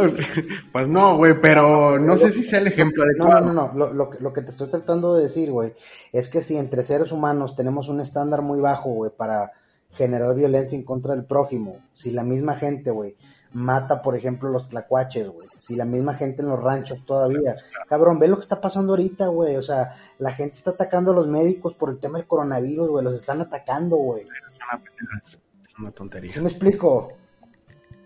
pues 0.73 0.89
no, 0.89 1.17
güey, 1.17 1.41
pero 1.41 1.99
no 1.99 2.17
sé 2.17 2.31
si 2.31 2.43
sea 2.45 2.61
el 2.61 2.69
ejemplo 2.69 3.05
No, 3.05 3.25
adecuado. 3.27 3.47
no, 3.47 3.53
no, 3.53 3.73
no. 3.73 3.79
Lo, 3.79 3.93
lo, 3.93 4.11
que- 4.11 4.19
lo 4.21 4.33
que 4.33 4.43
te 4.43 4.51
estoy 4.51 4.69
tratando 4.69 5.15
de 5.17 5.25
decir, 5.25 5.51
güey, 5.51 5.75
es 6.13 6.29
que 6.29 6.41
si 6.43 6.57
entre 6.57 6.83
seres 6.83 7.13
humanos 7.13 7.57
tenemos 7.57 7.89
un 7.89 8.01
estándar 8.01 8.43
muy 8.43 8.61
bajo, 8.61 8.91
güey, 8.91 9.11
para 9.17 9.53
generar 9.93 10.35
violencia 10.35 10.77
en 10.79 10.85
contra 10.85 11.15
del 11.15 11.25
prójimo, 11.25 11.79
si 11.95 12.11
la 12.13 12.23
misma 12.23 12.55
gente, 12.55 12.91
güey, 12.91 13.17
mata, 13.53 14.03
por 14.03 14.15
ejemplo, 14.15 14.51
los 14.51 14.69
tlacuaches, 14.69 15.27
güey, 15.29 15.49
si 15.59 15.75
la 15.75 15.87
misma 15.87 16.15
gente 16.15 16.43
en 16.43 16.49
los 16.49 16.63
ranchos 16.63 17.05
todavía, 17.07 17.57
cabrón, 17.89 18.19
ve 18.19 18.29
lo 18.29 18.37
que 18.37 18.43
está 18.43 18.61
pasando 18.61 18.93
ahorita, 18.93 19.29
güey, 19.29 19.57
o 19.57 19.63
sea, 19.63 19.97
la 20.19 20.31
gente 20.33 20.55
está 20.59 20.73
atacando 20.73 21.11
a 21.11 21.15
los 21.15 21.27
médicos 21.27 21.75
por 21.75 21.89
el 21.91 21.99
tema 21.99 22.19
del 22.19 22.27
coronavirus, 22.29 22.89
güey, 22.91 23.05
los 23.05 23.15
están 23.15 23.41
atacando, 23.41 23.97
güey. 23.97 24.23
Es 24.23 24.29
una 24.29 24.83
pendejada, 24.85 25.23
es 25.67 25.79
una 25.79 25.91
tontería. 25.91 26.31
¿Sí 26.31 26.41
me 26.41 26.49
explico? 26.51 27.13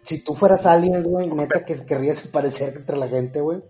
Si 0.02 0.18
tú 0.22 0.34
fueras 0.34 0.66
alguien, 0.66 1.02
güey, 1.02 1.28
neta 1.30 1.64
que 1.64 1.74
querrías 1.86 2.26
parecer 2.28 2.74
entre 2.76 2.96
la 2.96 3.08
gente, 3.08 3.40
güey. 3.40 3.62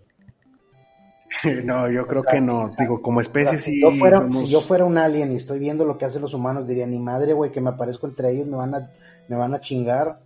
No, 1.64 1.90
yo 1.90 2.07
creo 2.07 2.23
que 2.23 2.40
no. 2.40 2.68
Digo, 2.79 3.01
como 3.01 3.18
O 3.18 3.21
especie 3.23 3.59
sí 3.59 3.73
si, 3.73 3.81
yo 3.81 3.90
fuera, 3.92 4.18
somos- 4.18 4.40
si 4.40 4.47
yo 4.53 4.61
fuera 4.61 4.85
un 4.85 4.99
alien 4.99 5.33
y 5.33 5.37
estoy 5.37 5.59
viendo 5.59 5.85
lo 5.85 5.97
que 5.99 6.05
hacen 6.05 6.21
los 6.23 6.35
humanos, 6.35 6.66
diría, 6.68 6.87
ni 6.87 6.99
madre, 6.99 7.33
güey, 7.33 7.51
que 7.51 7.61
me 7.61 7.71
aparezco 7.71 8.07
entre 8.07 8.31
ellos, 8.31 8.47
me 8.47 8.57
van 8.57 8.75
a, 8.75 8.90
me 9.29 9.37
van 9.37 9.55
a 9.55 9.61
chingar. 9.61 10.21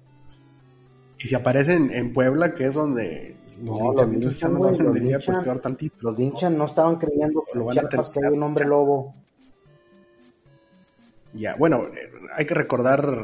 Y 1.18 1.28
si 1.28 1.34
aparecen 1.34 1.90
en 1.92 2.12
Puebla, 2.12 2.54
que 2.54 2.66
es 2.66 2.74
donde 2.74 3.36
los 3.62 3.78
No, 3.78 3.92
los 3.92 4.08
linchan, 4.08 4.56
orden 4.56 4.78
los 4.84 4.92
pues 4.92 5.02
linchan. 5.02 5.44
peor 5.44 5.58
tantito. 5.60 5.96
Los 6.00 6.18
linchan 6.18 6.58
no 6.58 6.66
estaban 6.66 6.96
creyendo 6.96 7.42
que 7.50 7.58
Lo 7.58 7.60
en 7.62 7.66
van 7.68 7.78
a 7.78 7.80
Chiapas 7.88 8.08
que 8.10 8.20
hay 8.24 8.32
un 8.32 8.42
hombre 8.42 8.64
lobo. 8.66 9.14
Ya, 11.34 11.54
bueno, 11.56 11.84
eh, 11.86 12.10
hay 12.34 12.46
que 12.46 12.54
recordar, 12.54 13.16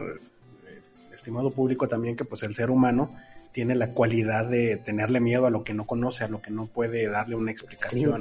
estimado 1.23 1.51
público, 1.51 1.87
también 1.87 2.17
que 2.17 2.25
pues 2.25 2.43
el 2.43 2.55
ser 2.55 2.71
humano 2.71 3.15
tiene 3.53 3.75
la 3.75 3.93
cualidad 3.93 4.49
de 4.49 4.77
tenerle 4.77 5.21
miedo 5.21 5.47
a 5.47 5.51
lo 5.51 5.63
que 5.63 5.75
no 5.75 5.87
conoce, 5.87 6.25
a 6.25 6.29
lo 6.29 6.43
que 6.43 6.51
no 6.51 6.67
puede 6.67 7.07
darle 7.09 7.37
una 7.37 7.51
explicación. 7.51 8.21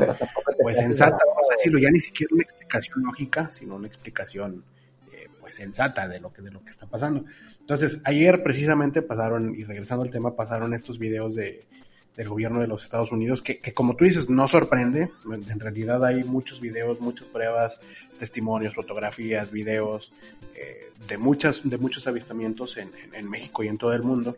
pues 0.61 0.77
sensata, 0.77 1.17
vamos 1.25 1.47
a 1.49 1.55
decirlo, 1.55 1.79
ya 1.79 1.89
ni 1.89 1.99
siquiera 1.99 2.33
una 2.33 2.43
explicación 2.43 3.03
lógica, 3.03 3.49
sino 3.51 3.75
una 3.75 3.87
explicación 3.87 4.63
eh, 5.11 5.27
pues 5.39 5.55
sensata 5.55 6.07
de 6.07 6.19
lo 6.19 6.31
que 6.31 6.41
de 6.41 6.51
lo 6.51 6.63
que 6.63 6.69
está 6.69 6.85
pasando. 6.85 7.25
Entonces, 7.59 8.01
ayer 8.03 8.43
precisamente 8.43 9.01
pasaron, 9.01 9.55
y 9.55 9.63
regresando 9.63 10.03
al 10.03 10.11
tema, 10.11 10.35
pasaron 10.35 10.73
estos 10.73 10.99
videos 10.99 11.33
de, 11.33 11.65
del 12.15 12.27
gobierno 12.29 12.59
de 12.59 12.67
los 12.67 12.83
Estados 12.83 13.11
Unidos, 13.11 13.41
que, 13.41 13.59
que 13.59 13.73
como 13.73 13.95
tú 13.95 14.03
dices, 14.05 14.29
no 14.29 14.47
sorprende, 14.47 15.11
en 15.31 15.59
realidad 15.59 16.03
hay 16.03 16.23
muchos 16.23 16.59
videos, 16.59 16.99
muchas 16.99 17.29
pruebas, 17.29 17.79
testimonios, 18.19 18.75
fotografías, 18.75 19.49
videos 19.51 20.11
eh, 20.55 20.91
de, 21.07 21.17
muchas, 21.17 21.61
de 21.63 21.77
muchos 21.77 22.07
avistamientos 22.07 22.77
en, 22.77 22.91
en- 23.03 23.15
en 23.15 23.29
México 23.29 23.63
y 23.63 23.69
en 23.69 23.77
todo 23.77 23.93
el 23.93 24.03
mundo. 24.03 24.37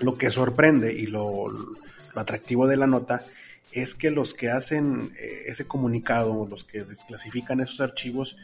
Lo 0.00 0.16
que 0.16 0.30
sorprende 0.30 0.92
y 0.94 1.06
lo, 1.06 1.48
lo 1.50 2.20
atractivo 2.20 2.66
de 2.66 2.76
la 2.78 2.86
nota 2.86 3.22
es 3.70 3.94
que 3.94 4.10
los 4.10 4.32
que 4.34 4.50
hacen 4.50 5.12
eh, 5.18 5.42
ese 5.46 5.66
comunicado, 5.66 6.46
los 6.48 6.64
que 6.64 6.84
desclasifican 6.84 7.60
esos 7.60 7.80
archivos, 7.80 8.36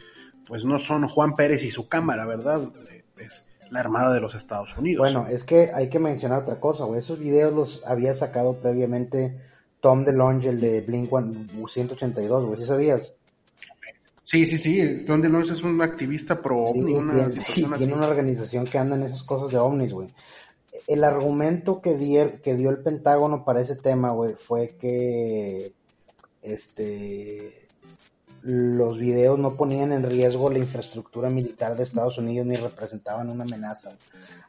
pues 0.45 0.65
no 0.65 0.77
son 0.79 1.07
Juan 1.07 1.35
Pérez 1.35 1.63
y 1.63 1.71
su 1.71 1.87
cámara, 1.87 2.25
¿verdad? 2.25 2.69
Eh, 2.91 3.03
Es 3.17 3.45
la 3.71 3.79
Armada 3.79 4.13
de 4.13 4.19
los 4.21 4.35
Estados 4.35 4.77
Unidos. 4.77 4.99
Bueno, 5.11 5.27
es 5.27 5.43
que 5.43 5.71
hay 5.73 5.89
que 5.89 5.97
mencionar 5.97 6.43
otra 6.43 6.59
cosa, 6.59 6.83
güey. 6.83 6.99
Esos 6.99 7.17
videos 7.17 7.53
los 7.53 7.85
había 7.87 8.13
sacado 8.13 8.57
previamente 8.57 9.39
Tom 9.79 10.03
DeLonge, 10.05 10.49
el 10.49 10.59
de 10.61 10.81
Blink 10.81 11.09
182, 11.67 12.45
güey. 12.45 12.59
¿Sí 12.59 12.65
sabías? 12.67 13.13
sí, 14.23 14.45
sí, 14.45 14.57
sí. 14.57 15.03
Tom 15.05 15.21
DeLonge 15.21 15.51
es 15.53 15.63
un 15.63 15.81
activista 15.81 16.41
pro 16.41 16.67
Sí, 16.73 16.79
ovni, 16.81 16.93
una 16.93 17.13
tiene, 17.55 17.75
así. 17.75 17.91
una 17.91 18.07
organización 18.07 18.65
que 18.65 18.77
anda 18.77 18.95
en 18.95 19.03
esas 19.03 19.23
cosas 19.23 19.49
de 19.51 19.57
ovnis, 19.57 19.91
güey. 19.93 20.07
El 20.87 21.03
argumento 21.03 21.81
que, 21.81 21.95
di- 21.95 22.39
que 22.43 22.55
dio 22.55 22.69
el 22.69 22.79
Pentágono 22.79 23.43
para 23.45 23.61
ese 23.61 23.75
tema, 23.75 24.11
güey, 24.11 24.35
fue 24.35 24.75
que 24.79 25.73
este 26.41 27.60
los 28.43 28.97
videos 28.97 29.37
no 29.37 29.55
ponían 29.55 29.91
en 29.91 30.09
riesgo 30.09 30.49
la 30.49 30.59
infraestructura 30.59 31.29
militar 31.29 31.75
de 31.75 31.83
Estados 31.83 32.17
Unidos 32.17 32.47
ni 32.47 32.55
representaban 32.55 33.29
una 33.29 33.43
amenaza. 33.43 33.91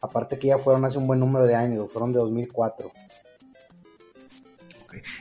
Aparte 0.01 0.39
que 0.39 0.49
ya 0.49 0.59
fueron 0.59 0.85
hace 0.85 0.99
un 0.99 1.07
buen 1.07 1.21
número 1.21 1.47
de 1.47 1.55
años, 1.55 1.93
fueron 1.93 2.13
de 2.13 2.19
2004. 2.21 2.87
Ok. 2.89 2.95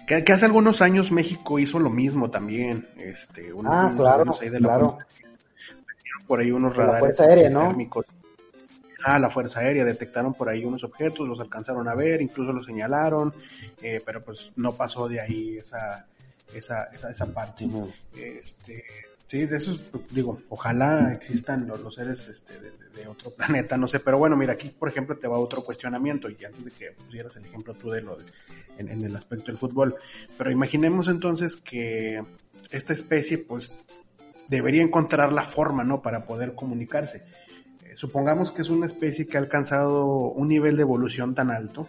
Que, 0.07 0.23
que 0.23 0.33
hace 0.33 0.45
algunos 0.45 0.81
años 0.81 1.11
México 1.11 1.59
hizo 1.59 1.79
lo 1.79 1.89
mismo 1.89 2.29
también. 2.29 2.87
Este, 2.97 3.51
unos, 3.53 3.73
Ah, 3.73 3.85
unos 3.87 3.99
claro, 3.99 4.31
ahí 4.41 4.49
de 4.49 4.59
la 4.59 4.67
claro. 4.67 4.89
Fuerza 4.91 5.07
por 6.31 6.39
ahí 6.39 6.51
unos 6.51 6.71
De 6.73 6.79
la 6.79 6.85
radares 6.85 7.17
Fuerza 7.17 7.23
Aérea, 7.25 7.49
¿no? 7.49 7.67
térmicos. 7.67 8.05
a 9.03 9.19
la 9.19 9.29
Fuerza 9.29 9.59
Aérea, 9.59 9.83
detectaron 9.83 10.33
por 10.33 10.47
ahí 10.47 10.63
unos 10.63 10.81
objetos, 10.85 11.27
los 11.27 11.41
alcanzaron 11.41 11.89
a 11.89 11.95
ver, 11.95 12.21
incluso 12.21 12.53
los 12.53 12.65
señalaron, 12.65 13.33
eh, 13.81 14.01
pero 14.05 14.23
pues 14.23 14.53
no 14.55 14.73
pasó 14.73 15.09
de 15.09 15.19
ahí 15.19 15.57
esa, 15.57 16.05
esa, 16.53 16.85
esa, 16.85 17.11
esa 17.11 17.25
parte. 17.27 17.67
Este, 18.15 18.83
sí, 19.27 19.45
de 19.45 19.57
eso 19.57 19.77
digo, 20.09 20.41
ojalá 20.49 21.13
existan 21.13 21.67
los, 21.67 21.95
seres 21.95 22.27
este, 22.27 22.53
de, 22.59 23.07
otro 23.07 23.31
planeta, 23.31 23.77
no 23.77 23.87
sé, 23.87 23.99
pero 23.99 24.17
bueno, 24.17 24.35
mira, 24.35 24.53
aquí 24.53 24.69
por 24.69 24.89
ejemplo 24.89 25.17
te 25.17 25.27
va 25.27 25.39
otro 25.39 25.63
cuestionamiento, 25.63 26.29
y 26.29 26.43
antes 26.45 26.65
de 26.65 26.71
que 26.71 26.91
pusieras 26.91 27.35
el 27.37 27.45
ejemplo 27.45 27.73
tú 27.73 27.89
de 27.89 28.01
lo 28.01 28.15
de, 28.17 28.25
en, 28.77 28.89
en 28.89 29.03
el 29.03 29.15
aspecto 29.15 29.47
del 29.47 29.57
fútbol, 29.57 29.95
pero 30.37 30.51
imaginemos 30.51 31.07
entonces 31.07 31.55
que 31.55 32.23
esta 32.69 32.93
especie 32.93 33.37
pues 33.37 33.73
debería 34.47 34.83
encontrar 34.83 35.31
la 35.31 35.43
forma, 35.43 35.83
¿no? 35.83 36.01
Para 36.01 36.25
poder 36.25 36.55
comunicarse. 36.55 37.23
Eh, 37.85 37.95
supongamos 37.95 38.51
que 38.51 38.61
es 38.61 38.69
una 38.69 38.85
especie 38.85 39.25
que 39.25 39.37
ha 39.37 39.39
alcanzado 39.39 40.05
un 40.31 40.49
nivel 40.49 40.75
de 40.75 40.81
evolución 40.81 41.33
tan 41.33 41.51
alto 41.51 41.87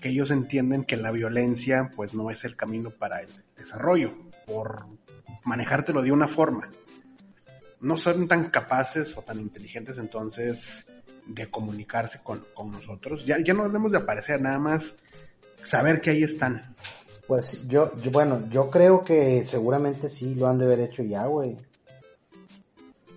que 0.00 0.08
ellos 0.08 0.30
entienden 0.30 0.84
que 0.84 0.96
la 0.96 1.12
violencia 1.12 1.92
pues 1.94 2.14
no 2.14 2.30
es 2.30 2.44
el 2.44 2.56
camino 2.56 2.90
para 2.90 3.20
el 3.20 3.28
desarrollo, 3.56 4.14
por 4.46 4.86
manejártelo 5.44 6.02
de 6.02 6.12
una 6.12 6.26
forma. 6.26 6.70
No 7.80 7.96
son 7.96 8.28
tan 8.28 8.50
capaces 8.50 9.16
o 9.16 9.22
tan 9.22 9.40
inteligentes 9.40 9.98
entonces 9.98 10.86
de 11.26 11.50
comunicarse 11.50 12.20
con, 12.22 12.44
nosotros. 12.70 13.24
Ya, 13.24 13.38
ya 13.42 13.54
no 13.54 13.62
debemos 13.64 13.92
de 13.92 13.98
aparecer, 13.98 14.40
nada 14.40 14.58
más 14.58 14.94
saber 15.62 16.00
que 16.00 16.10
ahí 16.10 16.22
están. 16.22 16.74
Pues 17.26 17.66
yo, 17.68 17.96
yo, 17.98 18.10
bueno, 18.10 18.48
yo 18.50 18.68
creo 18.70 19.04
que 19.04 19.44
seguramente 19.44 20.08
sí 20.08 20.34
lo 20.34 20.48
han 20.48 20.58
de 20.58 20.64
haber 20.64 20.80
hecho 20.80 21.02
ya, 21.02 21.26
güey. 21.26 21.56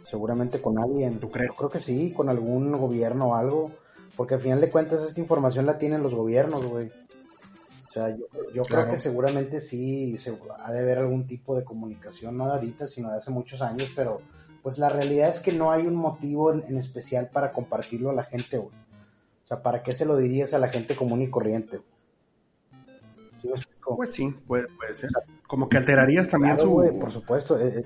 Seguramente 0.06 0.62
con 0.62 0.78
alguien. 0.78 1.20
¿Tú 1.20 1.32
crees? 1.32 1.50
Yo 1.50 1.56
creo 1.56 1.70
que 1.72 1.80
sí, 1.80 2.12
con 2.12 2.30
algún 2.30 2.72
gobierno 2.74 3.30
o 3.30 3.36
algo. 3.36 3.72
Porque 4.16 4.36
al 4.36 4.42
final 4.42 4.62
de 4.62 4.70
cuentas 4.70 5.02
esta 5.02 5.20
información 5.20 5.66
la 5.66 5.78
tienen 5.78 6.04
los 6.04 6.14
gobiernos, 6.14 6.64
güey. 6.64 6.92
O 7.88 7.92
sea, 7.92 8.16
yo, 8.54 8.64
creo 8.64 8.88
que 8.90 8.98
seguramente 8.98 9.60
sí 9.60 10.18
se, 10.18 10.36
ha 10.60 10.72
de 10.72 10.80
haber 10.80 10.98
algún 10.98 11.28
tipo 11.28 11.56
de 11.56 11.64
comunicación, 11.64 12.36
no 12.36 12.48
de 12.48 12.54
ahorita, 12.54 12.88
sino 12.88 13.12
de 13.12 13.18
hace 13.18 13.30
muchos 13.30 13.62
años, 13.62 13.94
pero 13.96 14.20
pues 14.64 14.80
la 14.80 14.90
realidad 14.90 15.30
es 15.30 15.40
que 15.40 15.52
no 15.52 15.72
hay 15.72 15.86
un 15.86 15.94
motivo 15.94 16.52
en, 16.52 16.76
especial 16.76 17.30
para 17.30 17.54
compartirlo 17.54 18.10
a 18.10 18.14
la 18.14 18.24
gente, 18.24 18.58
güey. 18.58 18.74
O 19.44 19.48
sea, 19.48 19.62
¿para 19.62 19.84
qué 19.84 19.94
se 19.94 20.06
lo 20.06 20.18
dirías 20.18 20.56
a 20.56 20.58
la 20.58 20.70
gente 20.70 20.96
común 20.96 21.22
y 21.22 21.30
corriente? 21.30 21.82
pues 23.96 24.14
sí, 24.14 24.34
puede, 24.48 24.68
ser. 24.96 25.12
Como 25.46 25.70
que 25.70 25.78
alterarías 25.78 26.30
también 26.30 26.58
su... 26.58 26.98
por 27.00 27.12
supuesto. 27.12 27.60
Eh, 27.60 27.80
eh. 27.80 27.86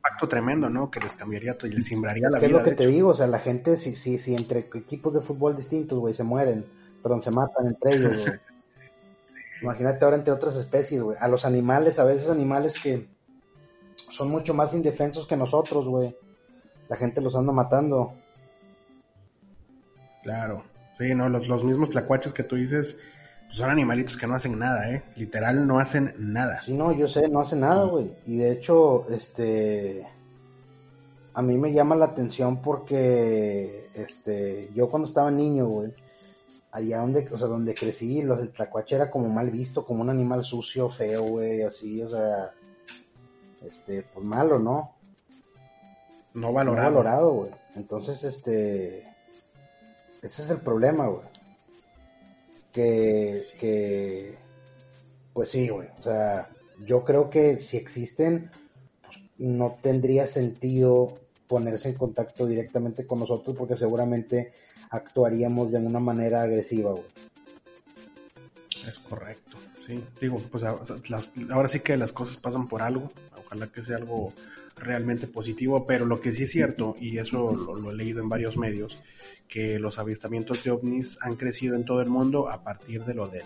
Impacto 0.00 0.28
tremendo, 0.28 0.70
¿no? 0.70 0.90
Que 0.90 1.00
les 1.00 1.12
cambiaría 1.12 1.56
y 1.62 1.68
les 1.68 1.84
simbraría 1.84 2.28
la 2.30 2.38
vida. 2.38 2.46
Es 2.46 2.52
lo 2.52 2.64
que 2.64 2.74
te 2.74 2.86
digo, 2.86 3.10
o 3.10 3.14
sea, 3.14 3.26
la 3.26 3.38
gente, 3.38 3.76
si, 3.76 3.94
si, 3.94 4.18
si 4.18 4.34
entre 4.34 4.60
equipos 4.60 5.12
de 5.12 5.20
fútbol 5.20 5.54
distintos, 5.54 5.98
güey, 5.98 6.14
se 6.14 6.24
mueren, 6.24 6.64
perdón, 7.02 7.20
se 7.20 7.30
matan 7.30 7.66
entre 7.66 7.96
ellos, 7.96 8.16
güey. 8.24 8.40
Imagínate 9.62 10.04
ahora 10.04 10.16
entre 10.16 10.32
otras 10.32 10.56
especies, 10.56 11.02
güey. 11.02 11.18
A 11.20 11.28
los 11.28 11.44
animales, 11.44 11.98
a 11.98 12.04
veces 12.04 12.30
animales 12.30 12.80
que 12.82 13.08
son 14.08 14.30
mucho 14.30 14.54
más 14.54 14.72
indefensos 14.72 15.26
que 15.26 15.36
nosotros, 15.36 15.86
güey. 15.86 16.16
La 16.88 16.96
gente 16.96 17.20
los 17.20 17.36
anda 17.36 17.52
matando. 17.52 18.14
Claro. 20.22 20.64
Sí, 20.98 21.14
no, 21.14 21.28
los, 21.28 21.46
los 21.46 21.62
mismos 21.62 21.90
tlacuaches 21.90 22.32
que 22.32 22.42
tú 22.42 22.56
dices, 22.56 22.96
son 23.50 23.68
animalitos 23.68 24.16
que 24.16 24.26
no 24.26 24.34
hacen 24.34 24.58
nada, 24.58 24.90
¿eh? 24.90 25.02
Literal, 25.16 25.66
no 25.66 25.78
hacen 25.78 26.14
nada. 26.18 26.60
Sí, 26.62 26.74
no, 26.74 26.92
yo 26.92 27.08
sé, 27.08 27.28
no 27.28 27.40
hacen 27.40 27.60
nada, 27.60 27.84
güey. 27.84 28.14
Y 28.24 28.38
de 28.38 28.52
hecho, 28.52 29.08
este. 29.10 30.06
A 31.34 31.42
mí 31.42 31.56
me 31.58 31.72
llama 31.72 31.96
la 31.96 32.06
atención 32.06 32.60
porque, 32.60 33.88
este, 33.94 34.70
yo 34.74 34.88
cuando 34.88 35.08
estaba 35.08 35.30
niño, 35.30 35.66
güey, 35.66 35.94
allá 36.72 36.98
donde, 36.98 37.28
o 37.30 37.38
sea, 37.38 37.46
donde 37.46 37.74
crecí, 37.74 38.22
los 38.22 38.38
del 38.38 38.50
tlacuache 38.50 38.96
era 38.96 39.10
como 39.10 39.28
mal 39.28 39.50
visto, 39.50 39.84
como 39.86 40.02
un 40.02 40.10
animal 40.10 40.44
sucio, 40.44 40.88
feo, 40.88 41.22
güey, 41.22 41.62
así, 41.62 42.02
o 42.02 42.08
sea, 42.08 42.52
este, 43.64 44.02
pues 44.02 44.26
malo, 44.26 44.58
¿no? 44.58 44.96
No 46.34 46.52
valorado. 46.52 46.90
No 46.90 46.96
valorado, 46.96 47.32
güey. 47.32 47.50
Entonces, 47.76 48.24
este, 48.24 49.02
ese 50.20 50.42
es 50.42 50.50
el 50.50 50.58
problema, 50.58 51.06
güey 51.06 51.39
que, 52.72 53.42
que 53.58 54.38
pues 55.32 55.50
sí, 55.50 55.68
güey, 55.68 55.88
o 55.98 56.02
sea, 56.02 56.50
yo 56.84 57.04
creo 57.04 57.30
que 57.30 57.56
si 57.58 57.76
existen, 57.76 58.50
pues, 59.02 59.20
no 59.38 59.78
tendría 59.80 60.26
sentido 60.26 61.18
ponerse 61.46 61.88
en 61.88 61.96
contacto 61.96 62.46
directamente 62.46 63.06
con 63.06 63.20
nosotros 63.20 63.56
porque 63.56 63.76
seguramente 63.76 64.52
actuaríamos 64.90 65.72
de 65.72 65.78
una 65.78 66.00
manera 66.00 66.42
agresiva, 66.42 66.92
güey. 66.92 67.04
Es 68.86 68.98
correcto, 69.00 69.58
sí. 69.78 70.02
Digo, 70.20 70.38
pues 70.50 70.64
ahora 70.64 71.68
sí 71.68 71.80
que 71.80 71.96
las 71.96 72.12
cosas 72.12 72.36
pasan 72.38 72.66
por 72.66 72.82
algo. 72.82 73.10
Ojalá 73.44 73.66
que 73.66 73.82
sea 73.82 73.96
algo 73.96 74.32
realmente 74.80 75.26
positivo, 75.26 75.86
pero 75.86 76.06
lo 76.06 76.20
que 76.20 76.32
sí 76.32 76.44
es 76.44 76.50
cierto, 76.50 76.96
y 77.00 77.18
eso 77.18 77.54
lo, 77.54 77.90
he 77.90 77.94
leído 77.94 78.20
en 78.20 78.28
varios 78.28 78.56
medios, 78.56 79.02
que 79.46 79.78
los 79.78 79.98
avistamientos 79.98 80.64
de 80.64 80.70
ovnis 80.70 81.18
han 81.20 81.36
crecido 81.36 81.76
en 81.76 81.84
todo 81.84 82.00
el 82.02 82.08
mundo 82.08 82.48
a 82.48 82.62
partir 82.62 83.04
de 83.04 83.14
lo 83.14 83.28
del, 83.28 83.44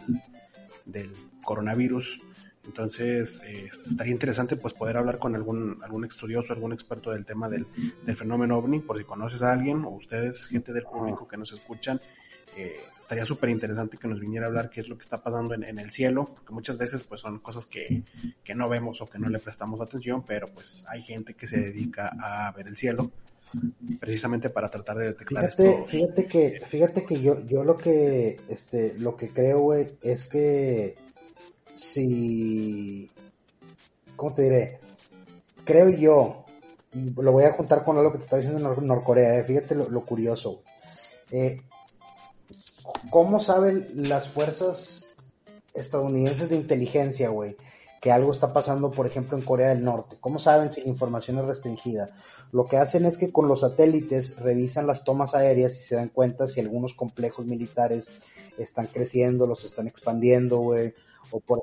del 0.85 1.12
coronavirus. 1.44 2.20
Entonces, 2.64 3.42
eh, 3.47 3.68
estaría 3.87 4.12
interesante 4.12 4.57
pues 4.57 4.73
poder 4.73 4.97
hablar 4.97 5.18
con 5.18 5.35
algún, 5.35 5.79
algún 5.83 6.05
estudioso, 6.05 6.53
algún 6.53 6.73
experto 6.73 7.11
del 7.11 7.27
tema 7.27 7.49
del, 7.49 7.66
del 8.07 8.16
fenómeno 8.16 8.57
ovni, 8.57 8.81
por 8.81 8.97
si 8.97 9.05
conoces 9.05 9.42
a 9.42 9.53
alguien 9.53 9.85
o 9.85 9.90
ustedes, 9.90 10.47
gente 10.47 10.73
del 10.73 10.85
público 10.85 11.29
que 11.29 11.37
nos 11.37 11.53
escuchan, 11.53 12.01
eh, 12.56 12.80
estaría 13.00 13.24
súper 13.24 13.50
interesante 13.50 13.98
que 13.98 14.08
nos 14.08 14.20
viniera 14.20 14.46
a 14.46 14.48
hablar 14.48 14.70
qué 14.70 14.80
es 14.80 14.88
lo 14.88 14.96
que 14.96 15.02
está 15.02 15.22
pasando 15.22 15.54
en, 15.54 15.78
el 15.78 15.90
cielo, 15.90 16.24
porque 16.24 16.52
muchas 16.52 16.78
veces 16.78 17.04
pues 17.04 17.20
son 17.20 17.38
cosas 17.38 17.66
que, 17.66 18.02
no 18.54 18.68
vemos 18.68 19.00
o 19.00 19.06
que 19.06 19.18
no 19.18 19.28
le 19.28 19.38
prestamos 19.38 19.80
atención, 19.80 20.24
pero 20.24 20.46
pues 20.48 20.84
hay 20.88 21.02
gente 21.02 21.34
que 21.34 21.46
se 21.46 21.60
dedica 21.60 22.10
a 22.18 22.50
ver 22.52 22.68
el 22.68 22.76
cielo 22.76 23.10
precisamente 24.00 24.50
para 24.50 24.68
tratar 24.68 24.96
de 24.96 25.06
detectar 25.06 25.44
fíjate, 25.44 25.70
esto. 25.70 25.84
Fíjate 25.86 26.26
que, 26.26 26.60
fíjate 26.66 27.04
que 27.04 27.20
yo, 27.20 27.44
yo 27.46 27.62
lo 27.62 27.76
que, 27.76 28.40
este, 28.48 28.94
lo 28.98 29.16
que 29.16 29.30
creo, 29.30 29.60
güey, 29.60 29.96
es 30.02 30.24
que 30.24 30.96
si, 31.74 33.10
¿cómo 34.16 34.34
te 34.34 34.42
diré? 34.42 34.80
Creo 35.64 35.90
yo, 35.90 36.44
y 36.92 37.10
lo 37.10 37.32
voy 37.32 37.44
a 37.44 37.52
juntar 37.52 37.84
con 37.84 37.98
algo 37.98 38.12
que 38.12 38.18
te 38.18 38.24
estaba 38.24 38.40
diciendo 38.40 38.74
en 38.76 38.86
Norcorea, 38.86 39.38
eh, 39.38 39.44
fíjate 39.44 39.74
lo, 39.74 40.04
curioso. 40.04 40.62
Eh, 41.30 41.60
¿Cómo 43.14 43.38
saben 43.38 43.87
las 43.94 44.29
fuerzas 44.29 45.07
estadounidenses 45.72 46.48
de 46.48 46.57
inteligencia, 46.57 47.29
güey, 47.29 47.57
que 48.00 48.11
algo 48.11 48.33
está 48.33 48.53
pasando, 48.53 48.90
por 48.90 49.07
ejemplo, 49.07 49.38
en 49.38 49.44
Corea 49.44 49.68
del 49.68 49.85
Norte? 49.85 50.16
¿Cómo 50.18 50.40
saben 50.40 50.72
si 50.72 50.81
la 50.81 50.88
información 50.88 51.38
es 51.38 51.44
restringida? 51.44 52.09
Lo 52.50 52.66
que 52.66 52.77
hacen 52.77 53.05
es 53.05 53.16
que 53.16 53.31
con 53.31 53.46
los 53.46 53.61
satélites 53.61 54.37
revisan 54.40 54.88
las 54.88 55.05
tomas 55.05 55.37
aéreas 55.37 55.79
y 55.79 55.85
se 55.85 55.94
dan 55.94 56.09
cuenta 56.09 56.48
si 56.48 56.59
algunos 56.59 56.94
complejos 56.94 57.46
militares 57.46 58.09
están 58.59 58.88
creciendo, 58.88 59.46
los 59.46 59.64
están 59.64 59.87
expandiendo, 59.87 60.59
güey, 60.59 60.92
o 61.31 61.38
por... 61.38 61.62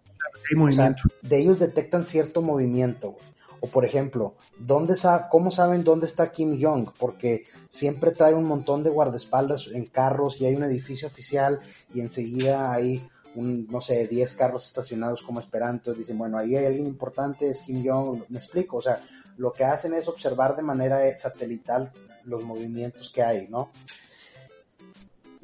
de 1.22 1.38
ellos 1.38 1.60
detectan 1.60 2.06
cierto 2.06 2.42
movimiento, 2.42 3.12
güey. 3.12 3.26
O 3.62 3.68
por 3.68 3.86
ejemplo, 3.86 4.36
¿dónde 4.58 4.96
¿cómo 5.30 5.52
saben 5.52 5.84
dónde 5.84 6.08
está 6.08 6.32
Kim 6.32 6.60
Jong? 6.60 6.90
Porque 6.98 7.46
siempre 7.70 8.12
trae 8.12 8.34
un 8.34 8.44
montón 8.44 8.84
de 8.84 8.90
guardaespaldas 8.90 9.68
en 9.68 9.86
carros 9.86 10.42
y 10.42 10.46
hay 10.46 10.56
un 10.56 10.64
edificio 10.64 11.08
oficial 11.08 11.60
y 11.94 12.02
enseguida 12.02 12.74
hay 12.74 13.08
un, 13.36 13.68
no 13.68 13.80
sé, 13.80 14.08
10 14.08 14.34
carros 14.34 14.66
estacionados 14.66 15.22
como 15.22 15.40
esperando. 15.40 15.94
Dicen, 15.94 16.18
bueno, 16.18 16.40
ahí 16.40 16.56
hay 16.56 16.66
alguien 16.66 16.88
importante, 16.88 17.48
es 17.48 17.60
Kim 17.60 17.84
Jong. 17.86 18.24
Me 18.30 18.40
explico, 18.40 18.78
o 18.78 18.82
sea, 18.82 19.00
lo 19.38 19.54
que 19.54 19.64
hacen 19.64 19.94
es 19.94 20.08
observar 20.08 20.56
de 20.56 20.64
manera 20.64 21.00
satelital 21.18 21.92
los 22.24 22.44
movimientos 22.44 23.12
que 23.12 23.22
hay, 23.22 23.48
¿no? 23.48 23.72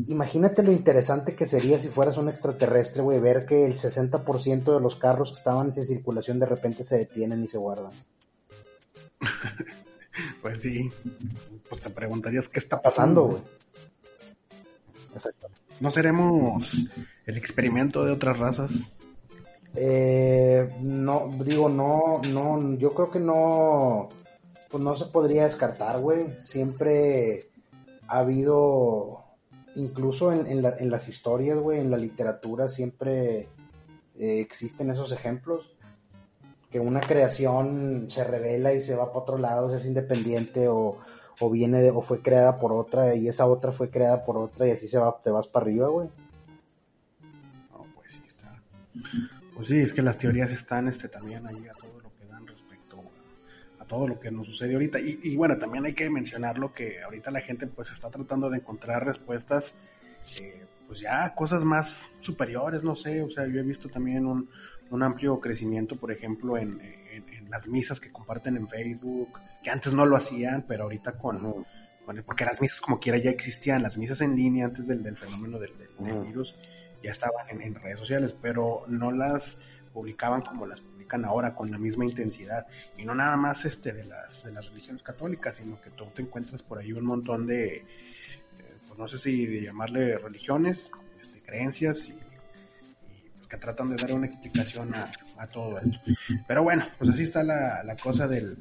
Imagínate 0.05 0.61
lo 0.61 0.71
interesante 0.71 1.35
que 1.35 1.47
sería 1.47 1.79
si 1.79 1.87
fueras 1.87 2.17
un 2.17 2.29
extraterrestre, 2.29 3.01
güey, 3.01 3.19
ver 3.19 3.47
que 3.47 3.65
el 3.65 3.73
60% 3.73 4.75
de 4.75 4.79
los 4.79 4.95
carros 4.95 5.31
que 5.31 5.37
estaban 5.39 5.71
en 5.75 5.85
circulación 5.85 6.39
de 6.39 6.45
repente 6.45 6.83
se 6.83 6.97
detienen 6.97 7.43
y 7.43 7.47
se 7.47 7.57
guardan. 7.57 7.91
pues 10.41 10.61
sí, 10.61 10.91
pues 11.67 11.81
te 11.81 11.89
preguntarías 11.89 12.47
qué 12.47 12.59
está 12.59 12.79
pasando, 12.79 13.23
güey. 13.23 13.41
Exacto. 15.13 15.49
¿No 15.79 15.89
seremos 15.89 16.75
el 17.25 17.37
experimento 17.37 18.05
de 18.05 18.11
otras 18.11 18.37
razas? 18.37 18.95
Eh, 19.75 20.75
no, 20.81 21.35
digo, 21.43 21.69
no, 21.69 22.21
no, 22.31 22.77
yo 22.77 22.93
creo 22.93 23.09
que 23.09 23.19
no, 23.19 24.09
pues 24.69 24.83
no 24.83 24.95
se 24.95 25.05
podría 25.05 25.45
descartar, 25.45 25.99
güey. 25.99 26.37
Siempre 26.41 27.49
ha 28.07 28.19
habido 28.19 29.26
incluso 29.77 30.31
en, 30.31 30.61
las 30.61 31.09
historias, 31.09 31.57
güey, 31.57 31.79
en 31.79 31.91
la 31.91 31.97
literatura 31.97 32.67
siempre 32.67 33.47
eh, 34.17 34.39
existen 34.39 34.89
esos 34.89 35.11
ejemplos. 35.11 35.73
Que 36.69 36.79
una 36.79 36.99
creación 36.99 38.07
se 38.09 38.25
revela 38.25 38.73
y 38.73 38.81
se 38.81 38.95
va 38.95 39.07
para 39.07 39.19
otro 39.19 39.37
lado, 39.37 39.73
es 39.73 39.85
independiente 39.85 40.67
o, 40.67 40.97
o 41.39 41.49
viene 41.49 41.79
de, 41.79 41.91
o 41.91 42.01
fue 42.01 42.21
creada 42.21 42.59
por 42.59 42.73
otra 42.73 43.15
y 43.15 43.29
esa 43.29 43.45
otra 43.47 43.71
fue 43.71 43.89
creada 43.89 44.25
por 44.25 44.37
otra 44.37 44.67
y 44.67 44.71
así 44.71 44.87
se 44.87 44.97
va, 44.97 45.17
te 45.23 45.31
vas 45.31 45.47
para 45.47 45.65
arriba, 45.65 45.87
güey. 45.87 46.09
No, 47.71 47.85
pues 47.95 48.11
sí 48.11 48.21
está. 48.27 48.61
Pues 49.55 49.67
sí, 49.67 49.79
es 49.79 49.93
que 49.93 50.01
las 50.01 50.17
teorías 50.17 50.51
están 50.51 50.89
este 50.89 51.07
también 51.07 51.47
ahí 51.47 51.67
a 51.67 51.73
todo 51.73 51.97
todo 53.87 54.07
lo 54.07 54.19
que 54.19 54.31
nos 54.31 54.45
sucede 54.45 54.73
ahorita. 54.73 54.99
Y, 54.99 55.19
y 55.23 55.35
bueno, 55.35 55.57
también 55.57 55.85
hay 55.85 55.93
que 55.93 56.09
mencionar 56.09 56.57
lo 56.57 56.73
que 56.73 57.01
ahorita 57.01 57.31
la 57.31 57.41
gente 57.41 57.67
pues 57.67 57.91
está 57.91 58.09
tratando 58.09 58.49
de 58.49 58.57
encontrar 58.57 59.05
respuestas, 59.05 59.73
eh, 60.39 60.65
pues 60.87 60.99
ya 61.01 61.33
cosas 61.33 61.63
más 61.65 62.11
superiores, 62.19 62.83
no 62.83 62.95
sé, 62.95 63.21
o 63.21 63.29
sea, 63.29 63.45
yo 63.47 63.59
he 63.59 63.63
visto 63.63 63.89
también 63.89 64.25
un, 64.25 64.49
un 64.89 65.03
amplio 65.03 65.39
crecimiento, 65.39 65.97
por 65.97 66.11
ejemplo, 66.11 66.57
en, 66.57 66.79
en, 66.81 67.49
las 67.49 67.67
misas 67.67 67.99
que 67.99 68.11
comparten 68.11 68.57
en 68.57 68.67
Facebook, 68.67 69.39
que 69.63 69.69
antes 69.69 69.93
no 69.93 70.05
lo 70.05 70.17
hacían, 70.17 70.65
pero 70.67 70.83
ahorita 70.83 71.17
con, 71.17 71.65
porque 72.25 72.45
las 72.45 72.61
misas 72.61 72.81
como 72.81 72.99
quiera 72.99 73.17
ya 73.17 73.29
existían, 73.29 73.81
las 73.81 73.97
misas 73.97 74.21
en 74.21 74.35
línea 74.35 74.65
antes 74.65 74.87
del, 74.87 75.03
del 75.03 75.17
fenómeno 75.17 75.59
del, 75.59 75.71
virus 76.23 76.55
ya 77.03 77.11
estaban 77.11 77.61
en, 77.61 77.75
redes 77.75 77.99
sociales, 77.99 78.35
pero 78.39 78.83
no 78.87 79.11
las 79.11 79.61
publicaban 79.93 80.41
como 80.41 80.65
las 80.65 80.81
ahora 81.25 81.55
con 81.55 81.71
la 81.71 81.77
misma 81.77 82.05
intensidad 82.05 82.67
y 82.97 83.05
no 83.05 83.15
nada 83.15 83.37
más 83.37 83.65
este 83.65 83.93
de 83.93 84.05
las 84.05 84.43
de 84.43 84.51
las 84.51 84.69
religiones 84.69 85.03
católicas, 85.03 85.55
sino 85.55 85.79
que 85.81 85.89
tú 85.91 86.05
te 86.13 86.21
encuentras 86.21 86.63
por 86.63 86.79
ahí 86.79 86.91
un 86.91 87.05
montón 87.05 87.47
de 87.47 87.77
eh, 87.77 87.83
pues 88.87 88.99
no 88.99 89.07
sé 89.07 89.17
si 89.17 89.45
de 89.45 89.61
llamarle 89.61 90.17
religiones, 90.17 90.91
este, 91.21 91.41
creencias 91.41 92.09
y 92.09 92.19
que 93.47 93.57
tratan 93.57 93.89
de 93.89 93.95
dar 93.95 94.13
una 94.13 94.27
explicación 94.27 94.93
a, 94.93 95.09
todo 95.45 95.77
esto. 95.77 95.99
Pero 96.47 96.63
bueno, 96.63 96.83
pues 96.97 97.11
así 97.11 97.23
está 97.23 97.43
la, 97.43 97.95
cosa 98.01 98.27
del, 98.27 98.57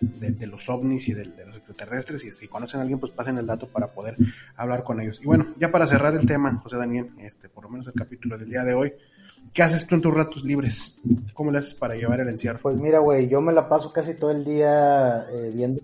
de, 0.00 0.46
los 0.48 0.68
ovnis 0.68 1.08
y 1.08 1.14
de 1.14 1.26
los 1.46 1.56
extraterrestres. 1.56 2.24
Y 2.24 2.30
si 2.32 2.48
conocen 2.48 2.80
a 2.80 2.82
alguien, 2.82 2.98
pues 2.98 3.12
pasen 3.12 3.38
el 3.38 3.46
dato 3.46 3.68
para 3.68 3.92
poder 3.92 4.16
hablar 4.56 4.82
con 4.82 5.00
ellos. 5.00 5.20
Y 5.22 5.26
bueno, 5.26 5.54
ya 5.58 5.70
para 5.70 5.86
cerrar 5.86 6.14
el 6.14 6.26
tema, 6.26 6.58
José 6.58 6.76
Daniel, 6.76 7.10
este, 7.18 7.48
por 7.48 7.64
lo 7.64 7.70
menos 7.70 7.86
el 7.86 7.94
capítulo 7.94 8.36
del 8.36 8.50
día 8.50 8.64
de 8.64 8.74
hoy, 8.74 8.92
¿qué 9.52 9.62
haces 9.62 9.86
tú 9.86 9.94
en 9.94 10.02
tus 10.02 10.14
ratos 10.14 10.42
libres? 10.42 10.96
¿Cómo 11.34 11.52
le 11.52 11.58
haces 11.58 11.74
para 11.74 11.94
llevar 11.94 12.20
el 12.20 12.28
encierro? 12.28 12.58
Pues 12.60 12.76
mira, 12.76 12.98
güey, 12.98 13.28
yo 13.28 13.40
me 13.40 13.52
la 13.52 13.68
paso 13.68 13.92
casi 13.92 14.14
todo 14.14 14.32
el 14.32 14.44
día 14.44 15.26
eh, 15.30 15.52
viendo, 15.54 15.80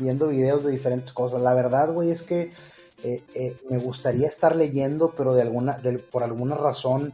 viendo 0.00 0.28
videos 0.28 0.64
de 0.64 0.70
diferentes 0.70 1.12
cosas. 1.12 1.42
La 1.42 1.54
verdad, 1.54 1.92
güey, 1.92 2.10
es 2.10 2.22
que 2.22 2.52
eh, 3.02 3.22
eh, 3.34 3.56
me 3.68 3.78
gustaría 3.78 4.26
estar 4.26 4.56
leyendo, 4.56 5.12
pero 5.16 5.34
de 5.34 5.42
alguna, 5.42 5.78
por 6.10 6.22
alguna 6.22 6.56
razón 6.56 7.12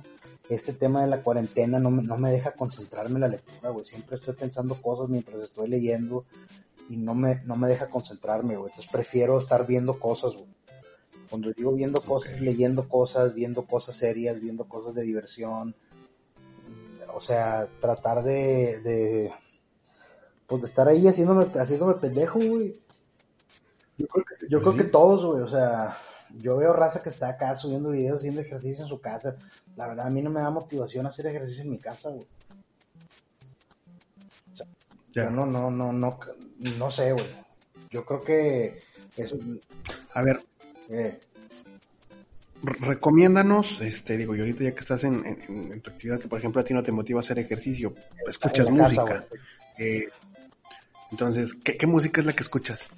este 0.54 0.72
tema 0.72 1.02
de 1.02 1.08
la 1.08 1.22
cuarentena 1.22 1.78
no 1.78 1.90
me, 1.90 2.02
no 2.02 2.16
me 2.16 2.30
deja 2.30 2.52
concentrarme 2.52 3.16
en 3.16 3.20
la 3.20 3.28
lectura, 3.28 3.70
güey. 3.70 3.84
Siempre 3.84 4.16
estoy 4.16 4.34
pensando 4.34 4.74
cosas 4.74 5.08
mientras 5.08 5.40
estoy 5.40 5.68
leyendo 5.68 6.24
y 6.88 6.96
no 6.96 7.14
me, 7.14 7.40
no 7.44 7.56
me 7.56 7.68
deja 7.68 7.88
concentrarme, 7.88 8.56
güey. 8.56 8.70
Entonces 8.70 8.90
prefiero 8.90 9.38
estar 9.38 9.66
viendo 9.66 9.98
cosas, 9.98 10.34
güey. 10.34 10.48
Cuando 11.30 11.52
digo 11.52 11.72
viendo 11.72 12.00
cosas, 12.02 12.40
leyendo 12.40 12.88
cosas, 12.88 13.34
viendo 13.34 13.64
cosas 13.64 13.96
serias, 13.96 14.40
viendo 14.40 14.68
cosas 14.68 14.94
de 14.94 15.02
diversión. 15.02 15.74
O 17.14 17.20
sea, 17.20 17.68
tratar 17.80 18.22
de, 18.22 18.80
de 18.80 19.32
pues 20.46 20.60
de 20.60 20.66
estar 20.66 20.88
ahí 20.88 21.06
haciéndome, 21.06 21.46
haciéndome 21.58 21.94
pendejo, 21.94 22.38
güey. 22.38 22.78
Yo 23.96 24.06
creo 24.06 24.24
que, 24.24 24.48
yo 24.48 24.60
creo 24.60 24.74
que 24.74 24.84
todos, 24.84 25.24
güey, 25.24 25.42
o 25.42 25.46
sea, 25.46 25.96
yo 26.38 26.56
veo 26.56 26.72
raza 26.72 27.02
que 27.02 27.08
está 27.08 27.28
acá 27.28 27.54
subiendo 27.54 27.90
videos 27.90 28.20
haciendo 28.20 28.40
ejercicio 28.40 28.82
en 28.82 28.88
su 28.88 29.00
casa. 29.00 29.36
La 29.76 29.88
verdad, 29.88 30.06
a 30.06 30.10
mí 30.10 30.22
no 30.22 30.30
me 30.30 30.40
da 30.40 30.50
motivación 30.50 31.06
hacer 31.06 31.26
ejercicio 31.26 31.62
en 31.62 31.70
mi 31.70 31.78
casa, 31.78 32.10
güey. 32.10 32.26
ya. 35.10 35.30
no, 35.30 35.44
no, 35.44 35.70
no, 35.70 35.92
no, 35.92 36.18
no 36.78 36.90
sé, 36.90 37.12
güey. 37.12 37.26
Yo 37.90 38.04
creo 38.04 38.20
que 38.22 38.82
eso. 39.16 39.38
A 40.14 40.22
ver. 40.22 40.42
Eh. 40.88 41.20
Recomiéndanos, 42.62 43.80
este, 43.80 44.16
digo, 44.16 44.36
y 44.36 44.40
ahorita 44.40 44.62
ya 44.62 44.72
que 44.72 44.80
estás 44.80 45.02
en, 45.02 45.80
tu 45.80 45.90
actividad, 45.90 46.20
que 46.20 46.28
por 46.28 46.38
ejemplo 46.38 46.60
a 46.60 46.64
ti 46.64 46.72
no 46.72 46.82
te 46.84 46.92
motiva 46.92 47.18
a 47.18 47.22
hacer 47.22 47.40
ejercicio, 47.40 47.92
escuchas 48.28 48.70
música. 48.70 49.26
Eh, 49.78 50.08
entonces, 51.10 51.54
¿qué, 51.54 51.76
¿qué 51.76 51.88
música 51.88 52.20
es 52.20 52.26
la 52.26 52.34
que 52.34 52.42
escuchas? 52.44 52.92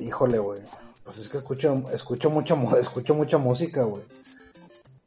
Híjole, 0.00 0.38
güey. 0.38 0.62
Pues 1.06 1.18
es 1.18 1.28
que 1.28 1.38
escucho, 1.38 1.84
escucho 1.92 2.30
mucha, 2.30 2.56
escucho 2.80 3.14
mucha 3.14 3.38
música, 3.38 3.84
güey. 3.84 4.02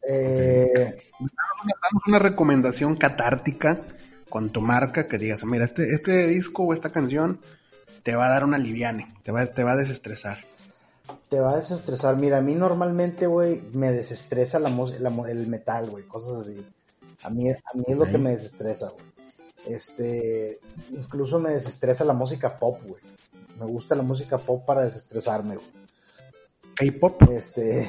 Eh... 0.07 0.97
Danos 1.19 2.07
una, 2.07 2.19
recomendación 2.19 2.95
catártica 2.95 3.81
con 4.29 4.49
tu 4.49 4.61
marca 4.61 5.09
que 5.09 5.17
digas, 5.17 5.43
mira, 5.43 5.65
este, 5.65 5.93
este 5.93 6.27
disco 6.27 6.63
o 6.63 6.73
esta 6.73 6.93
canción 6.93 7.41
te 8.01 8.15
va 8.15 8.27
a 8.27 8.29
dar 8.29 8.45
una 8.45 8.57
liviane, 8.57 9.13
te 9.23 9.33
va, 9.33 9.45
te 9.45 9.65
va 9.65 9.73
a 9.73 9.75
desestresar. 9.75 10.37
Te 11.27 11.41
va 11.41 11.51
a 11.51 11.57
desestresar. 11.57 12.15
Mira, 12.15 12.37
a 12.37 12.41
mí 12.41 12.55
normalmente, 12.55 13.27
güey, 13.27 13.61
me 13.73 13.91
desestresa 13.91 14.57
la, 14.57 14.69
el 15.27 15.47
metal, 15.47 15.89
güey, 15.89 16.05
cosas 16.05 16.47
así. 16.47 16.65
A 17.23 17.29
mí, 17.29 17.49
a 17.51 17.77
mí 17.77 17.83
es 17.87 17.97
lo 17.97 18.05
que 18.05 18.17
me 18.17 18.31
desestresa, 18.31 18.87
güey. 18.89 19.05
Este, 19.67 20.61
incluso 20.91 21.39
me 21.39 21.49
desestresa 21.49 22.05
la 22.05 22.13
música 22.13 22.57
pop, 22.57 22.79
güey. 22.87 23.03
Me 23.59 23.65
gusta 23.65 23.95
la 23.95 24.03
música 24.03 24.37
pop 24.37 24.65
para 24.65 24.83
desestresarme, 24.83 25.55
güey. 25.55 25.78
K-pop. 26.79 27.21
Este, 27.31 27.85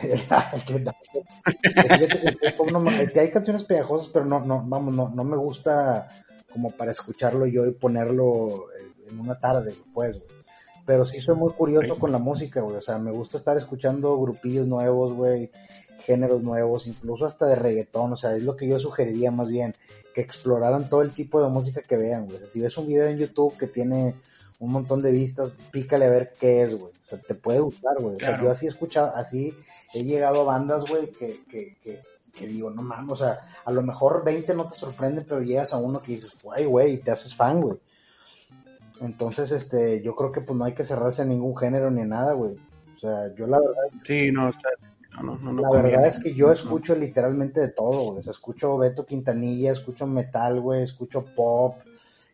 hay 3.20 3.30
canciones 3.30 3.62
pegajosas, 3.64 4.09
pero 4.12 4.24
no, 4.24 4.41
no, 4.41 4.64
vamos, 4.66 4.95
no, 4.95 5.09
no 5.11 5.24
me 5.24 5.36
gusta 5.36 6.09
como 6.53 6.70
para 6.70 6.91
escucharlo 6.91 7.47
yo 7.47 7.64
y 7.66 7.70
ponerlo 7.70 8.66
en 9.09 9.20
una 9.20 9.38
tarde, 9.38 9.74
pues, 9.95 10.18
güey. 10.18 10.41
Pero 10.84 11.07
sí 11.07 11.20
soy 11.20 11.36
muy 11.36 11.53
curioso 11.53 11.97
con 12.01 12.11
la 12.11 12.18
música, 12.18 12.61
güey. 12.62 12.76
O 12.76 12.80
sea, 12.80 12.99
me 12.99 13.12
gusta 13.12 13.36
estar 13.36 13.57
escuchando 13.57 14.18
grupillos 14.18 14.66
nuevos, 14.66 15.14
güey, 15.14 15.53
géneros 16.05 16.43
nuevos, 16.43 16.88
incluso 16.88 17.26
hasta 17.26 17.47
de 17.47 17.55
reggaetón. 17.55 18.12
O 18.14 18.16
sea, 18.16 18.32
es 18.32 18.43
lo 18.43 18.57
que 18.57 18.66
yo 18.66 18.80
sugeriría 18.80 19.30
más 19.30 19.47
bien, 19.47 19.76
que 20.12 20.20
exploraran 20.20 20.88
todo 20.88 21.03
el 21.03 21.12
tipo 21.12 21.41
de 21.41 21.49
música 21.49 21.80
que 21.82 21.97
vean, 21.97 22.26
güey. 22.26 22.41
Si 22.47 22.61
ves 22.61 22.76
un 22.76 22.88
video 22.88 23.07
en 23.07 23.18
YouTube 23.18 23.57
que 23.57 23.68
tiene 23.68 24.16
un 24.61 24.72
montón 24.72 25.02
de 25.02 25.11
vistas, 25.11 25.52
pícale 25.72 26.04
a 26.04 26.11
ver 26.11 26.34
qué 26.38 26.62
es, 26.62 26.78
güey. 26.78 26.92
O 26.92 27.08
sea, 27.08 27.18
te 27.18 27.34
puede 27.34 27.61
gustar, 27.61 27.98
güey. 27.98 28.14
O 28.14 28.20
sea, 28.20 28.40
yo 28.40 28.50
así 28.50 28.66
he 28.66 28.68
escuchado, 28.68 29.12
así 29.16 29.56
he 29.94 30.04
llegado 30.04 30.42
a 30.42 30.44
bandas, 30.44 30.84
güey, 30.88 31.11
que, 31.11 31.40
que, 31.50 31.76
que, 31.82 32.00
que, 32.32 32.46
digo, 32.46 32.70
no 32.70 32.82
mames, 32.82 33.11
o 33.11 33.16
sea, 33.16 33.38
a 33.64 33.72
lo 33.72 33.82
mejor 33.82 34.22
20 34.22 34.54
no 34.54 34.68
te 34.68 34.76
sorprenden, 34.76 35.24
pero 35.26 35.42
llegas 35.42 35.72
a 35.72 35.78
uno 35.78 36.00
que 36.00 36.12
dices, 36.12 36.32
güey, 36.42 36.66
güey, 36.66 36.92
y 36.94 36.98
te 36.98 37.11
haces 37.11 37.34
fan, 37.34 37.61
güey. 37.61 37.78
Entonces, 39.00 39.50
este, 39.50 40.02
yo 40.02 40.14
creo 40.14 40.30
que 40.30 40.42
pues 40.42 40.56
no 40.56 40.64
hay 40.66 40.74
que 40.74 40.84
cerrarse 40.84 41.22
a 41.22 41.24
ningún 41.24 41.56
género 41.56 41.90
ni 41.90 42.02
a 42.02 42.06
nada, 42.06 42.34
güey. 42.34 42.52
O 42.94 42.98
sea, 42.98 43.34
yo 43.34 43.46
la 43.46 43.58
verdad... 43.58 43.74
Sí, 44.04 44.30
no, 44.30 44.50
está... 44.50 44.68
No, 45.22 45.36
no, 45.38 45.52
no, 45.52 45.62
la 45.62 45.82
verdad 45.82 46.06
es 46.06 46.20
que 46.20 46.34
yo 46.34 46.52
escucho 46.52 46.94
literalmente 46.94 47.61
de 47.61 47.68
todo, 47.68 48.02
güey. 48.02 48.18
O 48.18 48.22
sea, 48.22 48.30
escucho 48.30 48.76
Beto 48.76 49.06
Quintanilla, 49.06 49.72
escucho 49.72 50.06
metal, 50.06 50.61
güey, 50.61 50.82
escucho 50.82 51.24
pop, 51.24 51.76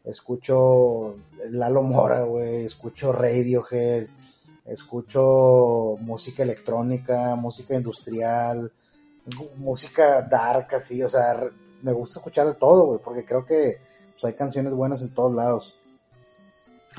escucho 0.06 1.16
Lalo 1.50 1.82
Mora, 1.82 2.22
güey, 2.22 2.64
escucho 2.64 3.12
Radiohead, 3.12 4.06
escucho 4.64 5.96
música 6.00 6.44
electrónica, 6.44 7.34
música 7.34 7.74
industrial, 7.74 8.72
música 9.56 10.22
dark, 10.22 10.68
así, 10.74 11.02
o 11.02 11.08
sea, 11.08 11.48
me 11.82 11.92
gusta 11.92 12.20
escuchar 12.20 12.46
de 12.46 12.54
todo, 12.54 12.86
güey, 12.86 13.00
porque 13.04 13.24
creo 13.24 13.44
que 13.44 13.78
pues, 14.12 14.24
hay 14.24 14.34
canciones 14.34 14.72
buenas 14.72 15.02
en 15.02 15.12
todos 15.12 15.34
lados. 15.34 15.74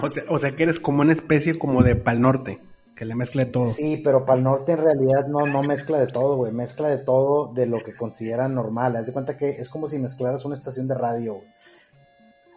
O 0.01 0.09
sea, 0.09 0.23
o 0.29 0.37
sea 0.37 0.51
que 0.51 0.63
eres 0.63 0.79
como 0.79 1.01
una 1.01 1.13
especie 1.13 1.57
como 1.57 1.81
de 1.83 1.95
Pal 1.95 2.21
Norte, 2.21 2.61
que 2.93 3.05
le 3.05 3.15
mezcla 3.15 3.45
de 3.45 3.51
todo. 3.51 3.67
Sí, 3.67 4.01
pero 4.03 4.25
Pal 4.25 4.43
Norte 4.43 4.73
en 4.73 4.79
realidad 4.79 5.27
no, 5.27 5.45
no 5.47 5.63
mezcla 5.63 5.97
de 5.97 6.07
todo, 6.07 6.35
güey, 6.35 6.51
mezcla 6.51 6.89
de 6.89 6.99
todo 6.99 7.53
de 7.53 7.65
lo 7.67 7.79
que 7.79 7.95
consideran 7.95 8.53
normal. 8.53 8.97
Haz 8.97 9.05
de 9.05 9.13
cuenta 9.13 9.37
que 9.37 9.49
es 9.49 9.69
como 9.69 9.87
si 9.87 9.97
mezclaras 9.97 10.43
una 10.43 10.55
estación 10.55 10.87
de 10.87 10.95
radio, 10.95 11.35
güey. 11.35 11.56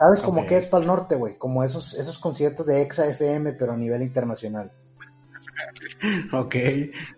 ¿Sabes 0.00 0.22
como 0.22 0.46
que 0.46 0.56
es 0.56 0.64
para 0.64 0.80
el 0.80 0.86
norte, 0.86 1.14
güey? 1.14 1.36
Como 1.36 1.62
esos, 1.62 1.92
esos 1.92 2.18
conciertos 2.18 2.64
de 2.64 2.80
Exa 2.80 3.06
FM, 3.06 3.52
pero 3.52 3.74
a 3.74 3.76
nivel 3.76 4.00
internacional. 4.00 4.72
ok, 6.32 6.56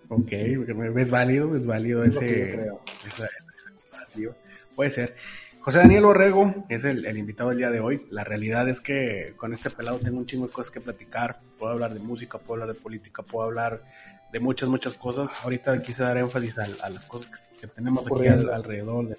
ok, 0.09 0.33
es 0.33 1.11
válido, 1.13 1.55
es 1.55 1.65
válido 1.65 2.03
ese, 2.03 2.73
Puede 4.75 4.91
ser. 4.91 5.15
José 5.61 5.79
Daniel 5.79 6.07
Orrego 6.07 6.53
es 6.69 6.85
el, 6.85 7.17
invitado 7.17 7.51
del 7.51 7.59
día 7.59 7.71
de 7.71 7.79
hoy. 7.79 8.05
La 8.11 8.25
realidad 8.25 8.69
es 8.69 8.81
que 8.81 9.35
con 9.37 9.53
este 9.53 9.71
pelado 9.71 9.99
tengo 9.99 10.19
un 10.19 10.27
chingo 10.27 10.49
de 10.49 10.53
cosas 10.53 10.73
que 10.73 10.81
platicar. 10.81 11.39
Puedo 11.61 11.75
hablar 11.75 11.95
de 11.95 12.01
música, 12.01 12.39
puedo 12.39 12.63
hablar 12.63 12.75
de 12.75 12.83
política, 12.83 13.23
puedo 13.23 13.47
hablar 13.47 13.85
de 14.33 14.41
muchas, 14.41 14.69
muchas 14.69 14.95
cosas. 14.95 15.33
Ahorita 15.45 15.81
quise 15.83 16.03
dar 16.03 16.19
énfasis 16.19 16.59
a, 16.59 16.91
las 16.91 17.07
cosas 17.07 17.45
que, 17.61 17.69
tenemos 17.69 18.09
aquí 18.11 18.27
alrededor 18.27 19.11
de, 19.11 19.19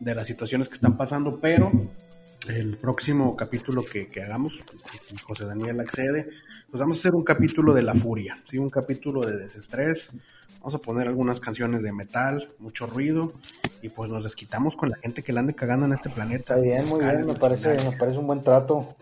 de, 0.00 0.14
las 0.14 0.26
situaciones 0.26 0.70
que 0.70 0.76
están 0.76 0.96
pasando, 0.96 1.38
pero 1.38 1.70
el 2.48 2.76
próximo 2.76 3.36
capítulo 3.36 3.84
que, 3.84 4.08
hagamos, 4.22 4.64
si 5.00 5.16
José 5.16 5.44
Daniel 5.44 5.80
accede, 5.80 6.28
pues 6.70 6.80
vamos 6.80 6.96
a 6.96 7.00
hacer 7.00 7.14
un 7.14 7.24
capítulo 7.24 7.74
de 7.74 7.82
la 7.82 7.94
furia, 7.94 8.38
¿sí? 8.44 8.58
un 8.58 8.70
capítulo 8.70 9.20
de 9.22 9.36
desestrés. 9.36 10.10
Vamos 10.58 10.74
a 10.74 10.78
poner 10.78 11.08
algunas 11.08 11.40
canciones 11.40 11.82
de 11.82 11.92
metal, 11.92 12.52
mucho 12.58 12.86
ruido, 12.86 13.32
y 13.82 13.88
pues 13.88 14.10
nos 14.10 14.22
desquitamos 14.22 14.76
con 14.76 14.90
la 14.90 14.96
gente 14.98 15.22
que 15.22 15.32
la 15.32 15.40
ande 15.40 15.54
cagando 15.54 15.86
en 15.86 15.92
este 15.92 16.10
planeta. 16.10 16.54
Está 16.54 16.60
bien, 16.60 16.88
muy 16.88 17.00
bien, 17.00 17.26
me 17.26 17.34
parece, 17.34 17.76
me 17.84 17.96
parece 17.96 18.18
un 18.18 18.26
buen 18.26 18.42
trato. 18.42 18.96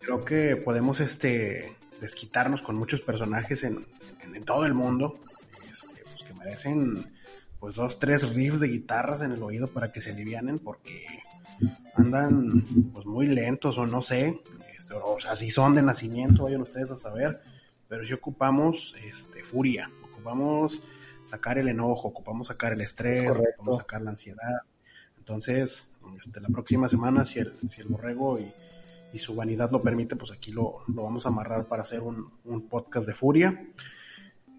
Creo 0.00 0.24
que 0.24 0.56
podemos 0.56 1.00
este 1.00 1.76
desquitarnos 2.00 2.62
con 2.62 2.76
muchos 2.76 3.00
personajes 3.00 3.64
en, 3.64 3.84
en, 4.34 4.44
todo 4.44 4.66
el 4.66 4.74
mundo, 4.74 5.18
este, 5.70 6.02
pues 6.04 6.22
que 6.22 6.34
merecen 6.34 7.12
pues 7.58 7.76
dos, 7.76 7.98
tres 7.98 8.34
riffs 8.34 8.60
de 8.60 8.68
guitarras 8.68 9.22
en 9.22 9.32
el 9.32 9.42
oído 9.42 9.68
para 9.68 9.90
que 9.90 10.00
se 10.00 10.10
alivianen 10.10 10.58
porque 10.58 11.06
andan 11.94 12.64
pues 12.92 13.06
muy 13.06 13.26
lentos 13.26 13.78
o 13.78 13.86
no 13.86 14.02
sé, 14.02 14.40
este, 14.76 14.94
o 14.94 15.18
sea, 15.18 15.34
si 15.34 15.50
son 15.50 15.74
de 15.74 15.82
nacimiento, 15.82 16.44
vayan 16.44 16.62
ustedes 16.62 16.90
a 16.90 16.96
saber, 16.96 17.40
pero 17.88 18.06
si 18.06 18.12
ocupamos 18.12 18.94
este, 19.04 19.42
furia, 19.42 19.90
ocupamos 20.02 20.82
sacar 21.24 21.58
el 21.58 21.68
enojo, 21.68 22.08
ocupamos 22.08 22.48
sacar 22.48 22.72
el 22.72 22.80
estrés, 22.80 23.30
ocupamos 23.30 23.78
sacar 23.78 24.02
la 24.02 24.10
ansiedad. 24.10 24.60
Entonces, 25.18 25.90
este, 26.18 26.40
la 26.40 26.48
próxima 26.48 26.88
semana, 26.88 27.24
si 27.24 27.38
el, 27.38 27.54
si 27.68 27.80
el 27.80 27.88
borrego 27.88 28.38
y, 28.38 28.52
su 29.16 29.32
vanidad 29.36 29.70
lo 29.70 29.80
permite, 29.80 30.16
pues 30.16 30.32
aquí 30.32 30.50
lo, 30.50 30.82
vamos 30.88 31.24
a 31.24 31.28
amarrar 31.28 31.68
para 31.68 31.84
hacer 31.84 32.00
un, 32.00 32.68
podcast 32.68 33.06
de 33.06 33.14
furia. 33.14 33.68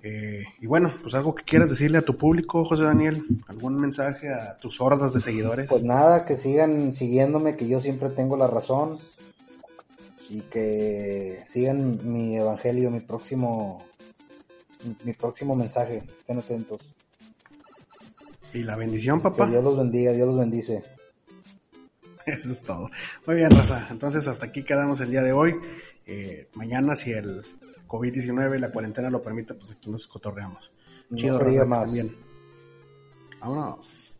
Eh, 0.08 0.44
y 0.62 0.68
bueno, 0.68 0.94
pues 1.02 1.16
algo 1.16 1.34
que 1.34 1.44
quieras 1.44 1.68
decirle 1.68 1.98
a 1.98 2.04
tu 2.04 2.16
público, 2.16 2.64
José 2.64 2.84
Daniel, 2.84 3.26
algún 3.48 3.82
mensaje 3.82 4.32
a 4.32 4.56
tus 4.56 4.80
hordas 4.80 5.14
de 5.14 5.20
seguidores. 5.20 5.68
Pues 5.68 5.82
nada, 5.82 6.26
que 6.26 6.38
sigan 6.38 6.94
siguiéndome, 6.94 7.58
que 7.58 7.68
yo 7.68 7.80
siempre 7.80 8.10
tengo 8.10 8.38
la 8.38 8.46
razón 8.46 9.00
y 10.30 10.42
que 10.42 11.42
sigan 11.44 12.02
mi 12.04 12.38
evangelio, 12.38 12.92
mi 12.92 13.00
próximo 13.00 13.84
mi 15.04 15.14
próximo 15.14 15.56
mensaje. 15.56 16.04
Estén 16.16 16.38
atentos. 16.38 16.94
Y 18.54 18.62
la 18.62 18.78
bendición, 18.78 19.22
papá. 19.22 19.46
Que 19.46 19.54
Dios 19.54 19.64
los 19.64 19.76
bendiga, 19.76 20.12
Dios 20.12 20.28
los 20.28 20.38
bendice. 20.38 20.84
Eso 22.28 22.52
es 22.52 22.62
todo. 22.62 22.92
Muy 23.26 23.38
bien, 23.38 23.50
Raza. 23.50 23.88
Entonces, 23.90 24.28
hasta 24.28 24.46
aquí 24.46 24.64
quedamos 24.64 25.02
el 25.02 25.10
día 25.10 25.24
de 25.24 25.32
hoy. 25.32 25.56
Eh, 26.06 26.48
mañana, 26.54 26.96
si 26.96 27.12
el 27.12 27.44
COVID-19 27.88 28.58
y 28.58 28.60
la 28.60 28.72
cuarentena 28.72 29.10
lo 29.10 29.22
permite, 29.22 29.54
pues 29.54 29.72
aquí 29.72 29.90
nos 29.90 30.08
cotorreamos. 30.08 30.72
Chido, 31.14 31.40
Raza. 31.40 31.66
Más. 31.66 31.92
Vámonos. 33.40 34.15